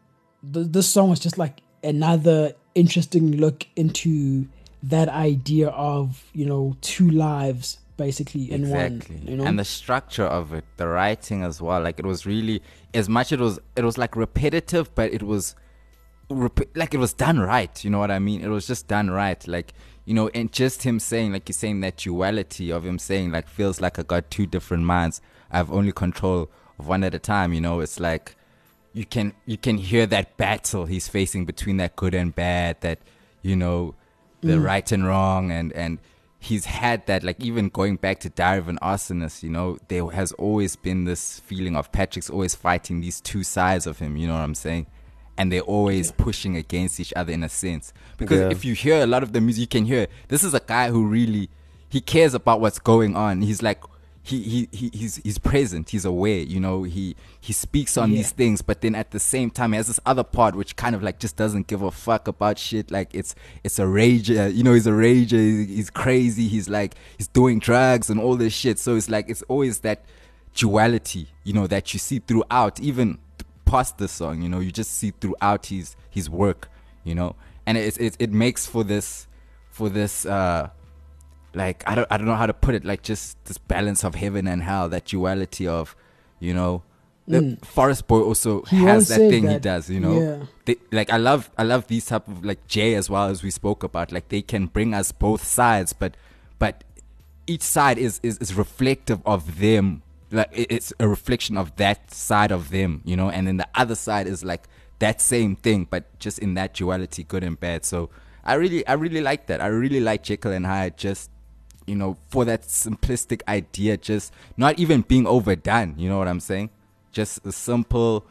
th- 0.53 0.69
this 0.71 0.89
song 0.89 1.11
was 1.11 1.21
just 1.21 1.39
like 1.39 1.61
another 1.83 2.55
interesting 2.75 3.37
look 3.37 3.67
into 3.77 4.49
that 4.83 5.09
idea 5.09 5.69
of 5.69 6.25
you 6.33 6.47
know 6.47 6.77
two 6.81 7.11
lives 7.11 7.79
basically 7.97 8.51
in 8.51 8.63
exactly. 8.63 9.17
one, 9.17 9.27
you 9.27 9.37
know, 9.37 9.45
and 9.45 9.59
the 9.59 9.65
structure 9.65 10.25
of 10.25 10.53
it 10.53 10.65
the 10.77 10.87
writing 10.87 11.43
as 11.43 11.61
well 11.61 11.81
like 11.81 11.99
it 11.99 12.07
was 12.07 12.25
really 12.25 12.63
as 12.95 13.09
much 13.09 13.33
it 13.33 13.41
was 13.41 13.59
it 13.77 13.85
was 13.85 13.99
like 13.99 14.15
repetitive 14.15 14.95
but 14.95 15.13
it 15.13 15.23
was 15.23 15.57
rep- 16.31 16.77
like 16.77 16.95
it 16.95 16.99
was 16.99 17.13
done 17.13 17.41
right 17.41 17.85
you 17.85 17.91
know 17.91 17.99
what 17.99 18.11
i 18.11 18.19
mean? 18.19 18.41
It 18.41 18.49
was 18.49 18.67
just 18.67 18.87
done 18.87 19.11
right 19.11 19.47
like 19.49 19.75
you 20.05 20.15
know 20.15 20.29
and 20.29 20.53
just 20.53 20.85
him 20.85 21.01
saying 21.01 21.33
like 21.33 21.49
he's 21.49 21.57
saying 21.57 21.81
that 21.81 21.97
duality 21.97 22.71
of 22.71 22.87
him 22.87 22.99
saying 22.99 23.33
like 23.33 23.49
feels 23.49 23.81
like 23.81 23.99
i 23.99 24.03
got 24.03 24.31
two 24.31 24.47
different 24.47 24.85
minds. 24.85 25.21
I 25.51 25.57
have 25.57 25.73
only 25.73 25.93
control 25.93 26.51
of 26.79 26.87
one 26.87 27.03
at 27.03 27.15
a 27.15 27.19
time 27.19 27.53
you 27.53 27.61
know? 27.61 27.81
It's 27.81 27.99
like 27.99 28.37
you 28.99 29.05
can 29.15 29.27
you 29.47 29.57
can 29.67 29.77
hear 29.91 30.05
that 30.07 30.27
battle 30.37 30.85
he's 30.93 31.07
facing 31.09 31.43
between 31.53 31.77
that 31.83 31.93
good 32.03 32.15
and 32.15 32.35
bad 32.35 32.73
that 32.81 32.99
you 33.49 33.55
know 33.57 33.95
the 34.41 34.55
Mm. 34.57 34.65
right 34.71 34.89
and 34.93 35.05
wrong 35.07 35.51
and 35.59 35.73
and 35.73 35.99
he's 36.49 36.65
had 36.65 36.99
that 37.07 37.21
like 37.29 37.39
even 37.51 37.69
going 37.69 37.97
back 37.97 38.17
to 38.21 38.29
Diary 38.31 38.59
of 38.59 38.69
an 38.69 38.79
Arsonist 38.93 39.43
you 39.43 39.51
know 39.57 39.79
there 39.89 40.07
has 40.21 40.31
always 40.33 40.77
been 40.77 41.05
this 41.05 41.41
feeling 41.41 41.75
of 41.77 41.91
Patrick's 41.93 42.31
always 42.31 42.55
fighting 42.55 43.01
these 43.01 43.21
two 43.21 43.43
sides 43.43 43.87
of 43.87 43.99
him 43.99 44.17
you 44.17 44.27
know 44.29 44.35
what 44.35 44.49
I'm 44.51 44.55
saying? 44.55 44.87
And 45.41 45.53
they're 45.53 45.61
always 45.77 46.11
pushing 46.27 46.57
against 46.57 46.99
each 46.99 47.13
other 47.15 47.33
in 47.33 47.45
a 47.45 47.49
sense. 47.49 47.93
Because 48.17 48.41
Yeah. 48.41 48.51
if 48.51 48.65
you 48.65 48.75
hear 48.75 49.03
a 49.03 49.07
lot 49.07 49.23
of 49.23 49.33
the 49.33 49.41
music 49.41 49.61
you 49.61 49.67
can 49.77 49.85
hear 49.85 50.07
this 50.29 50.43
is 50.43 50.53
a 50.55 50.61
guy 50.75 50.91
who 50.91 51.05
really 51.07 51.49
he 51.89 52.01
cares 52.01 52.35
about 52.35 52.61
what's 52.61 52.79
going 52.93 53.15
on. 53.17 53.43
He's 53.43 53.63
like 53.63 53.81
he, 54.29 54.43
he, 54.43 54.69
he 54.73 54.91
he's 54.93 55.17
he's 55.17 55.39
present 55.39 55.89
he's 55.91 56.05
aware 56.05 56.39
you 56.41 56.61
know 56.61 56.83
he 56.83 57.17
he 57.41 57.53
speaks 57.53 57.97
on 57.97 58.11
Yeah. 58.11 58.19
these 58.19 58.31
things 58.33 58.61
but 58.63 58.81
then 58.83 58.95
at 58.95 59.11
the 59.11 59.19
same 59.19 59.51
time 59.51 59.73
he 59.73 59.77
has 59.79 59.87
this 59.87 60.01
other 60.05 60.23
part 60.25 60.55
which 60.55 60.77
kind 60.77 60.95
of 60.95 61.03
like 61.03 61.19
just 61.19 61.37
doesn't 61.37 61.67
give 61.67 61.83
a 61.83 61.91
fuck 61.91 62.29
about 62.29 62.59
shit 62.59 62.91
like 62.91 63.09
it's 63.15 63.35
it's 63.65 63.79
a 63.79 63.85
rager 63.85 64.55
you 64.55 64.63
know 64.63 64.75
he's 64.75 64.87
a 64.87 64.91
rager 64.93 65.33
he's, 65.33 65.69
he's 65.69 65.91
crazy 65.91 66.47
he's 66.47 66.69
like 66.69 66.95
he's 67.17 67.29
doing 67.29 67.59
drugs 67.59 68.11
and 68.11 68.21
all 68.21 68.37
this 68.37 68.53
shit 68.53 68.79
so 68.79 68.97
it's 68.97 69.09
like 69.09 69.31
it's 69.31 69.43
always 69.49 69.81
that 69.81 70.05
duality 70.55 71.29
you 71.45 71.53
know 71.53 71.67
that 71.67 71.93
you 71.95 71.99
see 71.99 72.19
throughout 72.19 72.81
even 72.81 73.19
past 73.65 73.99
the 73.99 74.09
song 74.09 74.43
you 74.43 74.49
know 74.49 74.61
you 74.61 74.71
just 74.73 74.93
see 74.97 75.13
throughout 75.21 75.67
his 75.67 75.95
his 76.11 76.29
work 76.29 76.69
you 77.05 77.15
know 77.15 77.37
and 77.67 77.79
it's 77.79 77.97
it, 77.99 78.17
it 78.19 78.33
makes 78.33 78.67
for 78.67 78.83
this 78.83 79.27
for 79.71 79.89
this 79.89 80.27
uh 80.27 80.69
like 81.55 81.83
I 81.87 81.95
don't 81.95 82.07
I 82.11 82.17
don't 82.17 82.27
know 82.27 82.37
how 82.37 82.47
to 82.47 82.53
put 82.55 82.75
it 82.75 82.85
like 82.85 83.03
just 83.03 83.43
this 83.47 83.59
balance 83.59 84.05
of 84.05 84.15
heaven 84.15 84.47
and 84.47 84.63
hell 84.63 84.89
that 84.89 85.07
duality 85.07 85.67
of 85.67 85.97
you 86.41 86.55
know 86.55 86.83
the 87.27 87.41
Mm. 87.41 87.65
Forest 87.65 88.07
Boy 88.09 88.23
also 88.23 88.63
He 88.63 88.77
has 88.79 89.09
that 89.09 89.19
thing 89.19 89.47
he 89.49 89.59
does 89.59 89.91
you 89.91 90.01
know? 90.01 90.19
Yeah. 90.19 90.47
they, 90.65 90.77
like 90.91 91.11
I 91.11 91.19
love 91.19 91.51
I 91.59 91.63
love 91.63 91.87
these 91.87 92.07
type 92.07 92.27
of 92.27 92.43
like 92.45 92.67
Jay 92.67 92.95
as 92.95 93.11
well 93.11 93.29
as 93.29 93.43
we 93.43 93.51
spoke 93.51 93.83
about 93.85 94.13
like 94.13 94.29
they 94.31 94.41
can 94.41 94.67
bring 94.67 94.95
us 94.95 95.13
both 95.13 95.45
sides 95.45 95.93
but 95.93 96.17
but 96.59 96.85
each 97.47 97.63
side 97.63 97.99
is 97.99 98.19
is, 98.23 98.39
is 98.39 98.55
reflective 98.55 99.21
of 99.27 99.59
them. 99.61 100.03
Like 100.31 100.49
it's 100.53 100.93
a 101.01 101.07
reflection 101.09 101.57
of 101.59 101.77
that 101.77 102.11
side 102.11 102.51
of 102.51 102.71
them 102.71 103.03
you 103.05 103.15
know? 103.17 103.29
And 103.31 103.47
then 103.47 103.59
the 103.59 103.69
other 103.75 103.95
side 103.95 104.27
is 104.27 104.43
like 104.43 104.67
that 104.99 105.21
same 105.21 105.55
thing 105.55 105.87
but 105.89 106.19
just 106.19 106.39
in 106.39 106.55
that 106.55 106.73
duality 106.73 107.25
good 107.25 107.45
and 107.45 107.61
bad. 107.61 107.85
So 107.85 108.09
I 108.43 108.55
really 108.55 108.87
I 108.87 108.95
really 108.95 109.21
like 109.21 109.49
that. 109.49 109.61
I 109.61 109.67
really 109.67 110.01
like 110.01 110.23
Jekyll 110.23 110.53
and 110.53 110.65
Hyde 110.65 110.97
just 110.97 111.31
you 111.89 111.95
know 111.95 112.17
for 112.29 112.45
that 112.45 112.63
simplistic 112.63 113.41
idea 113.49 113.97
just 113.97 114.33
not 114.57 114.79
even 114.79 115.01
being 115.03 115.27
overdone 115.27 115.95
you 115.97 116.09
know 116.09 116.19
what 116.19 116.29
I'm 116.29 116.41
saying? 116.41 116.71
Just 117.13 117.45
a 117.47 117.53
simple 117.53 118.25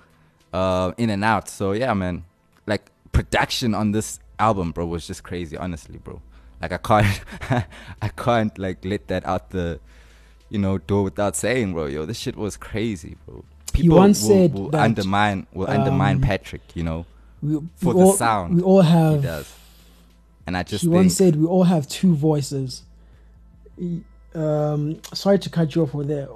uh 0.54 0.92
in 0.98 1.10
and 1.10 1.24
out. 1.24 1.50
So 1.50 1.72
yeah 1.74 1.94
man. 1.94 2.26
Like 2.66 2.92
production 3.12 3.74
on 3.74 3.92
this 3.92 4.20
album 4.40 4.72
bro 4.72 4.86
was 4.86 5.08
just 5.08 5.24
crazy 5.24 5.58
honestly 5.58 5.98
bro. 5.98 6.22
Like 6.62 6.72
i 6.72 6.78
can't 6.78 7.22
i 8.02 8.08
can't 8.10 8.58
like 8.58 8.84
let 8.86 9.08
that 9.08 9.26
out 9.26 9.50
the 9.52 9.80
you 10.50 10.60
know 10.60 10.78
door 10.78 11.04
without 11.04 11.36
saying 11.36 11.74
bro 11.74 11.86
yo 11.88 12.06
this 12.06 12.18
shit 12.18 12.36
was 12.36 12.58
crazy 12.58 13.16
bro. 13.26 13.44
He 13.74 13.90
once 13.90 14.22
will, 14.22 14.30
said 14.30 14.54
will 14.54 14.70
that, 14.70 14.82
undermine 14.82 15.46
will 15.54 15.70
undermine 15.70 16.16
um, 16.16 16.22
patrick 16.22 16.62
you 16.74 16.84
know 16.84 17.06
we, 17.42 17.60
for 17.76 17.94
we 17.94 18.00
the 18.00 18.06
all, 18.06 18.14
sound. 18.14 18.56
we 18.56 18.62
all 18.62 18.82
have. 18.82 19.22
he 19.22 19.28
does. 19.28 19.54
And 20.46 20.58
i 20.58 20.64
just 20.64 20.84
he 20.84 20.90
once 20.90 21.16
said 21.16 21.36
we 21.36 21.46
all 21.46 21.66
have 21.66 21.88
two 21.88 22.16
voices. 22.16 22.84
Um, 24.36 25.00
sorry 25.14 25.40
to 25.40 25.50
cut 25.50 25.74
you 25.76 25.84
off 25.84 25.94
with 25.94 26.08
there. 26.08 26.28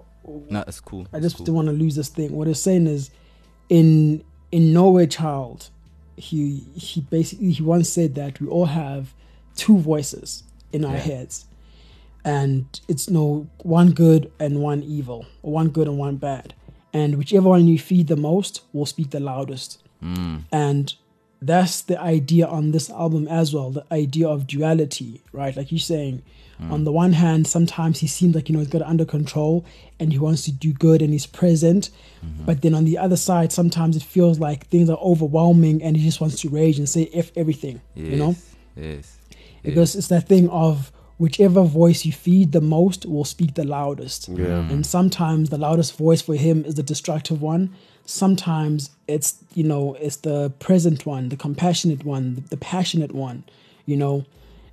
no 0.49 0.63
it's 0.67 0.79
cool 0.79 1.07
I 1.13 1.19
just 1.19 1.37
cool. 1.37 1.45
don't 1.47 1.55
want 1.55 1.67
to 1.67 1.73
lose 1.73 1.95
this 1.95 2.09
thing. 2.09 2.31
What 2.31 2.47
he's 2.47 2.61
saying 2.61 2.87
is, 2.87 3.11
in 3.69 4.23
in 4.51 4.73
Nowhere 4.73 5.07
Child, 5.07 5.69
he 6.15 6.63
he 6.75 7.01
basically 7.01 7.51
he 7.51 7.63
once 7.63 7.89
said 7.89 8.15
that 8.15 8.39
we 8.39 8.47
all 8.47 8.65
have 8.65 9.13
two 9.55 9.77
voices 9.77 10.43
in 10.71 10.85
our 10.85 10.93
Yeah. 10.93 10.99
heads, 10.99 11.45
and 12.23 12.65
it's 12.87 13.09
no 13.09 13.47
one 13.63 13.91
good 13.91 14.31
and 14.39 14.61
one 14.61 14.83
evil, 14.83 15.25
or 15.43 15.51
one 15.53 15.69
good 15.69 15.87
and 15.87 15.97
one 15.97 16.15
bad, 16.17 16.53
and 16.93 17.17
whichever 17.17 17.49
one 17.49 17.67
you 17.67 17.77
feed 17.77 18.07
the 18.07 18.15
most 18.15 18.61
will 18.73 18.85
speak 18.85 19.09
the 19.11 19.19
loudest. 19.19 19.79
Mm, 20.01 20.45
And 20.51 20.93
that's 21.41 21.81
the 21.81 21.99
idea 21.99 22.45
on 22.45 22.71
this 22.71 22.89
album 22.89 23.27
as 23.27 23.53
well 23.53 23.71
the 23.71 23.85
idea 23.91 24.27
of 24.27 24.45
duality 24.45 25.21
right 25.33 25.57
like 25.57 25.71
you're 25.71 25.79
saying 25.79 26.21
hmm. 26.59 26.71
on 26.71 26.83
the 26.83 26.91
one 26.91 27.13
hand 27.13 27.47
sometimes 27.47 27.99
he 27.99 28.07
seems 28.07 28.35
like 28.35 28.47
you 28.47 28.53
know 28.53 28.59
he's 28.59 28.67
got 28.67 28.81
it 28.81 28.87
under 28.87 29.05
control 29.05 29.65
and 29.99 30.11
he 30.11 30.19
wants 30.19 30.43
to 30.45 30.51
do 30.51 30.71
good 30.71 31.01
and 31.01 31.11
he's 31.13 31.25
present 31.25 31.89
mm-hmm. 32.23 32.45
but 32.45 32.61
then 32.61 32.75
on 32.75 32.85
the 32.85 32.97
other 32.97 33.17
side 33.17 33.51
sometimes 33.51 33.95
it 33.97 34.03
feels 34.03 34.39
like 34.39 34.67
things 34.67 34.89
are 34.89 34.99
overwhelming 34.99 35.81
and 35.81 35.97
he 35.97 36.03
just 36.03 36.21
wants 36.21 36.39
to 36.39 36.49
rage 36.49 36.77
and 36.77 36.87
say 36.87 37.09
f 37.13 37.31
everything 37.35 37.81
Yes. 37.95 38.07
you 38.07 38.17
know 38.17 38.35
Yes. 38.75 39.17
because 39.63 39.95
it's 39.95 40.07
that 40.09 40.27
thing 40.27 40.47
of 40.49 40.91
whichever 41.17 41.63
voice 41.63 42.05
you 42.05 42.11
feed 42.11 42.51
the 42.51 42.61
most 42.61 43.05
will 43.05 43.25
speak 43.25 43.55
the 43.55 43.63
loudest 43.65 44.29
Yeah. 44.29 44.69
and 44.71 44.85
sometimes 44.85 45.49
the 45.49 45.57
loudest 45.57 45.97
voice 45.97 46.21
for 46.21 46.35
him 46.35 46.65
is 46.65 46.75
the 46.75 46.83
destructive 46.83 47.41
one 47.41 47.71
sometimes 48.05 48.89
it's 49.07 49.35
you 49.53 49.63
know 49.63 49.95
it's 49.99 50.17
the 50.17 50.49
present 50.59 51.05
one 51.05 51.29
the 51.29 51.35
compassionate 51.37 52.03
one 52.03 52.43
the, 52.49 52.57
passionate 52.57 53.13
one 53.13 53.43
you 53.85 53.95
know 53.95 54.25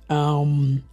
um 0.09 0.83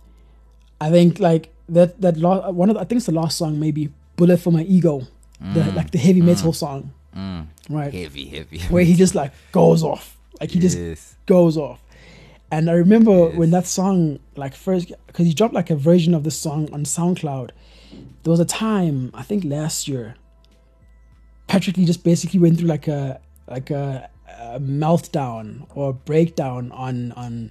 i 0.80 0.90
think 0.90 1.18
like 1.18 1.52
that 1.68 2.00
that 2.00 2.16
la- 2.16 2.50
one 2.50 2.68
of 2.70 2.74
the, 2.74 2.80
i 2.80 2.84
think 2.84 2.98
it's 2.98 3.06
the 3.06 3.12
last 3.12 3.36
song 3.38 3.58
maybe 3.58 3.90
bullet 4.16 4.38
for 4.38 4.50
my 4.52 4.62
ego 4.62 5.02
the 5.54 5.64
like 5.72 5.90
the 5.90 5.98
heavy 5.98 6.20
metal 6.22 6.52
song 6.52 6.92
Mm. 7.16 7.46
right 7.70 7.94
Heavy, 7.94 8.26
heavy. 8.26 8.58
where 8.68 8.84
he 8.84 8.94
just 8.94 9.14
like 9.14 9.32
goes 9.50 9.82
off 9.82 10.18
like 10.38 10.50
he 10.50 10.58
just 10.60 10.76
goes 11.24 11.56
off. 11.56 11.80
And 12.52 12.68
I 12.68 12.74
remember 12.74 13.28
Yes. 13.30 13.36
when 13.38 13.50
that 13.52 13.66
song, 13.66 14.18
like 14.36 14.54
first, 14.54 14.92
because 15.06 15.26
he 15.26 15.32
dropped 15.32 15.54
like 15.54 15.70
a 15.70 15.74
version 15.76 16.12
of 16.14 16.24
the 16.24 16.30
song 16.30 16.68
on 16.74 16.84
SoundCloud. 16.84 17.50
There 18.22 18.30
was 18.30 18.38
a 18.38 18.44
time, 18.44 19.10
I 19.14 19.22
think 19.22 19.44
last 19.44 19.88
year, 19.88 20.16
Patrick 21.46 21.76
Lee 21.76 21.84
just 21.84 22.02
basically 22.04 22.40
went 22.40 22.58
through 22.58 22.68
like 22.68 22.88
a 22.88 23.20
like 23.48 23.70
a, 23.70 24.08
a 24.40 24.58
meltdown 24.60 25.66
or 25.74 25.92
breakdown 25.92 26.72
on 26.72 27.12
on 27.12 27.50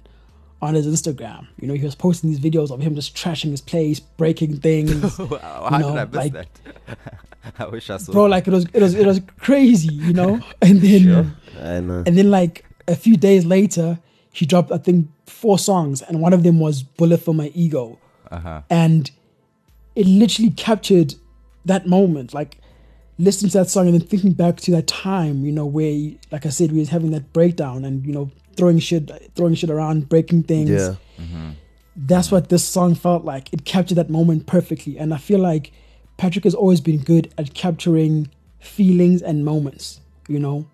on 0.62 0.74
his 0.74 0.86
Instagram. 0.86 1.46
You 1.60 1.68
know, 1.68 1.74
he 1.74 1.84
was 1.84 1.94
posting 1.94 2.30
these 2.30 2.40
videos 2.40 2.70
of 2.70 2.80
him 2.80 2.94
just 2.94 3.14
trashing 3.16 3.50
his 3.50 3.60
place, 3.60 4.00
breaking 4.00 4.58
things. 4.60 5.18
Wow, 5.18 5.66
How 5.70 5.78
know, 5.78 5.88
did 5.90 5.98
I 5.98 6.04
miss 6.04 6.14
like- 6.14 6.32
that? 6.32 6.98
I 7.58 7.66
wish 7.68 7.90
I 7.90 7.96
saw. 7.98 8.12
Bro, 8.12 8.26
like 8.26 8.46
it 8.48 8.50
was 8.52 8.66
it 8.72 8.80
was 8.82 8.94
it 8.94 9.06
was 9.06 9.20
crazy, 9.38 9.94
you 9.94 10.12
know? 10.12 10.40
And 10.62 10.80
then 10.80 11.34
I 11.62 11.80
know. 11.80 12.02
And 12.06 12.18
then 12.18 12.30
like 12.30 12.64
a 12.88 12.96
few 12.96 13.16
days 13.16 13.44
later, 13.46 13.98
he 14.32 14.44
dropped 14.46 14.72
I 14.72 14.78
think 14.78 15.08
four 15.26 15.58
songs, 15.58 16.02
and 16.02 16.20
one 16.20 16.32
of 16.32 16.42
them 16.42 16.58
was 16.58 16.82
"Bullet 16.82 17.18
for 17.18 17.32
My 17.34 17.52
Ego," 17.54 17.98
Uh 18.30 18.40
huh. 18.40 18.62
and 18.68 19.10
it 19.94 20.06
literally 20.06 20.50
captured 20.50 21.14
that 21.64 21.86
moment. 21.86 22.34
Like 22.34 22.58
listening 23.18 23.50
to 23.50 23.58
that 23.58 23.68
song 23.70 23.86
and 23.88 23.98
then 23.98 24.06
thinking 24.06 24.32
back 24.32 24.56
to 24.58 24.70
that 24.72 24.86
time, 24.86 25.44
you 25.44 25.52
know, 25.52 25.66
where 25.66 26.12
like 26.30 26.44
I 26.46 26.50
said, 26.50 26.72
we 26.72 26.78
was 26.80 26.90
having 26.90 27.10
that 27.12 27.32
breakdown 27.32 27.84
and 27.84 28.04
you 28.06 28.12
know 28.12 28.30
throwing 28.56 28.78
shit, 28.78 29.10
throwing 29.34 29.54
shit 29.54 29.70
around, 29.70 30.08
breaking 30.08 30.42
things. 30.44 30.70
Yeah. 30.70 30.94
Mm-hmm. 31.18 31.50
That's 31.96 32.30
what 32.30 32.48
this 32.50 32.64
song 32.64 32.94
felt 32.94 33.24
like. 33.24 33.52
It 33.52 33.64
captured 33.64 33.94
that 33.94 34.10
moment 34.10 34.46
perfectly, 34.46 34.98
and 34.98 35.14
I 35.14 35.16
feel 35.18 35.38
like 35.38 35.72
Patrick 36.18 36.44
has 36.44 36.54
always 36.54 36.80
been 36.80 36.98
good 36.98 37.32
at 37.38 37.54
capturing 37.54 38.28
feelings 38.60 39.22
and 39.22 39.44
moments. 39.44 40.00
You 40.28 40.40
know, 40.40 40.66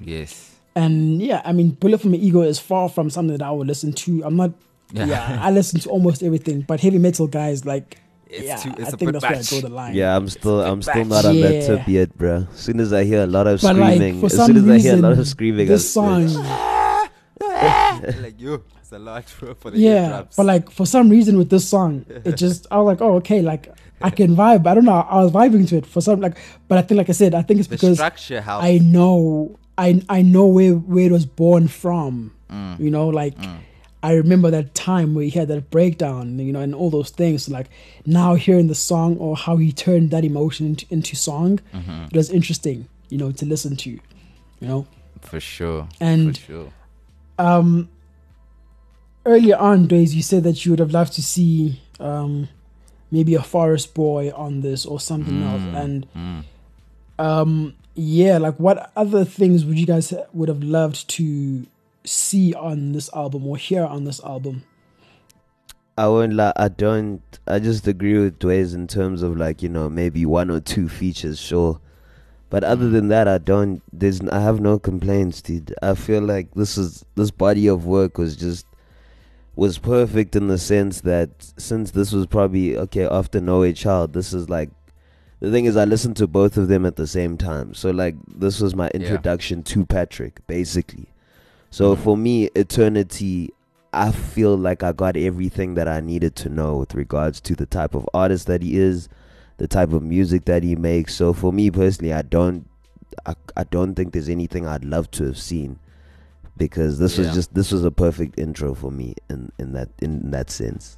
Yes. 0.00 0.56
and 0.74 1.20
yeah, 1.22 1.40
I 1.44 1.52
mean, 1.52 1.70
Bullet 1.70 2.00
for 2.00 2.08
My 2.08 2.16
Ego 2.16 2.42
is 2.42 2.58
far 2.58 2.88
from 2.88 3.10
something 3.10 3.36
that 3.36 3.44
I 3.44 3.50
would 3.50 3.66
listen 3.66 3.92
to. 3.92 4.22
I'm 4.24 4.36
not. 4.36 4.50
Yeah. 4.50 4.58
Yeah, 5.06 5.38
I 5.40 5.50
listen 5.50 5.80
to 5.80 5.88
almost 5.88 6.22
everything, 6.22 6.62
but 6.68 6.80
heavy 6.80 6.98
metal 6.98 7.26
guys, 7.26 7.64
like, 7.64 7.98
It's 8.32 8.46
yeah, 8.46 8.56
too- 8.56 8.72
it's 8.78 8.90
I 8.90 8.94
a 8.94 8.96
think 8.96 9.12
bit 9.12 9.20
that's 9.20 9.50
where 9.50 9.58
I 9.58 9.60
draw 9.60 9.68
the 9.68 9.74
line. 9.74 9.94
Yeah, 9.94 10.16
I'm 10.16 10.28
still 10.28 10.62
I'm 10.62 10.80
still 10.82 11.04
not 11.04 11.24
on 11.26 11.40
that 11.40 11.66
tip 11.66 11.86
yet, 11.86 12.16
bro. 12.16 12.46
As 12.52 12.58
soon 12.60 12.80
as 12.80 12.92
I 12.92 13.04
hear 13.04 13.22
a 13.24 13.26
lot 13.26 13.46
of 13.46 13.60
but 13.60 13.74
screaming, 13.76 14.20
for 14.20 14.26
as 14.26 14.36
some 14.36 14.46
soon 14.46 14.56
as 14.56 14.68
I 14.70 14.78
hear 14.78 14.94
a 14.94 15.02
lot 15.08 15.18
of 15.18 15.28
screaming, 15.28 15.66
this 15.68 15.92
song, 15.92 16.26
like 17.40 18.40
you, 18.40 18.62
it's 18.80 18.92
a 18.92 18.98
lot 18.98 19.24
bro, 19.38 19.54
for 19.54 19.70
the 19.70 19.78
yeah, 19.78 20.24
but 20.36 20.46
like 20.46 20.70
for 20.70 20.86
some 20.86 21.10
reason 21.10 21.36
with 21.36 21.50
this 21.50 21.68
song, 21.68 22.06
it 22.08 22.36
just 22.44 22.66
I 22.70 22.78
was 22.78 22.86
like, 22.86 23.00
oh 23.02 23.16
okay, 23.16 23.42
like 23.42 23.68
I 24.00 24.10
can 24.10 24.34
vibe. 24.34 24.66
I 24.66 24.74
don't 24.74 24.84
know, 24.84 25.00
I 25.08 25.22
was 25.22 25.30
vibing 25.32 25.68
to 25.68 25.76
it 25.76 25.86
for 25.86 26.00
some 26.00 26.20
like, 26.20 26.36
but 26.68 26.78
I 26.78 26.82
think 26.82 26.98
like 26.98 27.08
I 27.08 27.12
said, 27.12 27.34
I 27.34 27.42
think 27.42 27.60
it's 27.60 27.68
the 27.68 27.76
because 27.76 27.98
structure 27.98 28.40
helps. 28.40 28.64
I 28.64 28.78
know 28.78 29.58
I 29.78 30.02
I 30.08 30.22
know 30.22 30.46
where 30.46 30.72
where 30.74 31.06
it 31.06 31.12
was 31.12 31.26
born 31.26 31.68
from. 31.68 32.32
Mm. 32.50 32.78
You 32.80 32.90
know, 32.90 33.08
like 33.08 33.36
I 34.02 34.14
remember 34.14 34.50
that 34.50 34.74
time 34.74 35.14
where 35.14 35.24
he 35.24 35.30
had 35.30 35.48
that 35.48 35.70
breakdown, 35.70 36.38
you 36.38 36.52
know, 36.52 36.60
and 36.60 36.74
all 36.74 36.90
those 36.90 37.10
things. 37.10 37.48
Like 37.48 37.68
now 38.04 38.34
hearing 38.34 38.66
the 38.66 38.74
song 38.74 39.16
or 39.18 39.36
how 39.36 39.56
he 39.58 39.72
turned 39.72 40.10
that 40.10 40.24
emotion 40.24 40.66
into, 40.66 40.86
into 40.90 41.14
song, 41.16 41.60
Mm-hmm. 41.72 42.04
it 42.10 42.16
was 42.16 42.30
interesting, 42.30 42.88
you 43.10 43.18
know, 43.18 43.30
to 43.32 43.46
listen 43.46 43.76
to. 43.76 43.90
You 43.90 44.68
know, 44.68 44.86
for 45.20 45.38
sure. 45.40 45.88
And- 46.00 46.36
for 46.36 46.42
sure. 46.44 46.72
um, 47.38 47.88
earlier 49.26 49.56
on, 49.56 49.86
days 49.86 50.14
you 50.14 50.22
said 50.22 50.42
that 50.44 50.64
you 50.64 50.72
would 50.72 50.78
have 50.80 50.90
loved 50.92 51.12
to 51.14 51.22
see 51.22 51.80
um, 52.00 52.48
maybe 53.10 53.34
a 53.34 53.42
forest 53.42 53.94
boy 53.94 54.32
on 54.34 54.60
this 54.62 54.84
or 54.86 54.98
something 55.00 55.42
else, 55.42 55.62
and 55.74 56.06
Mm. 56.16 56.44
um 57.18 57.74
yeah 57.94 58.38
like 58.38 58.56
what 58.58 58.90
other 58.96 59.22
things 59.24 59.66
would 59.66 59.78
you 59.78 59.84
guys 59.84 60.14
would 60.32 60.48
have 60.48 60.62
loved 60.62 61.06
to 61.08 61.66
see 62.04 62.54
on 62.54 62.92
this 62.92 63.10
album 63.14 63.46
or 63.46 63.56
hear 63.56 63.84
on 63.84 64.04
this 64.04 64.22
album 64.24 64.64
I 65.96 66.08
won't 66.08 66.32
lie, 66.32 66.52
I 66.56 66.68
don't 66.68 67.22
I 67.46 67.58
just 67.58 67.86
agree 67.86 68.18
with 68.18 68.38
Dwayne 68.38 68.74
in 68.74 68.86
terms 68.86 69.22
of 69.22 69.36
like, 69.36 69.62
you 69.62 69.68
know, 69.68 69.90
maybe 69.90 70.24
one 70.24 70.50
or 70.50 70.60
two 70.60 70.88
features, 70.88 71.38
sure. 71.38 71.80
But 72.48 72.64
other 72.64 72.88
than 72.88 73.08
that 73.08 73.28
I 73.28 73.38
don't 73.38 73.82
there's 73.92 74.20
I 74.28 74.40
have 74.40 74.60
no 74.60 74.78
complaints, 74.78 75.42
dude. 75.42 75.74
I 75.82 75.94
feel 75.94 76.22
like 76.22 76.54
this 76.54 76.78
is 76.78 77.04
this 77.14 77.30
body 77.30 77.66
of 77.66 77.84
work 77.84 78.16
was 78.18 78.36
just 78.36 78.66
was 79.54 79.76
perfect 79.76 80.34
in 80.34 80.48
the 80.48 80.58
sense 80.58 81.02
that 81.02 81.30
since 81.58 81.90
this 81.90 82.10
was 82.10 82.26
probably 82.26 82.76
okay 82.76 83.06
after 83.06 83.40
Nowhere 83.40 83.74
Child, 83.74 84.14
this 84.14 84.32
is 84.32 84.48
like 84.48 84.70
the 85.40 85.50
thing 85.50 85.66
is 85.66 85.76
I 85.76 85.84
listened 85.84 86.16
to 86.16 86.26
both 86.26 86.56
of 86.56 86.68
them 86.68 86.86
at 86.86 86.96
the 86.96 87.06
same 87.06 87.36
time. 87.36 87.74
So 87.74 87.90
like 87.90 88.14
this 88.26 88.60
was 88.60 88.74
my 88.74 88.88
introduction 88.94 89.62
to 89.64 89.84
Patrick, 89.84 90.46
basically. 90.46 91.11
So 91.72 91.96
for 91.96 92.16
me, 92.16 92.44
Eternity 92.54 93.50
I 93.92 94.10
feel 94.10 94.56
like 94.56 94.82
I 94.82 94.92
got 94.92 95.16
everything 95.16 95.74
that 95.74 95.86
I 95.86 96.00
needed 96.00 96.34
to 96.36 96.48
know 96.48 96.78
with 96.78 96.94
regards 96.94 97.40
to 97.42 97.54
the 97.54 97.66
type 97.66 97.94
of 97.94 98.08
artist 98.14 98.46
that 98.46 98.62
he 98.62 98.76
is, 98.76 99.08
the 99.58 99.68
type 99.68 99.92
of 99.92 100.02
music 100.02 100.46
that 100.46 100.62
he 100.62 100.76
makes. 100.76 101.14
So 101.14 101.34
for 101.34 101.52
me 101.52 101.70
personally, 101.70 102.12
I 102.12 102.22
don't, 102.22 102.66
I, 103.26 103.34
I 103.54 103.64
don't 103.64 103.94
think 103.94 104.14
there's 104.14 104.30
anything 104.30 104.66
I'd 104.66 104.84
love 104.84 105.10
to 105.12 105.24
have 105.24 105.36
seen, 105.36 105.78
because 106.56 106.98
this 106.98 107.18
was 107.18 107.34
just 107.34 107.52
this 107.54 107.70
was 107.70 107.84
a 107.84 107.90
perfect 107.90 108.38
intro 108.38 108.74
for 108.74 108.90
me 108.90 109.14
in 109.28 109.52
in 109.58 109.72
that 109.72 109.90
in 110.00 110.30
that 110.30 110.50
sense. 110.50 110.96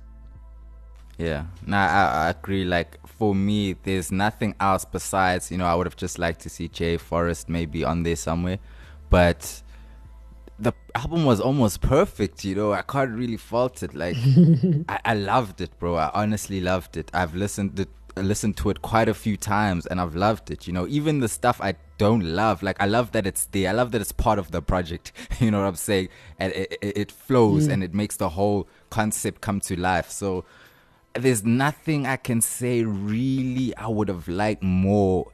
Yeah, 1.18 1.47
no, 1.66 1.77
I, 1.77 2.27
I 2.27 2.31
agree. 2.31 2.64
Like 2.64 3.05
for 3.07 3.35
me, 3.35 3.72
there's 3.83 4.12
nothing 4.12 4.55
else 4.61 4.85
besides 4.85 5.51
you 5.51 5.59
know 5.59 5.66
I 5.66 5.75
would 5.75 5.87
have 5.87 5.97
just 5.97 6.20
liked 6.20 6.41
to 6.43 6.49
see 6.49 6.68
Jay 6.68 6.97
Forrest 6.97 7.49
maybe 7.49 7.83
on 7.83 8.05
there 8.05 8.16
somewhere, 8.16 8.61
but 9.11 9.64
the 10.59 10.73
album 10.95 11.25
was 11.25 11.41
almost 11.41 11.81
perfect. 11.81 12.45
You 12.45 12.55
know, 12.55 12.73
I 12.73 12.83
can't 12.83 13.11
really 13.11 13.37
fault 13.37 13.83
it. 13.83 13.95
Like 13.95 14.17
I, 14.89 15.01
I 15.05 15.15
loved 15.15 15.61
it, 15.61 15.79
bro. 15.79 15.97
I 15.97 16.11
honestly 16.15 16.61
loved 16.61 16.97
it. 16.97 17.11
I've 17.13 17.35
listened 17.35 17.79
it, 17.81 17.89
listened 18.17 18.57
to 18.59 18.71
it 18.71 18.83
quite 18.83 19.09
a 19.09 19.15
few 19.15 19.37
times, 19.37 19.87
and 19.87 20.01
I've 20.01 20.15
loved 20.15 20.51
it. 20.51 20.67
You 20.67 20.73
know, 20.73 20.87
even 20.87 21.21
the 21.21 21.29
stuff 21.29 21.61
I 21.61 21.75
don't 21.99 22.23
love, 22.23 22.63
like 22.63 22.81
I 22.81 22.87
love 22.87 23.13
that 23.13 23.27
it's 23.27 23.47
there. 23.47 23.71
I 23.71 23.73
love 23.73 23.93
that 23.93 24.01
it's 24.01 24.13
part 24.13 24.39
of 24.39 24.51
the 24.51 24.63
project. 24.63 25.13
You 25.41 25.51
know 25.51 25.61
what 25.61 25.67
I'm 25.67 25.75
saying? 25.77 26.09
And 26.39 26.53
it, 26.53 26.79
it, 26.81 26.99
it 26.99 27.13
flows 27.13 27.67
and 27.67 27.83
it 27.83 27.93
makes 27.93 28.17
the 28.17 28.31
whole 28.31 28.69
concept 28.89 29.41
come 29.41 29.61
to 29.61 29.79
life. 29.79 30.11
So 30.11 30.45
there's 31.15 31.45
nothing 31.45 32.07
I 32.07 32.17
can 32.17 32.41
say 32.41 32.83
really 32.83 33.77
I 33.77 33.89
would 33.89 34.09
have 34.09 34.27
liked 34.29 34.63
more 34.63 35.31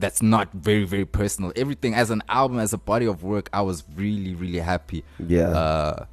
that's 0.00 0.22
not 0.22 0.52
very 0.52 0.84
very 0.84 1.04
personal. 1.04 1.52
Everything 1.56 1.94
as 1.94 2.10
an 2.10 2.22
album 2.28 2.58
as 2.58 2.72
a 2.72 2.78
body 2.78 3.06
of 3.06 3.22
work 3.22 3.48
I 3.52 3.60
was 3.62 3.84
really 3.94 4.34
really 4.34 4.58
happy. 4.58 5.04
Yeah. 5.18 5.48
Uh 5.50 6.04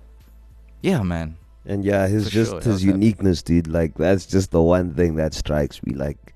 yeah 0.82 1.02
man. 1.02 1.38
And 1.66 1.84
yeah, 1.84 2.08
his 2.08 2.26
For 2.26 2.32
just 2.32 2.52
sure, 2.52 2.62
his 2.62 2.84
uniqueness, 2.84 3.42
dude. 3.42 3.68
Like 3.68 3.96
that's 3.96 4.26
just 4.26 4.52
the 4.52 4.62
one 4.62 4.94
thing 4.94 5.16
that 5.16 5.34
strikes 5.34 5.84
me. 5.84 5.94
Like, 5.94 6.34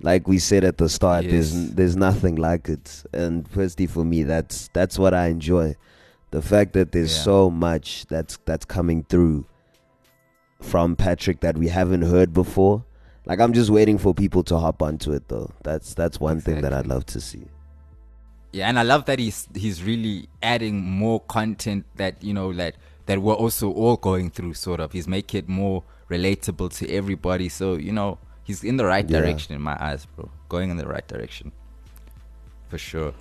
like 0.00 0.28
we 0.28 0.38
said 0.38 0.62
at 0.64 0.78
the 0.78 0.88
start, 0.88 1.24
there's 1.24 1.52
Yes. 1.54 1.70
there's 1.74 1.96
nothing 1.96 2.36
like 2.36 2.68
it. 2.68 3.02
And 3.12 3.48
firstly 3.48 3.86
for 3.86 4.04
me, 4.04 4.22
that's 4.22 4.68
that's 4.72 4.96
what 4.98 5.12
I 5.14 5.26
enjoy. 5.28 5.74
The 6.30 6.42
fact 6.42 6.72
that 6.74 6.92
there's 6.92 7.16
Yeah. 7.16 7.22
so 7.22 7.50
much 7.50 8.06
that's 8.06 8.38
that's 8.44 8.64
coming 8.64 9.04
through 9.08 9.46
from 10.60 10.96
Patrick 10.96 11.40
that 11.40 11.58
we 11.58 11.68
haven't 11.68 12.02
heard 12.02 12.32
before. 12.32 12.84
Like 13.26 13.40
I'm 13.40 13.52
just 13.52 13.70
waiting 13.70 13.96
for 13.98 14.12
people 14.14 14.42
to 14.44 14.58
hop 14.58 14.82
onto 14.82 15.12
it, 15.12 15.28
though. 15.28 15.50
That's 15.62 15.94
that's 15.94 16.20
one 16.20 16.40
thing 16.40 16.60
that 16.60 16.72
I'd 16.72 16.86
love 16.86 17.06
to 17.06 17.20
see. 17.20 17.44
Yeah, 18.52 18.68
and 18.68 18.78
I 18.78 18.82
love 18.82 19.06
that 19.06 19.18
he's 19.18 19.48
he's 19.54 19.82
really 19.82 20.28
adding 20.42 20.82
more 20.82 21.20
content 21.20 21.86
that 21.96 22.22
you 22.22 22.34
know 22.34 22.52
that 22.52 22.76
that 23.06 23.20
we're 23.22 23.34
also 23.34 23.70
all 23.72 23.96
going 23.96 24.30
through. 24.30 24.54
Sort 24.54 24.80
of, 24.80 24.92
he's 24.92 25.08
making 25.08 25.38
it 25.38 25.48
more 25.48 25.82
relatable 26.10 26.76
to 26.78 26.90
everybody. 26.92 27.48
So 27.48 27.74
you 27.74 27.92
know, 27.92 28.18
he's 28.44 28.62
in 28.62 28.76
the 28.76 28.84
right 28.84 29.08
Yeah. 29.08 29.20
direction 29.20 29.54
in 29.54 29.62
my 29.62 29.76
eyes, 29.80 30.06
bro. 30.16 30.28
Going 30.50 30.70
in 30.70 30.76
the 30.76 30.86
right 30.86 31.06
direction, 31.08 31.50
for 32.68 32.78
sure. 32.78 33.12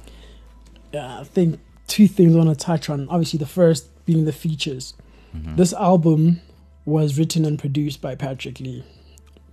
yeah 0.93 1.19
i 1.19 1.23
think 1.23 1.59
two 1.87 2.07
things 2.07 2.35
I 2.35 2.37
want 2.37 2.49
to 2.49 2.55
touch 2.65 2.89
on. 2.89 3.07
Obviously, 3.09 3.39
the 3.39 3.45
first 3.45 3.87
being 4.05 4.25
the 4.25 4.31
features. 4.33 4.93
Mhm. 5.35 5.55
This 5.57 5.73
album 5.73 6.41
was 6.85 7.17
written 7.17 7.45
and 7.45 7.57
produced 7.57 8.01
by 8.01 8.13
Patrick 8.15 8.59
Lee. 8.59 8.83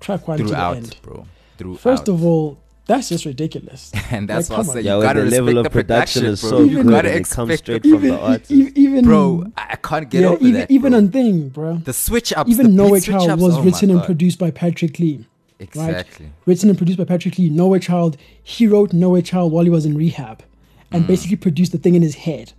Track 0.01 0.27
one 0.27 0.39
to 0.39 0.45
the 0.45 0.49
throughout, 0.51 0.77
end. 0.77 0.97
bro. 1.03 1.27
Throughout. 1.59 1.81
First 1.81 2.09
of 2.09 2.25
all, 2.25 2.59
that's 2.87 3.09
just 3.09 3.25
ridiculous. 3.25 3.93
and 4.11 4.29
that's 4.29 4.51
like, 4.51 4.59
what 4.59 4.69
I 4.71 4.73
said. 4.75 4.85
Yeah, 4.85 4.97
You 4.97 5.03
gotta 5.03 5.23
the 5.25 5.31
level 5.31 5.59
of 5.59 5.65
the 5.65 5.71
production 5.71 6.25
is 6.25 6.41
so 6.41 6.57
Even 6.65 6.69
You 6.71 6.83
good 6.83 6.91
gotta 6.91 7.09
and 7.11 7.21
it 7.21 7.29
comes 7.31 7.51
expect 7.51 7.59
straight 7.65 7.83
the, 7.83 7.91
from 7.91 8.03
the 8.09 8.19
artist. 8.21 8.51
e- 8.51 8.73
even, 8.75 9.05
bro. 9.05 9.45
I 9.57 9.67
I 9.73 9.77
can't 9.77 10.11
get 10.11 10.23
yeah, 10.23 10.29
over 10.29 10.39
even, 10.45 10.55
that. 10.55 10.71
even 10.71 10.91
bro. 10.93 10.99
on 10.99 11.09
thing, 11.11 11.49
bro. 11.51 11.75
the 11.77 11.93
switch 11.93 12.33
ups. 12.33 12.51
Even 12.51 12.67
the 12.67 12.73
Nowhere 12.73 13.01
Child 13.01 13.41
was 13.41 13.57
oh 13.57 13.63
written 13.63 13.91
and 13.91 14.03
produced 14.03 14.39
by 14.39 14.51
Patrick 14.51 14.99
Lee. 14.99 15.25
Exactly. 15.61 16.31
Written 16.47 16.71
and 16.71 16.79
produced 16.79 16.99
by 16.99 17.05
Patrick 17.05 17.39
Lee. 17.39 17.51
Nowhere 17.51 17.79
Child. 17.79 18.17
He 18.43 18.67
wrote 18.67 18.93
Nowhere 18.93 19.23
Child 19.23 19.53
while 19.53 19.65
he 19.65 19.71
was 19.71 19.85
in 19.85 19.97
rehab, 19.97 20.43
and 20.91 21.05
Mm. 21.05 21.09
basically 21.09 21.37
produced 21.37 21.73
the 21.73 21.79
thing 21.79 21.95
in 21.95 22.03
his 22.03 22.15
head. 22.15 22.53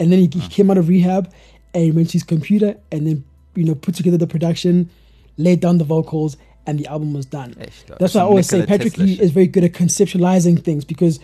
And 0.00 0.12
then 0.12 0.18
he, 0.18 0.28
he 0.38 0.48
came 0.48 0.70
out 0.70 0.76
of 0.78 0.88
rehab, 0.88 1.32
and 1.72 1.84
he 1.84 1.90
went 1.92 2.08
to 2.08 2.12
his 2.14 2.22
computer, 2.24 2.76
and 2.92 3.06
then 3.06 3.24
you 3.54 3.64
know 3.64 3.74
put 3.74 3.94
together 3.94 4.16
the 4.18 4.26
production, 4.26 4.90
laid 5.36 5.60
down 5.60 5.78
the 5.78 5.84
vocals, 5.84 6.36
and 6.68 6.78
the 6.78 6.86
album 6.86 7.12
was 7.14 7.26
done. 7.26 7.50
Dog. 7.86 7.98
That's 7.98 8.14
why 8.14 8.20
I 8.20 8.24
always 8.24 8.46
say 8.46 8.64
Patrick 8.66 8.96
Lee 8.98 9.18
is 9.20 9.30
very 9.32 9.46
good 9.54 9.64
at 9.64 9.72
conceptualizing 9.72 10.62
things 10.62 10.84
because 10.84 11.18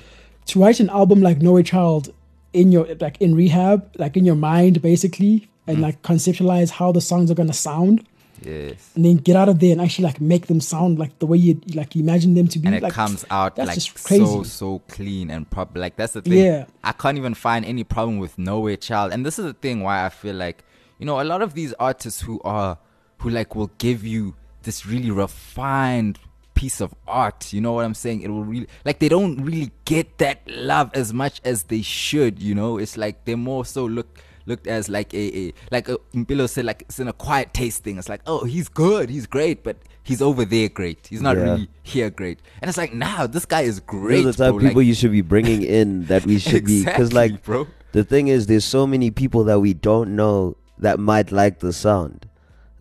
to 0.47 0.61
write 0.61 0.80
an 0.80 0.90
album 0.90 1.20
like 1.22 1.38
Nowhere 1.40 1.62
Child 1.62 2.12
in 2.53 2.72
your 2.72 2.86
like 3.01 3.16
in 3.20 3.34
rehab, 3.34 3.78
like 3.99 4.16
in 4.16 4.24
your 4.24 4.36
mind 4.36 4.80
basically, 4.82 5.49
and 5.66 5.78
Mm. 5.78 5.82
like 5.82 6.03
conceptualize 6.03 6.70
how 6.70 6.90
the 6.92 7.01
songs 7.01 7.30
are 7.30 7.34
gonna 7.34 7.53
sound, 7.53 8.05
Yes. 8.45 8.90
and 8.95 9.05
then 9.05 9.16
get 9.16 9.36
out 9.36 9.49
of 9.49 9.59
there 9.61 9.72
and 9.72 9.80
actually 9.80 10.05
like 10.11 10.20
make 10.20 10.47
them 10.47 10.61
sound 10.61 10.99
like 10.99 11.18
the 11.18 11.26
way 11.26 11.38
you 11.38 11.61
like 11.74 11.95
imagine 11.97 12.34
them 12.34 12.49
to 12.49 12.59
be. 12.59 12.66
and 12.66 12.76
it 12.76 12.82
like, 12.82 12.92
comes 12.92 13.24
out 13.30 13.57
that's 13.57 13.68
like 13.68 13.74
just 13.78 13.99
so 13.99 14.07
crazy. 14.09 14.45
so 14.45 14.78
clean 14.88 15.30
and 15.30 15.49
proper. 15.51 15.78
Like 15.78 15.97
that's 15.97 16.12
the 16.14 16.22
thing. 16.22 16.45
Yeah. 16.45 16.66
I 16.82 16.92
can't 16.92 17.18
even 17.18 17.34
find 17.34 17.64
any 17.64 17.84
problem 17.84 18.18
with 18.18 18.38
Nowhere 18.38 18.76
Child, 18.76 19.12
and 19.12 19.24
this 19.26 19.38
is 19.38 19.45
the 19.45 19.55
thing 19.64 19.82
why 19.82 20.05
I 20.07 20.09
feel 20.11 20.34
like 20.36 20.64
you 20.99 21.07
know 21.07 21.20
a 21.20 21.24
lot 21.32 21.42
of 21.42 21.55
these 21.55 21.72
artists 21.78 22.20
who 22.22 22.40
are 22.45 22.78
who 23.18 23.30
like 23.30 23.55
will 23.57 23.70
give 23.78 24.05
you 24.05 24.34
this 24.64 24.84
really 24.86 25.10
refined 25.10 26.18
piece 26.54 26.80
of 26.80 26.94
art. 27.06 27.52
You 27.52 27.60
know 27.60 27.72
what 27.72 27.84
I'm 27.84 27.94
saying? 27.94 28.22
It 28.22 28.28
will 28.30 28.44
really 28.44 28.66
like 28.84 28.98
they 28.98 29.08
don't 29.08 29.44
really 29.44 29.70
get 29.84 30.18
that 30.18 30.40
love 30.48 30.90
as 30.94 31.12
much 31.12 31.40
as 31.44 31.64
they 31.64 31.82
should. 31.82 32.42
You 32.42 32.54
know, 32.54 32.78
it's 32.78 32.96
like 32.96 33.24
they're 33.24 33.36
more 33.36 33.64
so 33.64 33.84
look 33.84 34.18
looked 34.46 34.66
as 34.66 34.90
like 34.90 35.12
a, 35.14 35.38
a 35.48 35.52
like 35.72 35.88
a, 35.88 35.96
Mpilo 36.14 36.48
said 36.48 36.66
like 36.66 36.82
it's 36.82 37.00
in 37.00 37.08
a 37.08 37.12
quiet 37.12 37.54
taste 37.54 37.82
thing. 37.84 37.98
It's 37.98 38.08
like 38.08 38.20
oh 38.26 38.44
he's 38.44 38.68
good, 38.68 39.08
he's 39.10 39.26
great, 39.26 39.62
but 39.64 39.76
he's 40.02 40.20
over 40.22 40.44
there 40.44 40.68
great. 40.68 41.06
He's 41.08 41.22
not 41.22 41.36
Yeah. 41.36 41.42
really 41.44 41.68
here 41.82 42.10
great. 42.10 42.40
And 42.60 42.68
it's 42.68 42.78
like 42.78 42.92
nah, 42.94 43.26
this 43.26 43.46
guy 43.46 43.62
is 43.62 43.80
Those 43.80 43.86
great. 43.86 44.24
are 44.26 44.32
the 44.32 44.38
type 44.52 44.52
people 44.60 44.80
like, 44.80 44.86
you 44.86 44.94
should 44.94 45.12
be 45.12 45.22
bringing 45.22 45.62
in 45.62 46.04
that 46.06 46.24
we 46.26 46.38
should 46.46 46.64
be 46.66 46.84
because 46.84 47.12
like 47.12 47.42
bro. 47.42 47.66
the 47.92 48.04
thing 48.04 48.28
is 48.28 48.46
there's 48.46 48.64
so 48.64 48.86
many 48.86 49.10
people 49.10 49.44
that 49.44 49.60
we 49.60 49.72
don't 49.74 50.14
know 50.14 50.56
that 50.78 50.98
might 51.00 51.32
like 51.32 51.60
the 51.60 51.72
sound 51.72 52.28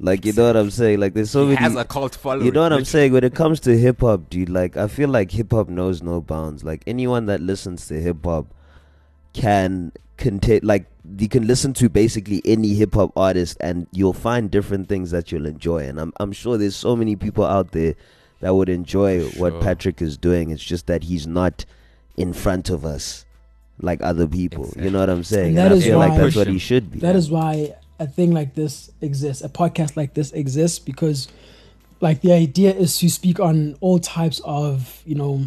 like 0.03 0.25
you 0.25 0.33
know 0.33 0.45
what 0.47 0.57
i'm 0.57 0.69
saying? 0.69 0.99
Like 0.99 1.13
there's 1.13 1.31
so 1.31 1.43
he 1.43 1.53
many 1.53 1.57
has 1.61 1.75
a 1.75 1.85
cult 1.85 2.15
following. 2.15 2.45
you 2.45 2.51
know 2.51 2.61
what 2.61 2.73
i'm 2.73 2.85
saying? 2.95 3.13
When 3.13 3.23
it 3.23 3.33
comes 3.33 3.59
to 3.61 3.77
hip-hop 3.77 4.29
dude 4.29 4.49
like 4.49 4.75
i 4.77 4.87
feel 4.87 5.09
like 5.09 5.31
hip-hop 5.31 5.69
knows 5.69 6.03
no 6.03 6.21
bounds. 6.21 6.63
Like 6.63 6.83
anyone 6.85 7.25
that 7.27 7.39
listens 7.41 7.87
to 7.87 7.99
hip-hop 7.99 8.47
can 9.33 9.91
contain 10.17 10.59
like 10.63 10.85
you 11.19 11.27
can 11.27 11.45
listen 11.47 11.73
to 11.73 11.89
basically 11.89 12.41
any 12.45 12.73
hip 12.75 12.93
hop 12.93 13.11
artist 13.17 13.57
and 13.59 13.87
you'll 13.91 14.13
find 14.13 14.49
different 14.51 14.87
things 14.87 15.11
that 15.11 15.31
you'll 15.31 15.45
enjoy. 15.45 15.79
And 15.87 15.99
I'm 15.99 16.13
I'm 16.19 16.31
sure 16.31 16.57
there's 16.57 16.75
so 16.75 16.95
many 16.95 17.15
people 17.15 17.45
out 17.45 17.71
there 17.71 17.95
that 18.41 18.53
would 18.55 18.69
enjoy 18.69 19.27
For 19.29 19.51
what. 19.51 19.61
Patrick 19.61 20.01
is 20.01 20.17
doing. 20.17 20.49
It's 20.49 20.63
just 20.63 20.87
that 20.87 21.03
he's 21.05 21.25
not 21.27 21.65
in 22.15 22.31
front 22.33 22.69
of 22.69 22.85
us 22.85 23.25
like 23.79 24.01
other 24.03 24.27
people. 24.27 24.71
You 24.77 24.91
know 24.91 24.99
what 24.99 25.09
I'm 25.09 25.23
saying? 25.23 25.49
And 25.49 25.57
that 25.57 25.71
I 25.71 25.75
is 25.75 25.83
feel 25.85 25.97
like 25.97 26.11
why- 26.11 26.17
that's 26.19 26.35
what 26.35 26.47
he 26.47 26.59
should 26.59 26.91
be. 26.91 26.99
That 26.99 27.15
is 27.15 27.29
why 27.31 27.73
a 27.99 28.07
thing 28.07 28.31
like 28.31 28.55
this 28.55 28.91
exists, 29.01 29.43
a 29.43 29.49
podcast 29.49 29.95
like 29.95 30.13
this 30.13 30.31
exists 30.33 30.79
because 30.79 31.27
like 32.01 32.21
the 32.21 32.33
idea 32.33 32.73
is 32.73 32.97
to 32.99 33.09
speak 33.09 33.39
on 33.39 33.75
all 33.81 33.99
types 33.99 34.41
of, 34.43 35.01
you 35.05 35.15
know, 35.15 35.45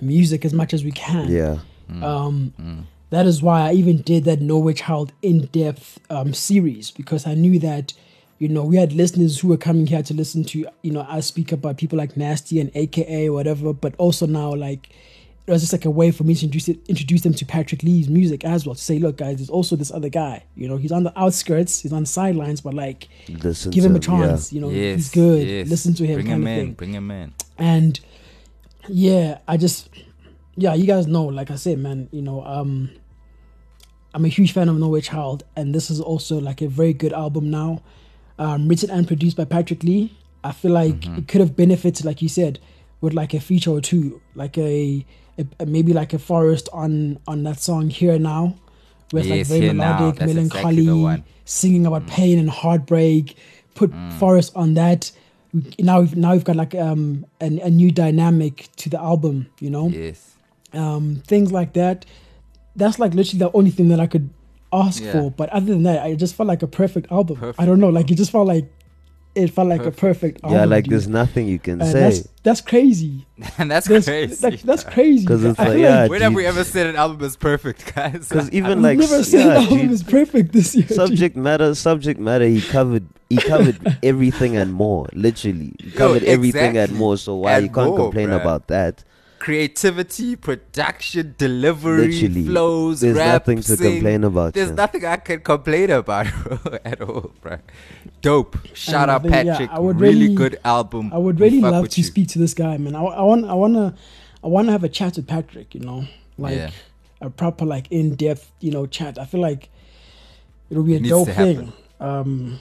music 0.00 0.44
as 0.44 0.52
much 0.52 0.72
as 0.74 0.84
we 0.84 0.92
can. 0.92 1.28
yeah 1.30 1.58
Um 2.02 2.52
Mm. 2.60 2.84
that 3.10 3.26
is 3.26 3.40
why 3.42 3.68
I 3.68 3.72
even 3.74 3.98
did 4.02 4.24
that 4.24 4.40
Nowhere 4.40 4.74
Child 4.74 5.12
in-depth 5.22 6.00
um, 6.10 6.34
series 6.34 6.90
because 6.90 7.26
I 7.26 7.34
knew 7.34 7.58
that 7.60 7.92
you 8.38 8.48
know 8.48 8.64
we 8.64 8.76
had 8.76 8.92
listeners 8.92 9.38
who 9.40 9.48
were 9.48 9.56
coming 9.56 9.86
here 9.86 10.02
to 10.02 10.12
listen 10.14 10.42
to 10.44 10.66
you 10.82 10.92
know 10.92 11.00
us 11.02 11.26
speak 11.26 11.52
about 11.52 11.76
people 11.78 11.96
like 11.96 12.16
Nasty 12.16 12.60
and 12.60 12.70
AKA 12.74 13.28
or 13.28 13.32
whatever, 13.34 13.72
but 13.72 13.94
also 13.98 14.26
now 14.26 14.52
like 14.54 14.88
it 15.46 15.50
was 15.52 15.62
just 15.62 15.72
like 15.72 15.84
a 15.84 15.90
way 15.90 16.10
for 16.10 16.24
me 16.24 16.34
to 16.34 16.44
introduce 16.44 16.68
it, 16.68 16.78
introduce 16.88 17.22
them 17.22 17.32
to 17.34 17.44
Patrick 17.46 17.82
Lee's 17.84 18.08
music 18.08 18.44
as 18.44 18.66
well. 18.66 18.74
To 18.74 18.80
say, 18.82 18.98
look, 18.98 19.16
guys, 19.18 19.36
there's 19.36 19.50
also 19.50 19.76
this 19.76 19.92
other 19.92 20.08
guy. 20.08 20.44
You 20.56 20.68
know, 20.68 20.76
he's 20.76 20.90
on 20.92 21.04
the 21.04 21.16
outskirts, 21.18 21.80
he's 21.80 21.92
on 21.92 22.02
the 22.02 22.06
sidelines, 22.08 22.60
but 22.60 22.74
like 22.74 23.08
listen 23.28 23.70
give 23.70 23.84
him 23.84 23.92
a 23.92 23.94
yeah. 23.96 24.00
chance. 24.00 24.52
You 24.52 24.60
know, 24.60 24.70
yes, 24.70 24.96
he's 24.96 25.10
good. 25.10 25.46
yes. 25.46 25.68
Listen 25.68 25.94
to 25.94 26.06
him, 26.06 26.14
Bring 26.16 26.26
kind 26.26 26.42
him 26.42 26.46
of 26.46 26.52
in. 26.52 26.64
thing. 26.66 26.72
Bring 26.74 26.92
him 26.94 27.10
in. 27.10 27.32
And 27.58 28.00
yeah, 28.88 29.38
I 29.48 29.56
just 29.56 29.88
yeah, 30.56 30.74
you 30.74 30.86
guys 30.86 31.06
know, 31.06 31.24
like 31.24 31.50
I 31.50 31.56
said, 31.56 31.78
man, 31.78 32.08
you 32.12 32.22
know, 32.22 32.44
um 32.44 32.90
I'm 34.14 34.24
a 34.24 34.28
huge 34.28 34.52
fan 34.52 34.68
of 34.68 34.76
Nowhere 34.78 35.02
Child, 35.02 35.44
and 35.56 35.74
this 35.74 35.90
is 35.90 36.00
also 36.00 36.40
like 36.40 36.62
a 36.62 36.68
very 36.68 36.92
good 36.94 37.12
album 37.12 37.50
now. 37.50 37.82
Um, 38.38 38.66
written 38.68 38.90
and 38.90 39.06
produced 39.06 39.36
by 39.36 39.44
Patrick 39.44 39.82
Lee. 39.82 40.16
I 40.42 40.52
feel 40.52 40.70
like 40.72 40.94
Mm-hmm. 41.00 41.18
it 41.18 41.28
could 41.28 41.40
have 41.40 41.54
benefited, 41.56 42.04
like 42.06 42.22
you 42.22 42.28
said, 42.28 42.58
with 43.00 43.12
like 43.14 43.34
a 43.34 43.40
feature 43.40 43.70
or 43.70 43.80
two, 43.80 44.20
like 44.34 44.56
a, 44.58 45.04
a- 45.60 45.66
maybe 45.66 45.92
like 45.92 46.12
a 46.12 46.18
Forest 46.18 46.68
on 46.72 47.18
on 47.26 47.42
that 47.44 47.60
song 47.60 47.90
Here 47.90 48.18
Now, 48.18 48.56
where 49.10 49.22
it's 49.22 49.30
like 49.30 49.46
very 49.46 49.72
melodic, 49.72 50.20
exactly 50.22 50.34
melancholy. 50.86 50.86
Mm. 50.86 51.22
singing 51.44 51.86
about 51.86 52.06
pain 52.06 52.38
and 52.38 52.50
heartbreak. 52.50 53.36
Put 53.74 53.92
Forest 54.18 54.52
on 54.56 54.74
that. 54.74 55.12
Now, 55.78 56.00
we've, 56.00 56.16
now 56.16 56.32
we've 56.32 56.44
got 56.44 56.56
like 56.56 56.74
um 56.74 57.24
a, 57.40 57.46
a 57.60 57.70
new 57.70 57.90
dynamic 57.90 58.68
to 58.76 58.90
the 58.90 59.00
album, 59.00 59.46
you 59.60 59.70
know 59.70 59.88
Yes. 59.88 60.34
um, 60.74 61.22
things 61.26 61.52
like 61.52 61.72
that. 61.74 62.04
That's 62.74 62.98
like 62.98 63.14
literally 63.14 63.38
the 63.38 63.50
only 63.52 63.70
thing 63.70 63.88
that 63.88 64.00
I 64.00 64.06
could 64.06 64.28
ask 64.72 65.02
Yeah. 65.02 65.12
for. 65.12 65.30
But 65.30 65.48
other 65.50 65.66
than 65.66 65.84
that, 65.84 66.02
I 66.02 66.14
just 66.14 66.34
felt 66.34 66.46
like 66.46 66.62
a 66.62 66.66
perfect 66.66 67.10
album. 67.10 67.36
Perfect. 67.36 67.60
I 67.60 67.64
don't 67.64 67.80
know, 67.80 67.88
like 67.88 68.10
it 68.10 68.16
just 68.16 68.30
felt 68.30 68.46
like 68.46 68.70
it 69.36 69.48
felt 69.50 69.68
like 69.68 69.80
Perfect. 69.82 69.96
a 69.98 70.00
perfect 70.00 70.44
album. 70.44 70.58
yeah 70.58 70.64
like 70.64 70.84
dude. 70.84 70.92
there's 70.92 71.08
nothing 71.08 71.46
you 71.46 71.58
can 71.58 71.80
And 71.82 71.90
say 71.92 72.00
that's 72.00 72.28
that's 72.42 72.60
crazy. 72.60 73.26
and 73.58 73.70
that's 73.72 73.86
That's, 73.88 74.06
crazy. 74.06 74.46
like, 74.46 74.62
that's 74.62 74.84
crazy. 74.84 75.26
'Cause 75.26 75.44
it's 75.44 75.58
I 75.58 75.64
like, 75.64 75.72
feel 75.74 75.80
yeah, 75.82 76.06
when 76.08 76.20
have 76.22 76.34
we 76.34 76.46
ever 76.46 76.64
said 76.64 76.86
an 76.86 76.96
album 76.96 77.22
is 77.24 77.36
perfect, 77.36 77.94
guys? 77.94 78.28
because 78.28 78.50
even 78.58 78.72
I've 78.72 78.78
like 78.80 78.98
never 78.98 79.16
s- 79.16 79.28
said 79.28 79.44
yeah, 79.46 79.58
an 79.60 79.64
album 79.64 79.90
is 79.90 80.02
perfect 80.02 80.52
this 80.52 80.74
year. 80.74 80.88
subject 80.88 81.36
matter 81.36 81.74
subject 81.74 82.18
matter 82.20 82.46
he 82.46 82.60
covered 82.62 83.06
he 83.28 83.36
covered 83.36 83.98
everything 84.02 84.56
and 84.56 84.72
more 84.72 85.08
literally 85.12 85.74
he 85.82 85.90
Yo, 85.90 85.96
covered 85.98 86.22
everything 86.24 86.76
and 86.78 86.92
more 86.94 87.16
so 87.16 87.36
why 87.36 87.52
And 87.54 87.66
you 87.66 87.70
can't 87.72 87.88
more, 87.88 87.98
complain 87.98 88.28
bruh. 88.30 88.40
about 88.40 88.68
that 88.68 89.04
creativity, 89.38 90.36
production, 90.36 91.34
delivery, 91.38 92.08
literally 92.08 92.44
flows, 92.46 93.00
there's 93.00 93.16
rap, 93.16 93.32
nothing 93.42 93.58
to 93.58 93.76
sing. 93.76 93.92
complain 93.94 94.24
about 94.24 94.54
There's 94.54 94.68
yeah. 94.70 94.74
nothing 94.74 95.04
I 95.04 95.16
can 95.16 95.40
complain 95.40 95.90
about 95.90 96.26
at 96.84 97.00
all, 97.00 97.30
bro. 97.40 97.58
Dope. 98.22 98.56
Shout 98.74 99.08
I 99.08 99.14
out 99.14 99.22
think, 99.22 99.34
yeah, 99.34 99.52
Patrick. 99.52 99.70
I 99.70 99.78
would 99.78 100.00
really, 100.00 100.20
really- 100.22 100.34
good 100.34 100.58
album. 100.64 101.12
I 101.12 101.18
would 101.18 101.38
really 101.40 101.60
love 101.60 101.88
to 101.90 102.00
you. 102.00 102.04
speak 102.04 102.28
to 102.28 102.38
this 102.38 102.54
guy, 102.54 102.76
man. 102.78 102.94
I, 102.94 103.02
I 103.02 103.22
want 103.22 103.44
I 103.46 103.54
wanna 103.54 103.94
I 104.42 104.48
wanna 104.48 104.72
have 104.72 104.84
a 104.84 104.88
chat 104.88 105.16
with 105.16 105.26
Patrick. 105.26 105.74
You 105.74 105.80
know, 105.80 106.04
like 106.38 106.56
Yeah. 106.56 106.70
a 107.20 107.30
proper 107.30 107.64
like 107.64 107.86
in 107.90 108.14
depth 108.16 108.50
you 108.60 108.70
know 108.70 108.86
chat. 108.86 109.18
I 109.18 109.24
feel 109.26 109.40
like 109.40 109.68
it'll 110.70 110.82
be 110.82 110.94
a 110.94 110.98
It 110.98 111.08
dope 111.08 111.28
thing. 111.28 111.72
Um, 112.00 112.58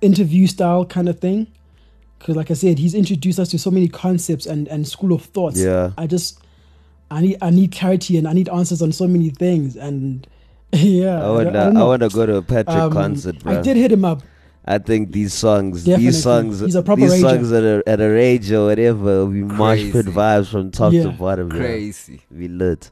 interview 0.00 0.46
style 0.46 0.84
kind 0.84 1.08
of 1.08 1.20
thing. 1.20 1.46
Because 2.26 2.36
like 2.36 2.50
I 2.50 2.54
said, 2.54 2.76
he's 2.80 2.92
introduced 2.92 3.38
us 3.38 3.48
to 3.50 3.58
so 3.58 3.70
many 3.70 3.86
concepts 3.86 4.46
and 4.46 4.66
and 4.66 4.86
school 4.86 5.12
of 5.12 5.22
thoughts. 5.22 5.60
yeah 5.62 5.92
I 5.96 6.08
just 6.08 6.40
I 7.08 7.20
need 7.20 7.36
I 7.40 7.50
need 7.50 7.70
clarity 7.70 8.18
and 8.18 8.26
I 8.26 8.32
need 8.32 8.48
answers 8.48 8.82
on 8.82 8.90
so 8.90 9.06
many 9.06 9.30
things 9.30 9.76
and 9.76 10.26
yeah. 10.72 11.24
I 11.24 11.30
want 11.30 11.46
to 11.46 11.52
don't 11.52 11.76
I 11.76 11.84
want 11.84 12.02
to 12.02 12.08
go 12.08 12.26
to 12.26 12.36
a 12.38 12.42
Patrick 12.42 12.76
Um, 12.76 12.92
concert 12.92 13.38
bro 13.38 13.58
I 13.58 13.62
did 13.62 13.76
hit 13.76 13.92
him 13.92 14.04
up. 14.04 14.22
I 14.64 14.78
think 14.78 15.12
these 15.12 15.32
songs 15.32 15.84
Definitely. 15.84 16.06
these 16.06 16.22
songs 16.24 16.58
He's 16.58 16.74
a 16.74 16.82
proper 16.82 17.02
these 17.02 17.12
rager. 17.12 17.20
songs 17.30 17.52
at 17.52 17.62
a 17.62 17.82
at 17.86 18.00
a 18.00 18.08
rage 18.08 18.50
or 18.50 18.66
whatever 18.66 19.24
we 19.24 19.44
mosh 19.44 19.82
pit 19.92 19.92
Crazy. 19.92 20.10
vibes 20.10 20.48
from 20.50 20.72
top 20.72 20.92
Yeah. 20.92 21.04
to 21.04 21.10
bottom 21.10 21.52
yeah. 21.52 21.58
Crazy. 21.58 22.22
we 22.40 22.48
lit 22.48 22.90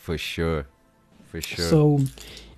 For 0.00 0.18
sure. 0.18 0.66
For 1.30 1.40
sure. 1.40 1.64
So 1.74 2.00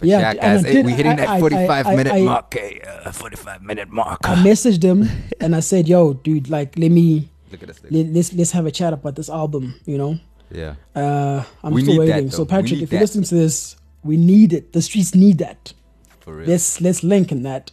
but 0.00 0.08
yeah, 0.08 0.18
yeah, 0.20 0.34
guys, 0.34 0.64
I 0.64 0.72
did- 0.72 0.84
we're 0.86 0.96
hitting 0.96 1.12
I- 1.12 1.16
that 1.16 1.40
45 1.40 1.86
I- 1.86 1.94
minute 1.96 2.12
I- 2.12 2.22
mark. 2.22 2.56
eh, 2.56 2.78
uh, 3.06 3.12
45 3.12 3.62
minute 3.62 3.88
mark. 3.90 4.18
I 4.24 4.34
messaged 4.36 4.82
him 4.82 5.08
and 5.40 5.54
I 5.54 5.60
said, 5.60 5.86
"Yo, 5.88 6.14
dude, 6.14 6.50
like, 6.50 6.76
let 6.78 6.90
me 6.90 7.28
Look 7.52 7.62
at 7.62 7.68
this. 7.68 7.80
let, 7.90 8.06
let's 8.12 8.32
let's 8.32 8.50
have 8.52 8.66
a 8.66 8.70
chat 8.72 8.92
about 8.92 9.14
this 9.14 9.28
album." 9.30 9.74
You 9.86 9.98
know, 9.98 10.18
Yeah. 10.52 10.74
uh, 10.96 11.44
I'm 11.62 11.72
We 11.74 11.82
still 11.82 11.94
need 12.00 12.08
that, 12.08 12.14
waiting. 12.16 12.30
so 12.30 12.44
Patrick, 12.44 12.72
need 12.80 12.82
if 12.84 12.92
you're 12.92 13.00
listening 13.00 13.24
to 13.24 13.34
this, 13.36 13.76
we 14.02 14.16
need 14.16 14.52
it. 14.52 14.72
The 14.72 14.82
streets 14.82 15.14
need 15.14 15.38
that. 15.38 15.72
For 16.20 16.34
real. 16.36 16.48
Let's 16.48 16.80
let's 16.80 17.02
link 17.04 17.30
in 17.30 17.42
that. 17.44 17.70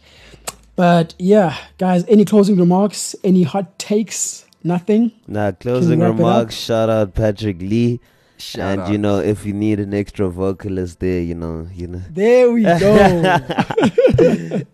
But 0.76 1.14
yeah, 1.18 1.56
guys, 1.78 2.04
any 2.08 2.24
closing 2.24 2.56
remarks? 2.56 3.16
Any 3.24 3.42
hot 3.42 3.78
takes? 3.78 4.44
Nothing. 4.64 5.12
Now, 5.26 5.52
closing 5.52 6.00
wrap 6.00 6.08
it 6.08 6.12
up? 6.12 6.18
remarks. 6.18 6.54
Shout 6.56 6.88
out 6.90 7.14
Patrick 7.14 7.60
Lee. 7.60 8.00
Shout 8.38 8.78
and 8.78 8.92
you 8.92 8.98
know, 8.98 9.18
if 9.18 9.44
you 9.44 9.52
need 9.52 9.80
an 9.80 9.92
extra 9.92 10.28
vocalist 10.28 11.00
there, 11.00 11.20
you 11.20 11.34
know, 11.34 11.68
you 11.74 11.88
know, 11.88 12.02
There 12.10 12.50
we 12.52 12.62
go. 12.62 12.76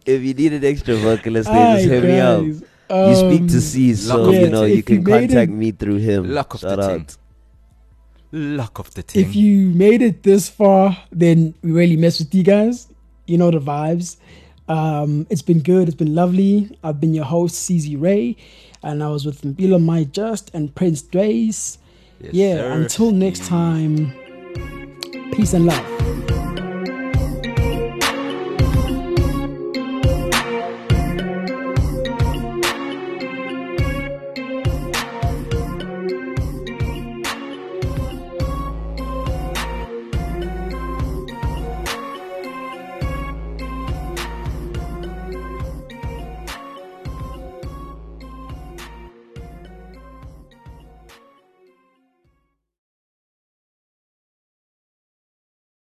if 0.06 0.22
you 0.22 0.34
need 0.34 0.52
an 0.52 0.64
extra 0.64 0.96
vocalist 0.96 1.50
there, 1.50 1.76
just 1.76 1.86
Aye, 1.86 1.88
hit 1.88 2.04
me 2.04 2.20
up. 2.20 2.40
guys. 2.42 2.62
You 2.90 3.14
speak 3.16 3.40
Um, 3.42 3.48
to 3.48 3.60
C, 3.60 3.94
so 3.94 4.16
Luck 4.18 4.28
of 4.28 4.34
you 4.34 4.50
know 4.50 4.62
you 4.64 4.74
If 4.74 4.76
you 4.76 4.82
can 4.82 5.04
contact 5.04 5.50
it- 5.50 5.54
me 5.54 5.70
through 5.72 5.96
him. 5.96 6.28
Luck 6.32 6.54
of 6.54 6.60
the 6.60 6.68
out. 6.80 6.90
tent. 6.90 7.16
Luck 8.32 8.78
of 8.78 8.92
the 8.94 9.02
team. 9.02 9.24
If 9.24 9.34
you 9.36 9.70
made 9.70 10.02
it 10.02 10.22
this 10.22 10.48
far, 10.48 10.96
then 11.10 11.54
we 11.62 11.72
really 11.72 11.96
mess 11.96 12.18
with 12.18 12.34
you 12.34 12.42
guys. 12.42 12.88
You 13.26 13.38
know 13.38 13.50
the 13.50 13.60
vibes. 13.60 14.16
Um, 14.68 15.26
it's 15.30 15.42
been 15.42 15.60
good. 15.60 15.88
It's 15.88 15.96
been 15.96 16.14
lovely. 16.14 16.76
I've 16.82 17.00
been 17.00 17.14
your 17.14 17.24
host, 17.26 17.54
CZ 17.68 17.96
Ray, 18.00 18.36
and 18.82 19.02
I 19.02 19.08
was 19.08 19.24
with 19.24 19.42
Mbila 19.42 19.82
My 19.82 20.04
Just 20.04 20.50
and 20.52 20.74
Prince 20.74 21.00
Dways. 21.02 21.78
Yes, 22.20 22.34
yeah, 22.34 22.54
sir. 22.56 22.72
until 22.72 23.10
next 23.10 23.44
time, 23.46 24.12
peace 25.32 25.52
and 25.52 25.66
love. 25.66 26.03